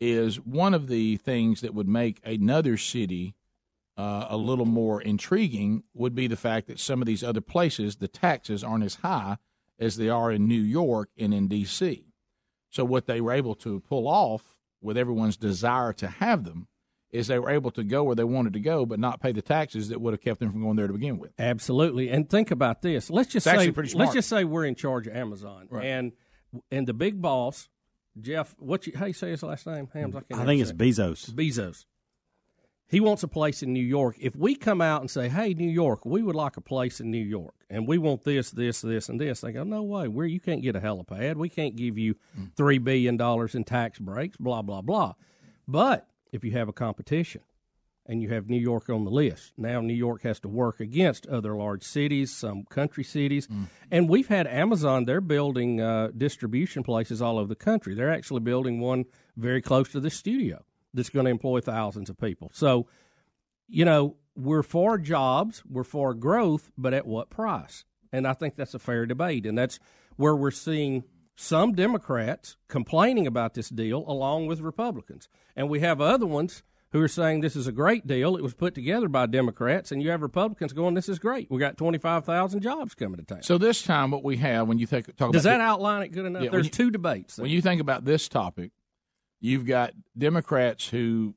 [0.00, 3.36] is one of the things that would make another city
[3.98, 7.96] uh, a little more intriguing would be the fact that some of these other places
[7.96, 9.36] the taxes aren't as high
[9.78, 12.04] as they are in New York and in D.C.
[12.70, 16.68] So what they were able to pull off with everyone's desire to have them
[17.10, 19.40] is they were able to go where they wanted to go, but not pay the
[19.42, 21.32] taxes that would have kept them from going there to begin with.
[21.38, 22.10] Absolutely.
[22.10, 23.08] And think about this.
[23.10, 24.06] Let's just It's say actually pretty smart.
[24.08, 25.86] let's just say we're in charge of Amazon Right.
[25.86, 26.12] and
[26.70, 27.68] and the big boss,
[28.20, 29.88] Jeff, what you how you say his last name?
[29.92, 30.76] Hams, I, can't I think it's it.
[30.78, 31.30] Bezos.
[31.30, 31.84] Bezos.
[32.90, 34.16] He wants a place in New York.
[34.18, 37.10] If we come out and say, "Hey, New York, we would like a place in
[37.10, 40.08] New York, and we want this, this, this, and this," they go, "No way.
[40.08, 41.36] Where you can't get a helipad.
[41.36, 42.54] We can't give you Mm.
[42.56, 44.36] three billion dollars in tax breaks.
[44.38, 45.14] Blah blah blah."
[45.66, 47.42] But if you have a competition,
[48.10, 49.52] and you have New York on the list.
[49.58, 53.46] Now New York has to work against other large cities, some country cities,
[53.90, 55.04] and we've had Amazon.
[55.04, 57.94] They're building uh, distribution places all over the country.
[57.94, 59.04] They're actually building one
[59.36, 62.50] very close to the studio that's going to employ thousands of people.
[62.54, 62.86] So,
[63.68, 67.84] you know, we're for jobs, we're for growth, but at what price?
[68.12, 69.78] And I think that's a fair debate, and that's
[70.16, 71.04] where we're seeing
[71.36, 76.62] some Democrats complaining about this deal along with Republicans, and we have other ones
[76.92, 78.34] who are saying this is a great deal.
[78.34, 81.50] It was put together by Democrats, and you have Republicans going, "This is great.
[81.50, 84.66] We got twenty five thousand jobs coming to town." So this time, what we have
[84.66, 86.44] when you think talk Does about that outline it good enough?
[86.44, 87.36] Yeah, There's you- two debates.
[87.38, 88.70] When you think about this topic,
[89.40, 91.34] you've got Democrats who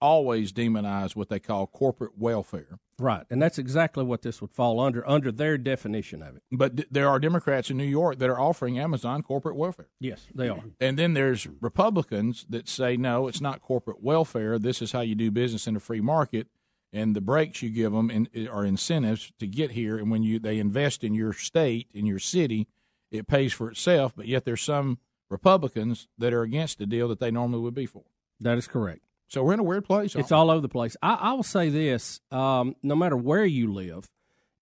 [0.00, 2.78] always demonize what they call corporate welfare.
[2.98, 6.42] Right, and that's exactly what this would fall under under their definition of it.
[6.52, 9.88] But th- there are Democrats in New York that are offering Amazon corporate welfare.
[9.98, 10.62] Yes, they are.
[10.80, 14.58] And then there's Republicans that say, no, it's not corporate welfare.
[14.58, 16.48] This is how you do business in a free market.
[16.92, 19.96] And the breaks you give them in, are incentives to get here.
[19.96, 22.68] And when you they invest in your state, in your city,
[23.10, 24.12] it pays for itself.
[24.14, 24.98] But yet there's some
[25.32, 28.04] Republicans that are against the deal that they normally would be for.
[28.40, 29.00] That is correct.
[29.28, 30.14] So we're in a weird place.
[30.14, 30.96] It's all over the place.
[31.02, 34.10] I, I will say this: um, no matter where you live,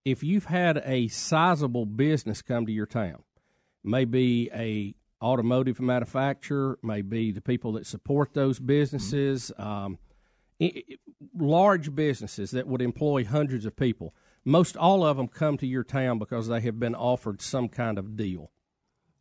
[0.04, 3.24] if you've had a sizable business come to your town,
[3.82, 9.98] maybe a automotive manufacturer, maybe the people that support those businesses, um,
[10.62, 10.96] i- i-
[11.36, 14.14] large businesses that would employ hundreds of people.
[14.44, 17.98] Most all of them come to your town because they have been offered some kind
[17.98, 18.50] of deal.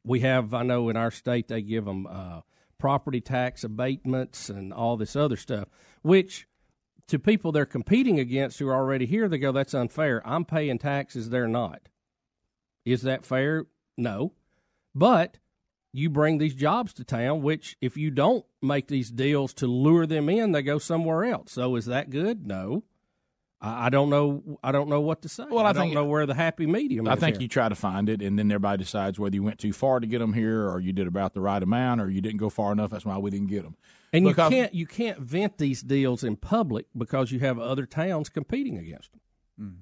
[0.03, 2.41] We have, I know, in our state they give them uh,
[2.77, 5.67] property tax abatements and all this other stuff,
[6.01, 6.47] which
[7.07, 10.21] to people they're competing against who are already here, they go, "That's unfair.
[10.25, 11.89] I'm paying taxes; they're not."
[12.85, 13.65] Is that fair?
[13.97, 14.33] No,
[14.95, 15.37] but
[15.91, 20.05] you bring these jobs to town, which if you don't make these deals to lure
[20.05, 21.51] them in, they go somewhere else.
[21.51, 22.45] So is that good?
[22.45, 22.83] No.
[23.61, 24.59] I I don't know.
[24.63, 25.45] I don't know what to say.
[25.49, 27.07] Well, I don't think- know where the happy medium.
[27.07, 27.41] I is think here.
[27.43, 30.07] you try to find it, and then everybody decides whether you went too far to
[30.07, 32.71] get them here, or you did about the right amount, or you didn't go far
[32.71, 32.91] enough.
[32.91, 33.75] That's why we didn't get them.
[34.13, 37.85] And Because- you can't you can't vent these deals in public because you have other
[37.85, 39.21] towns competing against them.
[39.57, 39.75] Hmm.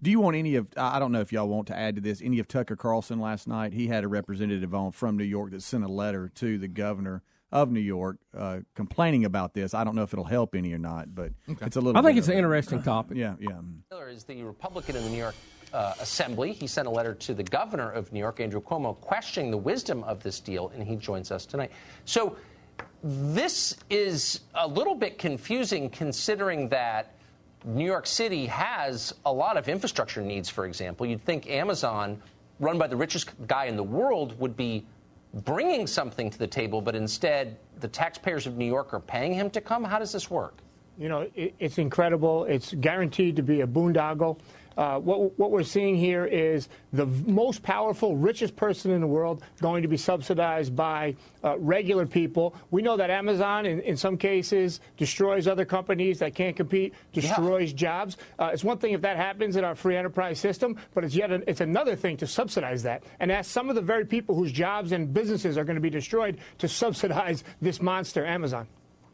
[0.00, 0.72] Do you want any of?
[0.76, 2.22] I don't know if y'all want to add to this.
[2.22, 3.72] Any of Tucker Carlson last night?
[3.72, 7.22] He had a representative on from New York that sent a letter to the governor
[7.50, 9.74] of New York uh, complaining about this.
[9.74, 11.98] I don't know if it'll help any or not, but it's a little.
[11.98, 13.16] I think it's an a- interesting topic.
[13.16, 13.58] Yeah, yeah.
[13.90, 15.34] Miller is the Republican in the New York
[15.72, 16.52] uh, Assembly.
[16.52, 20.04] He sent a letter to the governor of New York, Andrew Cuomo, questioning the wisdom
[20.04, 21.72] of this deal, and he joins us tonight.
[22.04, 22.36] So,
[23.02, 27.14] this is a little bit confusing considering that
[27.64, 31.06] New York City has a lot of infrastructure needs, for example.
[31.06, 32.20] You'd think Amazon,
[32.60, 34.86] run by the richest guy in the world, would be
[35.34, 39.50] bringing something to the table, but instead the taxpayers of New York are paying him
[39.50, 39.84] to come?
[39.84, 40.58] How does this work?
[40.98, 42.44] You know, it, it's incredible.
[42.44, 44.38] It's guaranteed to be a boondoggle.
[44.78, 49.42] Uh, what, what we're seeing here is the most powerful, richest person in the world
[49.60, 52.54] going to be subsidized by uh, regular people.
[52.70, 57.72] We know that Amazon, in, in some cases, destroys other companies that can't compete, destroys
[57.72, 58.18] jobs.
[58.38, 61.32] Uh, it's one thing if that happens in our free enterprise system, but it's yet
[61.32, 64.52] an, it's another thing to subsidize that and ask some of the very people whose
[64.52, 68.68] jobs and businesses are going to be destroyed to subsidize this monster, Amazon.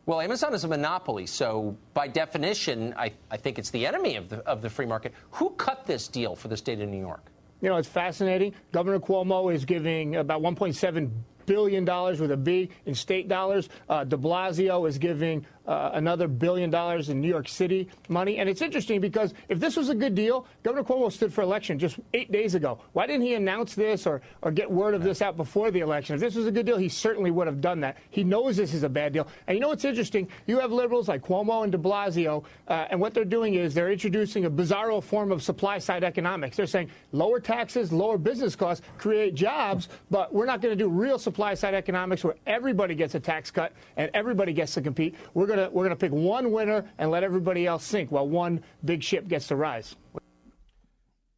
[0.06, 4.28] Well, Amazon is a monopoly, so by definition, I, I think it's the enemy of
[4.28, 5.14] the, of the free market.
[5.31, 7.24] Who cut this deal for the state of New York?
[7.62, 8.52] You know, it's fascinating.
[8.72, 11.10] Governor Cuomo is giving about 1.7
[11.47, 13.68] billion dollars with a B in state dollars.
[13.89, 18.38] Uh, De Blasio is giving uh, another billion dollars in New York City money.
[18.38, 21.78] And it's interesting because if this was a good deal, Governor Cuomo stood for election
[21.78, 22.78] just eight days ago.
[22.92, 26.14] Why didn't he announce this or, or get word of this out before the election?
[26.14, 27.96] If this was a good deal, he certainly would have done that.
[28.10, 29.26] He knows this is a bad deal.
[29.46, 30.28] And you know what's interesting?
[30.46, 33.92] You have liberals like Cuomo and de Blasio, uh, and what they're doing is they're
[33.92, 36.56] introducing a bizarro form of supply side economics.
[36.56, 40.88] They're saying lower taxes, lower business costs, create jobs, but we're not going to do
[40.88, 45.14] real supply side economics where everybody gets a tax cut and everybody gets to compete.
[45.34, 48.28] We're going to we're going to pick one winner and let everybody else sink while
[48.28, 49.97] one big ship gets to rise.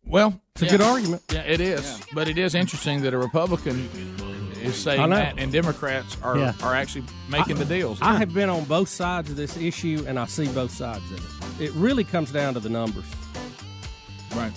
[0.07, 1.23] Well, It's a good argument.
[1.33, 2.01] Yeah, it is.
[2.15, 3.89] But it is interesting that a Republican
[4.63, 6.53] is saying that, and Democrats are Yeah.
[6.63, 7.99] are actually making the deals.
[8.01, 11.61] I have been on both sides of this issue, and I see both sides of
[11.61, 11.65] it.
[11.67, 13.05] It really comes down to the numbers.
[14.35, 14.53] Right.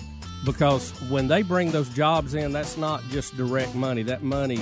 [0.46, 4.04] Because when they bring those jobs in, that's not just direct money.
[4.04, 4.60] That money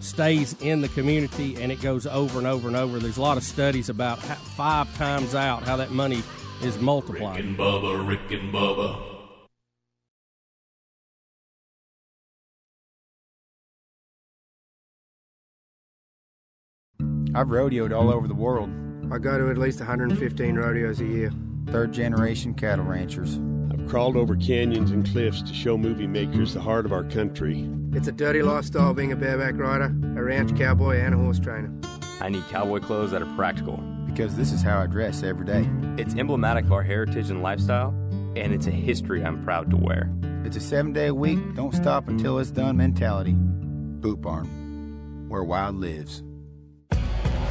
[0.00, 2.98] stays in the community and it goes over and over and over.
[2.98, 6.22] There's a lot of studies about how, five times out how that money
[6.62, 7.36] is multiplied.
[7.36, 9.08] Rick and Bubba, Rick and Bubba.
[17.34, 18.68] I've rodeoed all over the world.
[19.10, 21.32] I go to at least 115 rodeos a year.
[21.68, 23.38] Third generation cattle ranchers.
[23.82, 27.68] I've crawled over canyons and cliffs to show movie makers the heart of our country.
[27.92, 31.72] It's a dirty lifestyle being a bareback rider, a ranch cowboy, and a horse trainer.
[32.20, 33.78] I need cowboy clothes that are practical.
[34.06, 35.68] Because this is how I dress every day.
[36.00, 37.88] It's emblematic of our heritage and lifestyle,
[38.36, 40.12] and it's a history I'm proud to wear.
[40.44, 43.34] It's a seven day a week, don't stop until it's done mentality.
[43.34, 46.22] Boot Barn, where wild lives.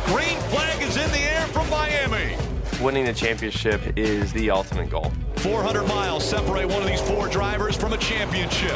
[0.05, 2.50] Green flag is in the air from Miami.
[2.81, 5.11] Winning the championship is the ultimate goal.
[5.35, 8.71] 400 miles separate one of these four drivers from a championship.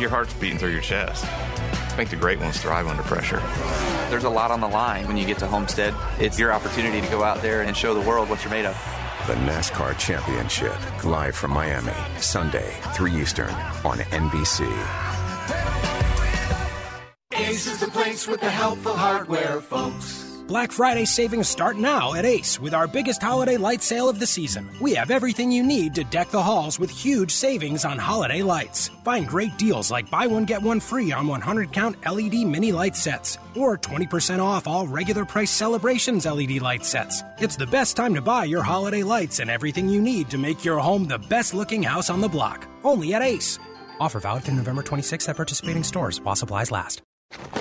[0.00, 1.26] Your heart's beating through your chest.
[1.26, 3.42] I think the great ones thrive under pressure.
[4.08, 5.94] There's a lot on the line when you get to Homestead.
[6.18, 8.74] It's your opportunity to go out there and show the world what you're made of.
[9.26, 13.50] The NASCAR Championship, live from Miami, Sunday, 3 Eastern,
[13.84, 14.66] on NBC.
[17.34, 20.21] Ace is the place with the helpful hardware, folks.
[20.52, 24.26] Black Friday savings start now at Ace with our biggest holiday light sale of the
[24.26, 24.68] season.
[24.82, 28.90] We have everything you need to deck the halls with huge savings on holiday lights.
[29.02, 32.94] Find great deals like buy one get one free on 100 count LED mini light
[32.96, 37.22] sets or 20% off all regular price celebrations LED light sets.
[37.38, 40.66] It's the best time to buy your holiday lights and everything you need to make
[40.66, 42.68] your home the best looking house on the block.
[42.84, 43.58] Only at Ace.
[44.00, 47.00] Offer valid through November 26th at participating stores while supplies last.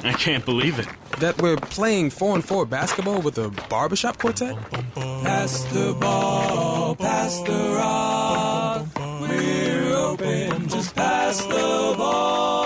[0.03, 0.87] I can't believe it.
[1.19, 4.57] That we're playing 4 and 4 basketball with a barbershop quartet?
[4.95, 8.87] Pass the ball, pass the rock.
[9.21, 12.61] We're open, just pass the ball.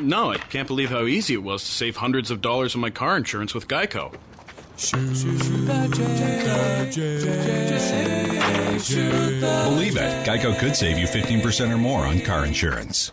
[0.00, 2.90] No, I can't believe how easy it was to save hundreds of dollars on my
[2.90, 4.12] car insurance with Geico.
[9.64, 13.12] Believe it, Geico could save you 15% or more on car insurance.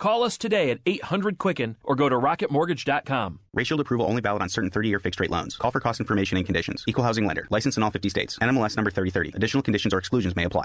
[0.00, 3.38] Call us today at 800 Quicken or go to rocketmortgage.com.
[3.52, 5.56] Rate Shield approval only valid on certain 30 year fixed rate loans.
[5.56, 6.82] Call for cost information and conditions.
[6.88, 7.46] Equal housing lender.
[7.50, 8.38] License in all 50 states.
[8.38, 9.32] NMLS number 3030.
[9.36, 10.64] Additional conditions or exclusions may apply.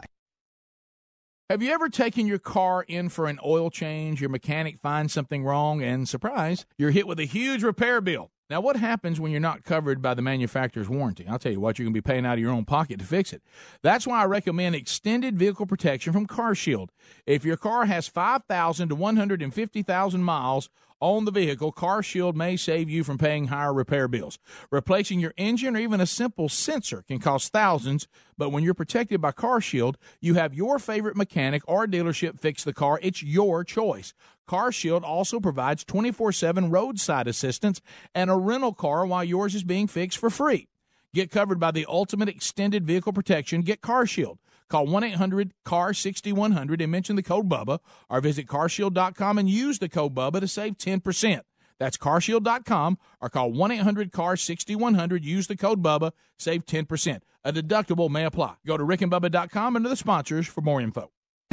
[1.49, 4.19] Have you ever taken your car in for an oil change?
[4.21, 8.31] Your mechanic finds something wrong, and surprise, you're hit with a huge repair bill.
[8.47, 11.25] Now, what happens when you're not covered by the manufacturer's warranty?
[11.27, 13.05] I'll tell you what, you're going to be paying out of your own pocket to
[13.05, 13.41] fix it.
[13.81, 16.89] That's why I recommend extended vehicle protection from CarShield.
[17.25, 20.69] If your car has 5,000 to 150,000 miles
[21.01, 24.37] on the vehicle, CarShield may save you from paying higher repair bills.
[24.69, 28.07] Replacing your engine or even a simple sensor can cost thousands,
[28.37, 32.73] but when you're protected by CarShield, you have your favorite mechanic or dealership fix the
[32.73, 32.99] car.
[33.01, 34.13] It's your choice.
[34.47, 37.81] CarShield also provides 24/7 roadside assistance
[38.13, 40.67] and a rental car while yours is being fixed for free.
[41.13, 43.61] Get covered by the ultimate extended vehicle protection.
[43.61, 44.37] Get CarShield.
[44.67, 49.79] Call 1 800 CAR 6100 and mention the code BUBBA or visit carshield.com and use
[49.79, 51.41] the code BUBBA to save 10%.
[51.77, 55.23] That's carshield.com or call 1 800 CAR 6100.
[55.23, 57.21] Use the code BUBBA, save 10%.
[57.43, 58.55] A deductible may apply.
[58.65, 61.11] Go to rickandbubba.com under the sponsors for more info.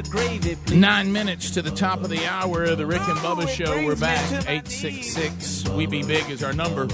[0.00, 0.78] Gravy, please.
[0.78, 3.84] Nine minutes to the top of the hour of the Rick and Bubba Show.
[3.84, 4.24] We're back.
[4.48, 6.88] 866 We Be Big is our number.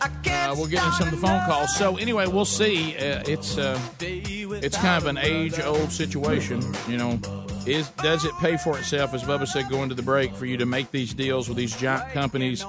[0.00, 1.74] Uh, we're getting some of the phone calls.
[1.76, 2.96] So, anyway, we'll see.
[2.96, 6.62] Uh, it's uh, it's kind of an age old situation.
[6.86, 7.20] You know,
[7.66, 10.56] is does it pay for itself, as Bubba said, going to the break, for you
[10.58, 12.64] to make these deals with these giant companies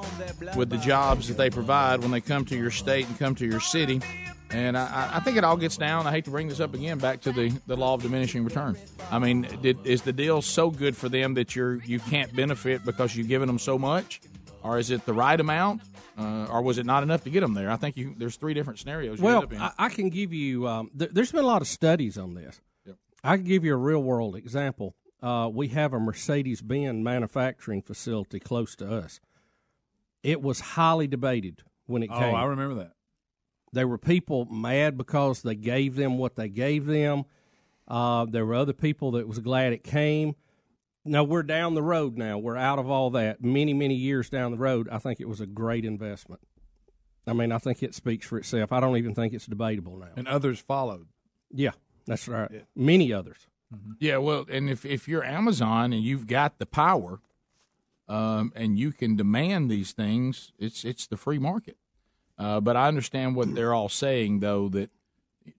[0.56, 3.46] with the jobs that they provide when they come to your state and come to
[3.46, 4.02] your city?
[4.52, 6.06] And I, I think it all gets down.
[6.08, 8.78] I hate to bring this up again, back to the, the law of diminishing return.
[9.12, 12.86] I mean, did, is the deal so good for them that you're you can't benefit
[12.86, 14.22] because you've given them so much,
[14.64, 15.82] or is it the right amount,
[16.18, 17.72] uh, or was it not enough to get them there?
[17.72, 19.20] I think you, there's three different scenarios.
[19.20, 19.62] You Well, end up in.
[19.62, 20.68] I, I can give you.
[20.68, 22.62] Um, th- there's been a lot of studies on this.
[22.86, 22.96] Yep.
[23.24, 24.96] I can give you a real world example.
[25.24, 29.20] Uh, we have a Mercedes Benz manufacturing facility close to us.
[30.22, 32.34] It was highly debated when it Oh, came.
[32.34, 32.92] Oh, I remember that.
[33.76, 37.26] There were people mad because they gave them what they gave them.
[37.88, 40.36] Uh, there were other people that was glad it came.
[41.04, 42.38] Now we're down the road now.
[42.38, 43.44] We're out of all that.
[43.44, 46.40] Many, many years down the road, I think it was a great investment.
[47.28, 48.72] I mean, I think it speaks for itself.
[48.72, 50.12] I don't even think it's debatable now.
[50.16, 51.08] And others followed.
[51.52, 51.72] Yeah,
[52.08, 52.64] that's right.
[52.78, 53.48] Many others.
[54.00, 57.20] Yeah, well, and if if you're Amazon and you've got the power,
[58.08, 61.78] um, and you can demand these things, it's it's the free market.
[62.38, 64.90] Uh, but I understand what they're all saying, though that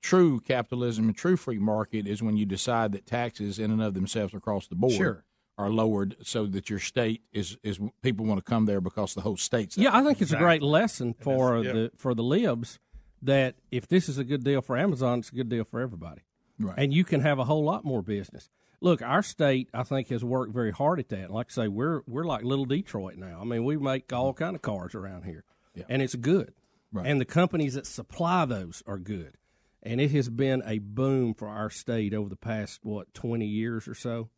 [0.00, 3.94] true capitalism and true free market is when you decide that taxes in and of
[3.94, 5.24] themselves across the board Sure.
[5.56, 9.22] are lowered, so that your state is is people want to come there because the
[9.22, 9.78] whole state's.
[9.78, 11.72] Yeah, I think it's a great lesson for yeah.
[11.72, 12.78] the for the libs
[13.22, 16.22] that if this is a good deal for Amazon, it's a good deal for everybody.
[16.58, 16.74] Right.
[16.78, 18.48] And you can have a whole lot more business.
[18.80, 21.30] Look, our state, I think, has worked very hard at that.
[21.30, 23.38] Like I say, we're we're like little Detroit now.
[23.40, 25.44] I mean, we make all kind of cars around here,
[25.88, 26.52] and it's good.
[26.92, 27.06] Right.
[27.06, 29.36] And the companies that supply those are good.
[29.82, 33.86] And it has been a boom for our state over the past what twenty years
[33.86, 34.30] or so.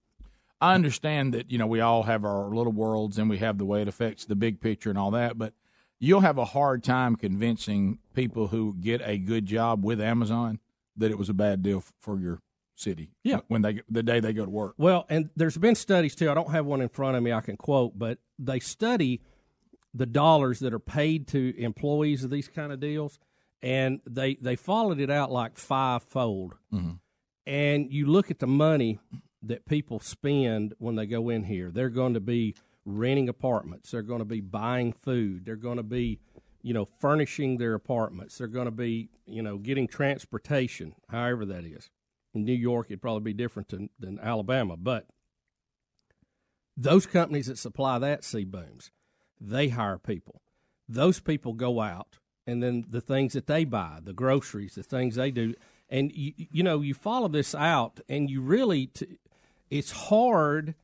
[0.61, 3.65] I understand that you know we all have our little worlds and we have the
[3.65, 5.55] way it affects the big picture and all that, but
[5.99, 10.59] you'll have a hard time convincing people who get a good job with Amazon
[10.97, 12.41] that it was a bad deal for your
[12.75, 13.11] city.
[13.25, 13.41] Yeah.
[13.49, 14.75] when they the day they go to work.
[14.79, 16.31] Well, and there's been studies too.
[16.31, 19.21] I don't have one in front of me I can quote, but they study
[19.95, 23.19] the dollars that are paid to employees of these kind of deals,
[23.63, 26.55] and they they followed it out like fivefold.
[26.73, 26.93] Mm-hmm.
[27.47, 28.99] And you look at the money
[29.43, 31.71] that people spend when they go in here.
[31.71, 32.55] They're going to be
[32.85, 33.91] renting apartments.
[33.91, 35.45] They're going to be buying food.
[35.45, 36.21] They're going to be,
[36.63, 38.37] you know, furnishing their apartments.
[38.37, 41.91] They're going to be, you know, getting transportation, however that is.
[42.35, 45.07] In New York, it'd probably be different than, than Alabama, but
[46.77, 48.91] those companies that supply that sea booms,
[49.41, 50.43] they hire people.
[50.89, 55.17] Those people go out, and then the things that they buy, the groceries, the things
[55.17, 55.55] they do,
[55.91, 59.19] and you, you know, you follow this out, and you really, t-
[59.71, 60.75] it's hard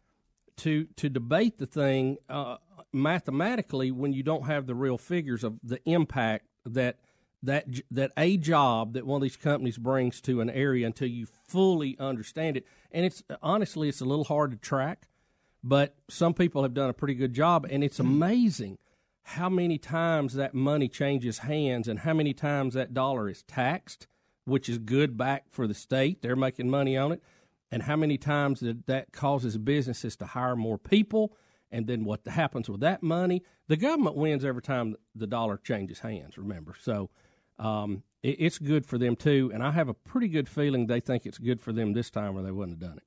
[0.57, 2.57] to to debate the thing uh,
[2.93, 6.99] mathematically when you don't have the real figures of the impact that
[7.43, 11.27] that that a job that one of these companies brings to an area until you
[11.27, 12.67] fully understand it.
[12.91, 15.09] And it's honestly, it's a little hard to track,
[15.67, 18.77] but some people have done a pretty good job, and it's amazing
[19.23, 24.07] how many times that money changes hands and how many times that dollar is taxed,
[24.45, 26.21] which is good back for the state.
[26.21, 27.23] They're making money on it.
[27.73, 31.35] And how many times that, that causes businesses to hire more people.
[31.73, 33.43] And then what happens with that money?
[33.67, 36.75] The government wins every time the dollar changes hands, remember.
[36.79, 37.09] So
[37.59, 39.51] um, it, it's good for them too.
[39.55, 42.37] And I have a pretty good feeling they think it's good for them this time
[42.37, 43.05] or they wouldn't have done it.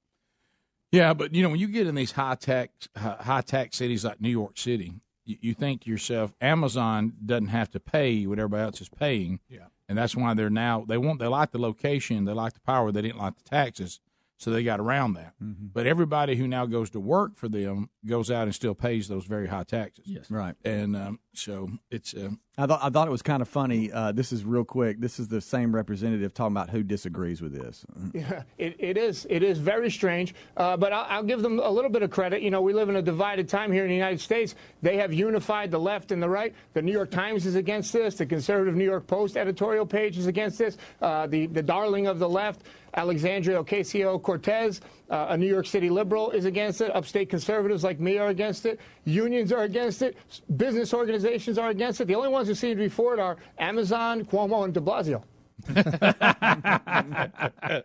[0.92, 4.22] Yeah, but you know when you get in these high tax high tax cities like
[4.22, 4.94] New York City,
[5.26, 9.40] you, you think to yourself, Amazon doesn't have to pay what everybody else is paying.
[9.50, 9.68] Yeah.
[9.90, 12.92] and that's why they're now they want they like the location, they like the power,
[12.92, 14.00] they didn't like the taxes,
[14.38, 15.34] so they got around that.
[15.40, 19.26] But everybody who now goes to work for them goes out and still pays those
[19.26, 20.06] very high taxes.
[20.08, 20.56] Yes, right.
[20.64, 23.92] And um, so it's uh, I thought I thought it was kind of funny.
[23.92, 25.00] Uh, this is real quick.
[25.00, 27.86] This is the same representative talking about who disagrees with this.
[28.18, 29.28] Yeah, it, it is.
[29.30, 30.34] It is very strange.
[30.56, 32.42] Uh, but I'll, I'll give them a little bit of credit.
[32.42, 34.56] You know, we live in a divided time here in the United States.
[34.82, 36.56] They have unified the left and the right.
[36.74, 38.16] The New York Times is against this.
[38.16, 40.78] The conservative New York Post editorial page is against this.
[41.00, 42.64] Uh, the the darling of the left,
[42.96, 46.94] Alexandria Ocasio Cortez, uh, a New York City liberal, is against it.
[46.96, 48.80] Upstate conservatives like me are against it.
[49.06, 50.18] Unions are against it.
[50.58, 52.06] Business organizations are against it.
[52.06, 55.24] The only ones who seem to be for it are Amazon, Cuomo, and De Blasio.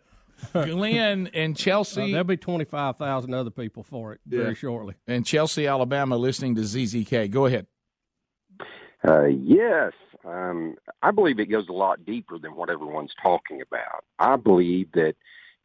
[0.53, 2.03] Glenn and Chelsea.
[2.03, 4.55] Uh, there'll be 25,000 other people for it very Yeah.
[4.55, 4.95] shortly.
[5.07, 7.29] and Chelsea, Alabama, listening to ZZK.
[7.31, 7.67] Go ahead.
[9.07, 9.93] Uh, yes,
[10.25, 14.05] um, I believe it goes a lot deeper than what everyone's talking about.
[14.19, 15.15] I believe that,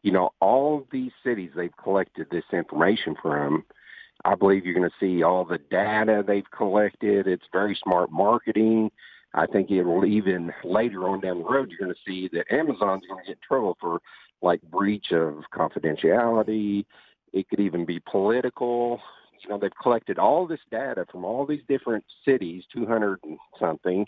[0.04, 3.64] you know, all these cities they've collected this information from.
[4.26, 7.28] I believe you're going to see all the data they've collected.
[7.28, 8.92] It's very smart marketing.
[9.34, 12.52] I think it will even later on down the road, you're going to see that
[12.52, 14.00] Amazon's going to get in trouble for
[14.42, 16.86] like breach of confidentiality.
[17.34, 19.00] It could even be political.
[19.44, 24.06] You know, they've collected all this data from all these different cities, 200 and something,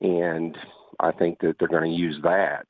[0.00, 0.56] and
[0.98, 2.66] I think that they're going to use that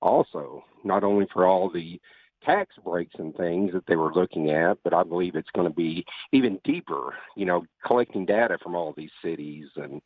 [0.00, 2.00] also, not only for all the
[2.44, 5.74] tax breaks and things that they were looking at, but I believe it's going to
[5.74, 10.00] be even deeper, you know, collecting data from all these cities and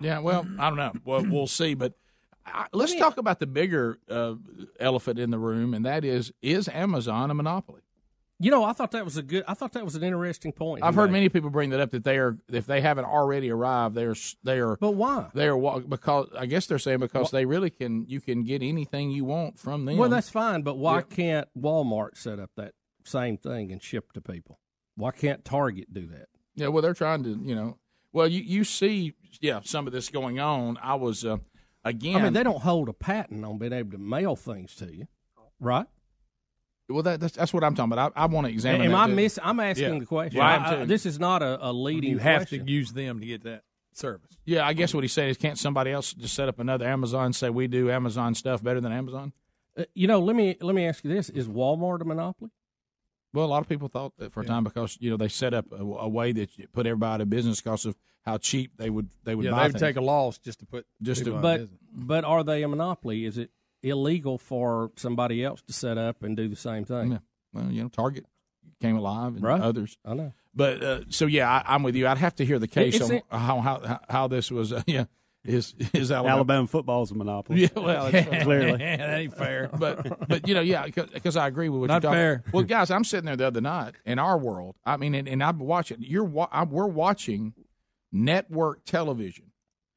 [0.00, 0.92] Yeah, well, I don't know.
[1.04, 1.74] Well, we'll see.
[1.74, 1.94] But
[2.46, 4.34] I, let's talk about the bigger uh,
[4.80, 7.82] elephant in the room, and that is: is Amazon a monopoly?
[8.38, 9.44] You know, I thought that was a good.
[9.48, 10.84] I thought that was an interesting point.
[10.84, 11.18] I've heard made.
[11.18, 14.14] many people bring that up that they are, if they haven't already arrived, they are,
[14.44, 14.76] they are.
[14.76, 15.30] But why?
[15.32, 18.04] They are because I guess they're saying because they really can.
[18.06, 19.96] You can get anything you want from them.
[19.96, 24.20] Well, that's fine, but why can't Walmart set up that same thing and ship to
[24.20, 24.60] people?
[24.96, 26.28] Why can't Target do that?
[26.56, 27.78] Yeah, well, they're trying to, you know.
[28.12, 30.78] Well, you you see, yeah, some of this going on.
[30.82, 31.38] I was uh,
[31.84, 32.16] again.
[32.16, 35.06] I mean, they don't hold a patent on being able to mail things to you,
[35.58, 35.86] right?
[36.88, 38.12] Well, that, that's that's what I'm talking about.
[38.16, 38.82] I, I want to examine.
[38.82, 39.14] Am that I too.
[39.14, 39.38] miss?
[39.42, 39.98] I'm asking Yeah.
[39.98, 40.36] the question.
[40.38, 40.86] Yeah, I- I am I- too.
[40.86, 42.10] this is not a, a leading.
[42.10, 42.64] You have question.
[42.66, 44.30] to use them to get that service.
[44.44, 47.32] Yeah, I guess what he's saying is, can't somebody else just set up another Amazon?
[47.32, 49.32] Say we do Amazon stuff better than Amazon.
[49.76, 52.50] Uh, you know, let me let me ask you this: Is Walmart a monopoly?
[53.32, 55.52] Well, a lot of people thought that for a time because you know they set
[55.54, 58.76] up a, a way that you put everybody out of business because of how cheap
[58.76, 59.80] they would they would Yeah, buy they would things.
[59.82, 61.80] take a loss just to put just to people out of But business.
[61.92, 63.24] but are they a monopoly?
[63.24, 63.50] Is it
[63.88, 67.12] illegal for somebody else to set up and do the same thing?
[67.12, 67.18] Yeah.
[67.52, 68.26] Well, you know, Target
[68.80, 69.60] came alive and Right.
[69.60, 69.96] others.
[70.04, 70.32] I know.
[70.54, 72.06] But uh, so yeah, I, I'm with you.
[72.06, 74.72] I'd have to hear the case It's on in- how, how how how this was.
[74.72, 75.04] Uh, yeah,
[75.44, 76.34] is is Alabama.
[76.36, 77.60] Alabama football's a monopoly.
[77.62, 78.78] Yeah, well, that's clearly.
[78.78, 79.68] that ain't fair.
[79.78, 82.18] but but you know, yeah, because I agree with what Not you're talking.
[82.18, 82.44] fair.
[82.52, 84.76] Well, guys, I'm sitting there the other night in our world.
[84.84, 85.98] I mean, and, and I'm watching.
[86.00, 87.52] You're wa- I, we're watching
[88.12, 89.52] network television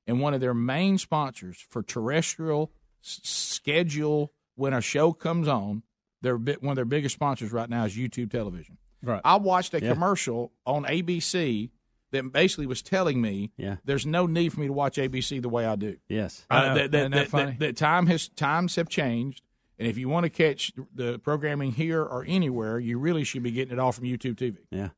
[0.08, 2.72] and one of their main sponsors for terrestrial
[3.04, 5.84] s- schedule when a show comes on.
[6.22, 8.78] Their bit one of their biggest sponsors right now is YouTube television.
[9.02, 9.22] Right.
[9.24, 9.94] I watched a Yeah.
[9.94, 11.70] commercial on ABC
[12.12, 13.78] that basically was telling me Yeah.
[13.86, 15.96] there's no need for me to watch ABC the way I do.
[16.10, 16.46] Yes.
[16.50, 17.52] Uh, that, that, Isn't that that, funny?
[17.52, 19.44] that, that time has times have changed,
[19.78, 23.52] and if you want to catch the programming here or anywhere, you really should be
[23.52, 24.58] getting it all from YouTube TV.
[24.72, 24.90] Yeah.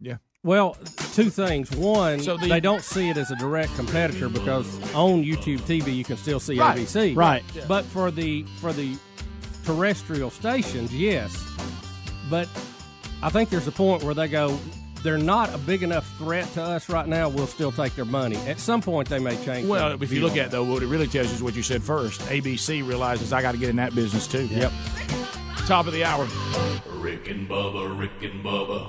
[0.00, 0.16] Yeah.
[0.42, 0.76] Well,
[1.12, 1.70] two things.
[1.72, 5.92] One, So the- they don't see it as a direct competitor because on YouTube TV
[5.94, 6.78] you can still see Right.
[6.78, 7.14] ABC.
[7.14, 7.42] Right.
[7.54, 7.64] Yeah.
[7.68, 8.96] But for the for the
[9.66, 11.36] terrestrial stations, yes.
[12.30, 12.48] But
[13.22, 14.58] I think there's a point where they go,
[15.02, 17.28] they're not a big enough threat to us right now.
[17.28, 18.36] We'll still take their money.
[18.48, 19.68] At some point, they may change.
[19.68, 21.54] Well, if you view look at it, though, what it really tells you is what
[21.54, 22.22] you said first.
[22.30, 24.46] ABC realizes I got to get in that business too.
[24.46, 24.72] Yep.
[25.66, 26.26] Top of the hour.
[26.94, 28.86] Rick and Bubba, Rick and Bubba.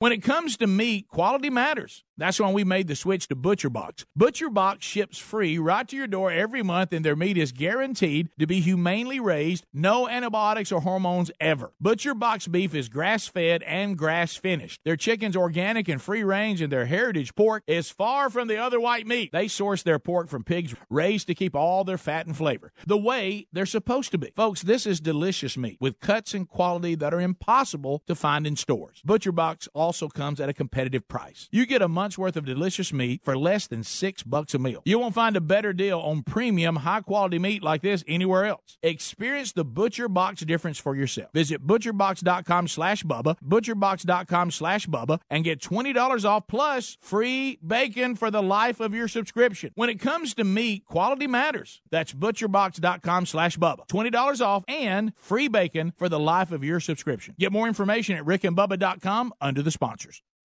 [0.00, 2.04] When it comes to meat, quality matters.
[2.16, 4.04] That's why we made the switch to Butcher Box.
[4.14, 8.28] Butcher Box ships free right to your door every month, and their meat is guaranteed
[8.38, 11.72] to be humanely raised, no antibiotics or hormones ever.
[11.80, 14.80] Butcher Box beef is grass fed and grass finished.
[14.84, 18.80] Their chicken's organic and free range, and their heritage pork is far from the other
[18.80, 19.30] white meat.
[19.32, 22.98] They source their pork from pigs raised to keep all their fat and flavor the
[22.98, 24.32] way they're supposed to be.
[24.36, 28.56] Folks, this is delicious meat with cuts and quality that are impossible to find in
[28.56, 29.00] stores.
[29.04, 31.48] Butcher Box also comes at a competitive price.
[31.50, 34.82] You get a month's worth of delicious meat for less than six bucks a meal.
[34.84, 38.76] You won't find a better deal on premium, high quality meat like this anywhere else.
[38.82, 41.30] Experience the Butcher Box difference for yourself.
[41.32, 48.30] Visit butcherbox.com slash Bubba, butcherbox.com slash Bubba, and get $20 off plus free bacon for
[48.30, 49.70] the life of your subscription.
[49.74, 51.80] When it comes to meat, quality matters.
[51.90, 53.88] That's butcherbox.com slash Bubba.
[53.88, 57.34] $20 off and free bacon for the life of your subscription.
[57.38, 60.22] Get more information at rickandbubba.com under the sponsors.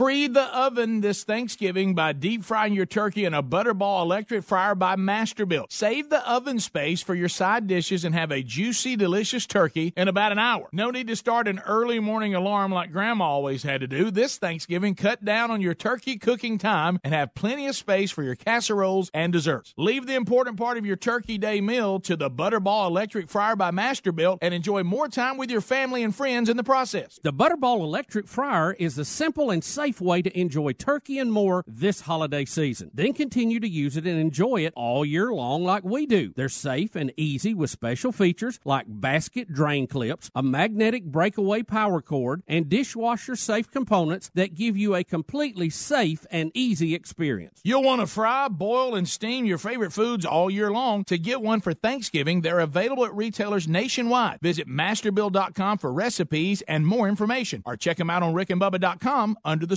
[0.00, 4.74] Free the oven this Thanksgiving by deep frying your turkey in a Butterball electric fryer
[4.74, 5.70] by Masterbuilt.
[5.70, 10.08] Save the oven space for your side dishes and have a juicy, delicious turkey in
[10.08, 10.70] about an hour.
[10.72, 14.10] No need to start an early morning alarm like Grandma always had to do.
[14.10, 18.22] This Thanksgiving, cut down on your turkey cooking time and have plenty of space for
[18.22, 19.74] your casseroles and desserts.
[19.76, 23.70] Leave the important part of your turkey day meal to the Butterball electric fryer by
[23.70, 27.20] Masterbuilt and enjoy more time with your family and friends in the process.
[27.22, 31.64] The Butterball electric fryer is a simple and safe way to enjoy turkey and more
[31.66, 32.90] this holiday season.
[32.92, 36.34] Then continue to use it and enjoy it all year long like we do.
[36.36, 42.02] They're safe and easy with special features like basket drain clips, a magnetic breakaway power
[42.02, 47.60] cord, and dishwasher safe components that give you a completely safe and easy experience.
[47.64, 51.04] You'll want to fry, boil, and steam your favorite foods all year long.
[51.04, 54.40] To get one for Thanksgiving, they're available at retailers nationwide.
[54.40, 59.76] Visit masterbuilt.com for recipes and more information, or check them out on rickandbubba.com under the